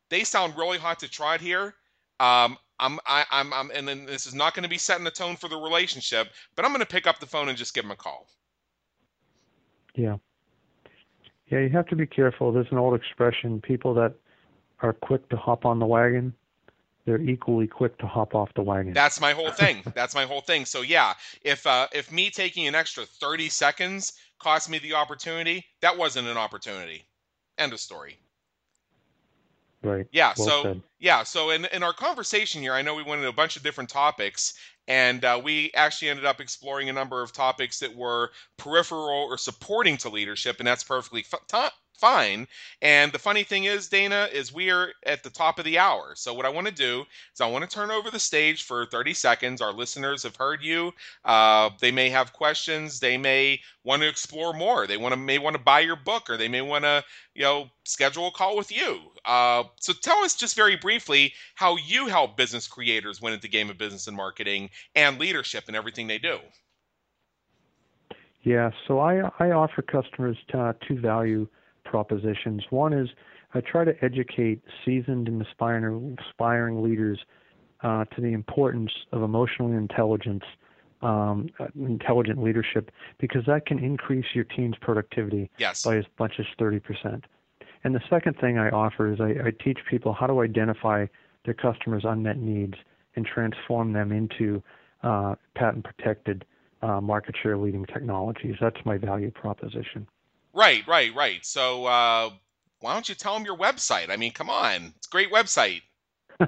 They 0.09 0.23
sound 0.23 0.57
really 0.57 0.77
hot 0.77 0.99
to 0.99 1.09
try 1.09 1.35
it 1.35 1.41
here. 1.41 1.75
Um, 2.21 2.57
I'm 2.79 2.99
I, 3.05 3.25
I'm 3.31 3.53
I'm 3.53 3.71
and 3.71 3.87
then 3.87 4.05
this 4.05 4.25
is 4.25 4.33
not 4.33 4.53
going 4.53 4.63
to 4.63 4.69
be 4.69 4.77
setting 4.77 5.03
the 5.03 5.11
tone 5.11 5.35
for 5.35 5.49
the 5.49 5.57
relationship, 5.57 6.29
but 6.55 6.65
I'm 6.65 6.71
going 6.71 6.81
to 6.81 6.85
pick 6.85 7.07
up 7.07 7.19
the 7.19 7.25
phone 7.25 7.49
and 7.49 7.57
just 7.57 7.73
give 7.73 7.85
him 7.85 7.91
a 7.91 7.95
call. 7.95 8.27
Yeah. 9.95 10.17
Yeah, 11.47 11.59
you 11.59 11.69
have 11.69 11.87
to 11.87 11.95
be 11.95 12.05
careful. 12.05 12.51
There's 12.51 12.67
an 12.71 12.77
old 12.77 12.93
expression: 12.93 13.61
people 13.61 13.93
that 13.95 14.13
are 14.81 14.93
quick 14.93 15.27
to 15.29 15.37
hop 15.37 15.65
on 15.65 15.79
the 15.79 15.85
wagon, 15.85 16.33
they're 17.05 17.21
equally 17.21 17.67
quick 17.67 17.97
to 17.99 18.05
hop 18.05 18.35
off 18.35 18.53
the 18.53 18.61
wagon. 18.61 18.93
That's 18.93 19.19
my 19.21 19.31
whole 19.31 19.51
thing. 19.51 19.81
That's 19.95 20.13
my 20.13 20.25
whole 20.25 20.41
thing. 20.41 20.65
So 20.65 20.81
yeah, 20.81 21.13
if 21.41 21.65
uh, 21.65 21.87
if 21.93 22.11
me 22.11 22.29
taking 22.29 22.67
an 22.67 22.75
extra 22.75 23.05
30 23.05 23.49
seconds 23.49 24.13
cost 24.39 24.69
me 24.69 24.77
the 24.77 24.93
opportunity, 24.93 25.65
that 25.81 25.97
wasn't 25.97 26.27
an 26.27 26.37
opportunity. 26.37 27.05
End 27.57 27.73
of 27.73 27.79
story. 27.79 28.19
Right. 29.87 30.05
Yeah. 30.11 30.33
Well 30.37 30.47
so 30.47 30.63
said. 30.63 30.81
yeah. 30.99 31.23
So 31.23 31.51
in 31.51 31.65
in 31.65 31.83
our 31.83 31.93
conversation 31.93 32.61
here, 32.61 32.73
I 32.73 32.81
know 32.81 32.95
we 32.95 33.03
went 33.03 33.19
into 33.19 33.29
a 33.29 33.33
bunch 33.33 33.55
of 33.55 33.63
different 33.63 33.89
topics, 33.89 34.53
and 34.87 35.23
uh, 35.23 35.39
we 35.43 35.71
actually 35.73 36.09
ended 36.09 36.25
up 36.25 36.41
exploring 36.41 36.89
a 36.89 36.93
number 36.93 37.21
of 37.21 37.31
topics 37.33 37.79
that 37.79 37.95
were 37.95 38.31
peripheral 38.57 39.23
or 39.23 39.37
supporting 39.37 39.97
to 39.97 40.09
leadership, 40.09 40.57
and 40.59 40.67
that's 40.67 40.83
perfectly 40.83 41.25
f- 41.31 41.41
fine. 41.97 42.47
And 42.81 43.11
the 43.11 43.19
funny 43.19 43.43
thing 43.43 43.65
is, 43.65 43.89
Dana, 43.89 44.29
is 44.31 44.53
we 44.53 44.69
are 44.69 44.93
at 45.05 45.23
the 45.23 45.29
top 45.29 45.59
of 45.59 45.65
the 45.65 45.79
hour. 45.79 46.13
So 46.15 46.33
what 46.33 46.45
I 46.45 46.49
want 46.49 46.67
to 46.67 46.73
do 46.73 47.05
is 47.33 47.41
I 47.41 47.47
want 47.47 47.67
to 47.67 47.69
turn 47.69 47.91
over 47.91 48.11
the 48.11 48.19
stage 48.19 48.63
for 48.63 48.85
30 48.85 49.13
seconds. 49.13 49.61
Our 49.61 49.73
listeners 49.73 50.23
have 50.23 50.35
heard 50.35 50.63
you. 50.63 50.93
Uh, 51.25 51.71
they 51.79 51.91
may 51.91 52.09
have 52.09 52.33
questions. 52.33 52.99
They 52.99 53.17
may 53.17 53.59
want 53.83 54.01
to 54.01 54.07
explore 54.07 54.53
more. 54.53 54.85
They 54.85 54.97
want 54.97 55.13
to 55.13 55.17
may 55.17 55.39
want 55.39 55.55
to 55.55 55.61
buy 55.61 55.79
your 55.79 55.95
book, 55.95 56.29
or 56.29 56.37
they 56.37 56.47
may 56.47 56.61
want 56.61 56.83
to 56.83 57.03
you 57.33 57.43
know 57.43 57.69
schedule 57.85 58.27
a 58.27 58.31
call 58.31 58.55
with 58.57 58.71
you. 58.71 58.99
Uh, 59.25 59.63
so 59.79 59.93
tell 59.93 60.17
us 60.17 60.35
just 60.35 60.55
very 60.55 60.75
briefly 60.75 61.33
how 61.55 61.77
you 61.77 62.07
help 62.07 62.37
business 62.37 62.67
creators 62.67 63.21
win 63.21 63.33
at 63.33 63.41
the 63.41 63.47
game 63.47 63.69
of 63.69 63.77
business 63.77 64.07
and 64.07 64.15
marketing 64.15 64.69
and 64.95 65.19
leadership 65.19 65.63
and 65.67 65.75
everything 65.75 66.07
they 66.07 66.19
do. 66.19 66.37
Yeah, 68.43 68.71
so 68.87 68.99
I 68.99 69.29
I 69.39 69.51
offer 69.51 69.81
customers 69.81 70.37
uh, 70.53 70.73
two 70.87 70.99
value 70.99 71.47
propositions. 71.89 72.63
One 72.69 72.93
is 72.93 73.09
I 73.53 73.61
try 73.61 73.85
to 73.85 73.93
educate 74.03 74.61
seasoned 74.85 75.27
and 75.27 75.41
aspiring, 75.41 76.17
aspiring 76.27 76.83
leaders 76.83 77.19
uh, 77.81 78.05
to 78.05 78.21
the 78.21 78.33
importance 78.33 78.91
of 79.11 79.21
emotional 79.21 79.71
intelligence, 79.71 80.43
um, 81.01 81.49
uh, 81.59 81.67
intelligent 81.75 82.43
leadership, 82.43 82.91
because 83.19 83.43
that 83.47 83.65
can 83.65 83.79
increase 83.79 84.25
your 84.33 84.43
team's 84.43 84.75
productivity 84.81 85.49
yes. 85.57 85.83
by 85.83 85.97
as 85.97 86.05
much 86.19 86.33
as 86.39 86.45
30%. 86.59 87.23
And 87.83 87.95
the 87.95 88.01
second 88.09 88.37
thing 88.39 88.57
I 88.57 88.69
offer 88.69 89.13
is 89.13 89.21
I, 89.21 89.47
I 89.47 89.51
teach 89.63 89.79
people 89.89 90.13
how 90.13 90.27
to 90.27 90.41
identify 90.41 91.05
their 91.45 91.53
customers' 91.53 92.03
unmet 92.05 92.37
needs 92.37 92.73
and 93.15 93.25
transform 93.25 93.93
them 93.93 94.11
into 94.11 94.61
uh, 95.03 95.35
patent 95.55 95.85
protected 95.85 96.45
uh, 96.81 96.99
market 96.99 97.35
share 97.41 97.57
leading 97.57 97.85
technologies. 97.85 98.55
That's 98.59 98.77
my 98.85 98.97
value 98.97 99.31
proposition. 99.31 100.07
Right, 100.57 100.85
right, 100.87 101.13
right. 101.15 101.45
So 101.45 101.85
uh, 101.85 102.31
why 102.79 102.93
don't 102.93 103.07
you 103.07 103.13
tell 103.13 103.35
them 103.35 103.45
your 103.45 103.57
website? 103.57 104.09
I 104.09 104.17
mean, 104.17 104.31
come 104.31 104.49
on, 104.49 104.91
it's 104.97 105.05
a 105.05 105.11
great 105.11 105.31
website. 105.31 105.81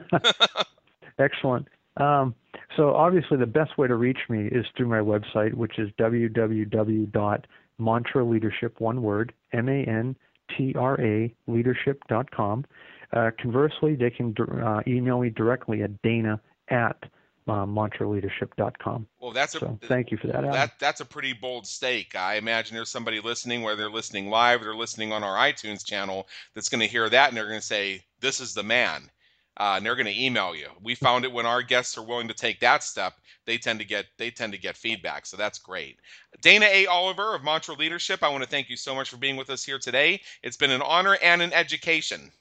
Excellent. 1.19 1.67
Um, 1.97 2.33
so 2.75 2.95
obviously, 2.95 3.37
the 3.37 3.45
best 3.45 3.77
way 3.77 3.87
to 3.87 3.93
reach 3.95 4.17
me 4.27 4.47
is 4.47 4.65
through 4.75 4.87
my 4.87 4.97
website, 4.97 5.53
which 5.53 5.77
is 5.77 5.91
www.mantraleadership, 5.99 8.79
one 8.79 9.03
word, 9.03 9.31
M-A-N-T-R-A, 9.53 11.35
leadership.com. 11.45 12.65
Uh, 13.13 13.29
conversely, 13.39 13.95
they 13.95 14.09
can 14.09 14.35
uh, 14.39 14.81
email 14.87 15.19
me 15.19 15.29
directly 15.29 15.83
at 15.83 16.01
dana 16.01 16.41
at 16.69 16.97
uh, 17.49 17.65
mantraleadership.com. 17.65 19.07
Well, 19.19 19.31
that's 19.31 19.55
a 19.55 19.59
so 19.59 19.79
thank 19.83 20.11
you 20.11 20.17
for 20.17 20.27
that. 20.27 20.41
That 20.51 20.79
that's 20.79 21.01
a 21.01 21.05
pretty 21.05 21.33
bold 21.33 21.65
stake. 21.67 22.15
I 22.15 22.35
imagine 22.35 22.75
there's 22.75 22.89
somebody 22.89 23.19
listening, 23.19 23.61
whether 23.61 23.77
they're 23.77 23.89
listening 23.89 24.29
live 24.29 24.61
or 24.61 24.65
they're 24.65 24.75
listening 24.75 25.11
on 25.11 25.23
our 25.23 25.37
iTunes 25.37 25.85
channel, 25.85 26.27
that's 26.53 26.69
going 26.69 26.81
to 26.81 26.87
hear 26.87 27.09
that 27.09 27.29
and 27.29 27.37
they're 27.37 27.47
going 27.47 27.59
to 27.59 27.65
say, 27.65 28.03
"This 28.19 28.39
is 28.39 28.53
the 28.53 28.63
man," 28.63 29.09
uh, 29.57 29.73
and 29.77 29.85
they're 29.85 29.95
going 29.95 30.05
to 30.05 30.23
email 30.23 30.55
you. 30.55 30.67
We 30.81 30.95
found 30.95 31.25
it 31.25 31.31
when 31.31 31.45
our 31.45 31.61
guests 31.61 31.97
are 31.97 32.05
willing 32.05 32.27
to 32.29 32.33
take 32.33 32.59
that 32.61 32.83
step, 32.83 33.13
they 33.45 33.57
tend 33.57 33.79
to 33.79 33.85
get 33.85 34.05
they 34.17 34.31
tend 34.31 34.53
to 34.53 34.59
get 34.59 34.77
feedback. 34.77 35.25
So 35.25 35.35
that's 35.35 35.59
great. 35.59 35.99
Dana 36.41 36.67
A. 36.71 36.85
Oliver 36.85 37.35
of 37.35 37.43
Mantra 37.43 37.75
Leadership, 37.75 38.23
I 38.23 38.29
want 38.29 38.43
to 38.43 38.49
thank 38.49 38.69
you 38.69 38.77
so 38.77 38.95
much 38.95 39.09
for 39.09 39.17
being 39.17 39.35
with 39.35 39.49
us 39.49 39.63
here 39.63 39.79
today. 39.79 40.21
It's 40.43 40.57
been 40.57 40.71
an 40.71 40.81
honor 40.81 41.17
and 41.21 41.41
an 41.41 41.53
education. 41.53 42.31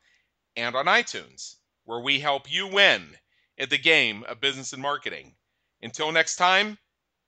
and 0.58 0.76
on 0.76 0.86
iTunes, 0.88 1.56
where 1.86 2.02
we 2.02 2.20
help 2.20 2.52
you 2.52 2.68
win 2.68 3.16
at 3.58 3.70
the 3.70 3.78
game 3.78 4.26
of 4.28 4.42
business 4.42 4.74
and 4.74 4.82
marketing. 4.82 5.36
Until 5.82 6.12
next 6.12 6.36
time, 6.36 6.78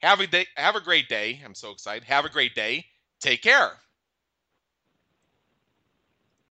have 0.02 0.20
a 0.20 0.28
day, 0.28 0.46
have 0.58 0.76
a 0.76 0.82
great 0.82 1.10
day. 1.10 1.42
I'm 1.44 1.56
so 1.56 1.72
excited. 1.72 2.04
Have 2.06 2.26
a 2.26 2.30
great 2.30 2.56
day. 2.56 2.86
Take 3.22 3.42
care. 3.42 3.80